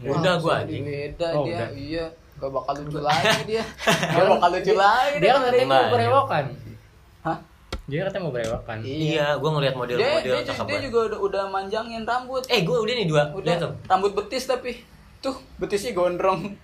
Udah 0.00 0.40
gua, 0.40 0.64
anjing. 0.64 0.80
beda 0.80 1.28
Oh, 1.30 1.44
dia. 1.44 1.60
udah. 1.60 1.68
iya 1.70 2.06
gak 2.34 2.48
bakal 2.48 2.72
lucu 2.74 2.98
lagi 2.98 3.40
dia. 3.44 3.60
Gak 4.16 4.24
bakal 4.26 4.48
lucu 4.50 4.72
lagi 4.74 5.16
dia 5.20 5.30
kan 5.30 5.40
katanya 5.44 5.66
mau 5.68 5.84
berewokan. 5.92 6.44
Hah? 7.20 7.38
dia 7.84 8.00
katanya 8.08 8.22
mau 8.22 8.32
berewokan. 8.32 8.78
Iya. 8.80 9.26
Gua 9.36 9.50
ngeliat 9.52 9.68
dia, 9.68 9.80
model-model 9.84 10.24
dia, 10.24 10.48
cakep 10.48 10.64
dia 10.64 10.72
banget. 10.72 10.84
juga 10.88 10.98
udah, 11.04 11.18
udah 11.20 11.42
manjangin 11.46 12.02
rambut. 12.02 12.42
Eh 12.48 12.64
gua 12.64 12.80
udah 12.80 12.94
nih 12.94 13.04
dua. 13.04 13.22
Udah. 13.30 13.44
Lihat 13.44 13.60
tuh 13.60 13.72
rambut 13.84 14.12
betis 14.14 14.48
tapi. 14.48 14.80
Tuh 15.20 15.36
betisnya 15.60 15.92
gondrong. 15.92 16.56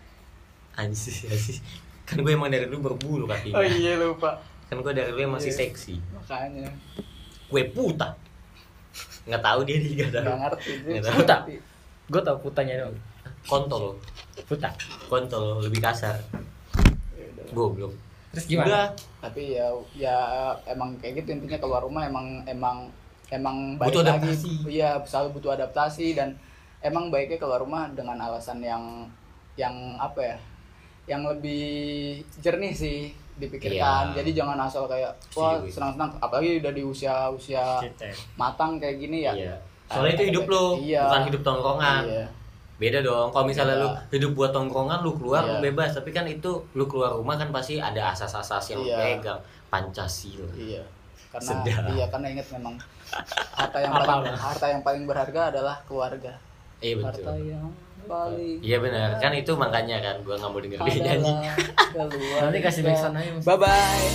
Anjir 0.74 1.12
anjir 1.26 1.60
kan 2.07 2.16
gue 2.16 2.32
emang 2.32 2.46
dari 2.46 2.64
dulu 2.64 2.78
berbulu 2.86 3.24
kakinya. 3.26 3.59
Oh 3.59 3.64
iya 3.64 3.98
lupa. 3.98 4.38
Kan 4.66 4.78
gue 4.78 4.92
dari 4.92 5.11
dulu 5.11 5.34
masih 5.34 5.50
Iya. 5.50 5.59
seksi. 5.61 5.94
Makanya. 6.12 6.70
Gue 7.46 7.62
puta. 7.66 8.14
Nggak 9.24 9.42
tahu 9.42 9.59
dia 9.62 9.76
dia 9.76 9.92
nggak 10.00 10.12
tahu. 10.12 10.24
Nggak 10.24 10.38
ngerti 10.40 10.70
dia 10.72 10.90
Nggak 10.94 11.04
tahu. 11.04 11.16
Puta. 11.18 11.36
gue 12.07 12.20
tau 12.22 12.36
putanya 12.38 12.74
dong 12.80 12.96
kontol. 13.44 13.84
Puta. 14.44 14.70
Kontol 15.04 15.44
lebih 15.61 15.80
kasar. 15.80 16.14
Udah. 16.72 17.46
goblok. 17.52 17.92
Terus 18.30 18.46
gimana? 18.46 18.66
Udah. 18.66 18.86
Tapi 19.20 19.42
ya 19.52 19.66
ya 19.92 20.16
emang 20.64 20.94
kayak 20.98 21.20
gitu. 21.20 21.34
Intinya 21.34 21.59
keluar 21.59 21.82
rumah 21.82 22.07
emang 22.07 22.42
emang 22.44 22.86
emang 23.26 23.74
baik 23.74 23.90
Butuh 23.90 24.02
lagi. 24.04 24.22
adaptasi. 24.22 24.52
iya 24.68 24.94
selalu 25.02 25.28
butuh 25.34 25.50
adaptasi 25.52 26.14
dan 26.14 26.38
emang 26.78 27.11
baiknya 27.11 27.36
keluar 27.36 27.59
rumah 27.59 27.90
dengan 27.90 28.14
alasan 28.16 28.62
yang 28.62 29.11
yang 29.57 29.74
apa 29.96 30.20
ya 30.22 30.36
yang 31.07 31.22
lebih 31.24 31.66
jernih 32.38 32.70
sih 32.70 32.98
dipikirkan. 33.36 34.11
Iya. 34.11 34.16
jadi 34.16 34.30
jangan 34.42 34.59
asal 34.59 34.84
kayak 34.86 35.12
wah 35.32 35.61
senang-senang. 35.62 36.09
Apalagi 36.18 36.59
udah 36.59 36.72
di 36.72 36.82
usia 36.82 37.28
usia 37.28 37.78
Kita. 37.78 38.09
matang 38.34 38.76
kayak 38.76 38.96
gini 38.98 39.22
ya. 39.22 39.32
Iya. 39.32 39.54
Soalnya 39.86 40.12
itu 40.16 40.24
hidup 40.30 40.44
lo 40.48 40.64
Iya. 40.76 41.04
bukan 41.04 41.22
hidup 41.28 41.42
tongkrongan. 41.44 42.02
Iya. 42.04 42.26
Beda 42.76 42.98
dong. 43.00 43.28
Kalau 43.30 43.44
misalnya 43.44 43.76
Beda. 43.76 43.84
lu 43.84 43.88
hidup 44.11 44.30
buat 44.34 44.50
tongkrongan 44.50 44.98
lu 45.00 45.12
keluar 45.14 45.42
lu 45.44 45.54
Iya. 45.57 45.64
bebas. 45.68 45.90
Tapi 45.92 46.11
kan 46.11 46.24
itu 46.24 46.50
lu 46.72 46.84
keluar 46.84 47.12
rumah 47.12 47.36
kan 47.36 47.48
pasti 47.50 47.76
ada 47.76 48.11
asas-asas 48.11 48.64
yang 48.70 48.80
lu 48.80 48.88
Iya. 48.88 49.20
pegang. 49.20 49.40
Pancasila. 49.68 50.48
Iya. 50.52 50.82
Karena 51.28 51.48
Sedap. 51.52 51.84
iya 51.92 52.07
karena 52.09 52.26
ingat 52.32 52.48
memang 52.50 52.74
harta 53.61 53.78
yang 53.78 53.92
paling 53.92 54.24
harta 54.32 54.66
yang 54.66 54.82
paling 54.82 55.04
berharga 55.04 55.40
adalah 55.52 55.76
keluarga. 55.84 56.32
Iya 56.80 56.94
harta 56.98 57.20
betul 57.20 57.36
yang 57.46 57.68
paling 58.07 58.59
iya 58.62 58.78
benar 58.78 59.18
kan 59.18 59.34
itu 59.34 59.52
makanya 59.59 59.98
kan 60.00 60.16
gua 60.22 60.38
nggak 60.38 60.50
mau 60.50 60.61
denger 60.62 60.78
dia 60.86 61.02
nyanyi. 61.02 61.32
Nanti 62.40 62.59
kasih 62.62 62.82
backsound 62.86 63.18
aja. 63.18 63.42
Bye 63.42 63.59
bye. 63.59 64.07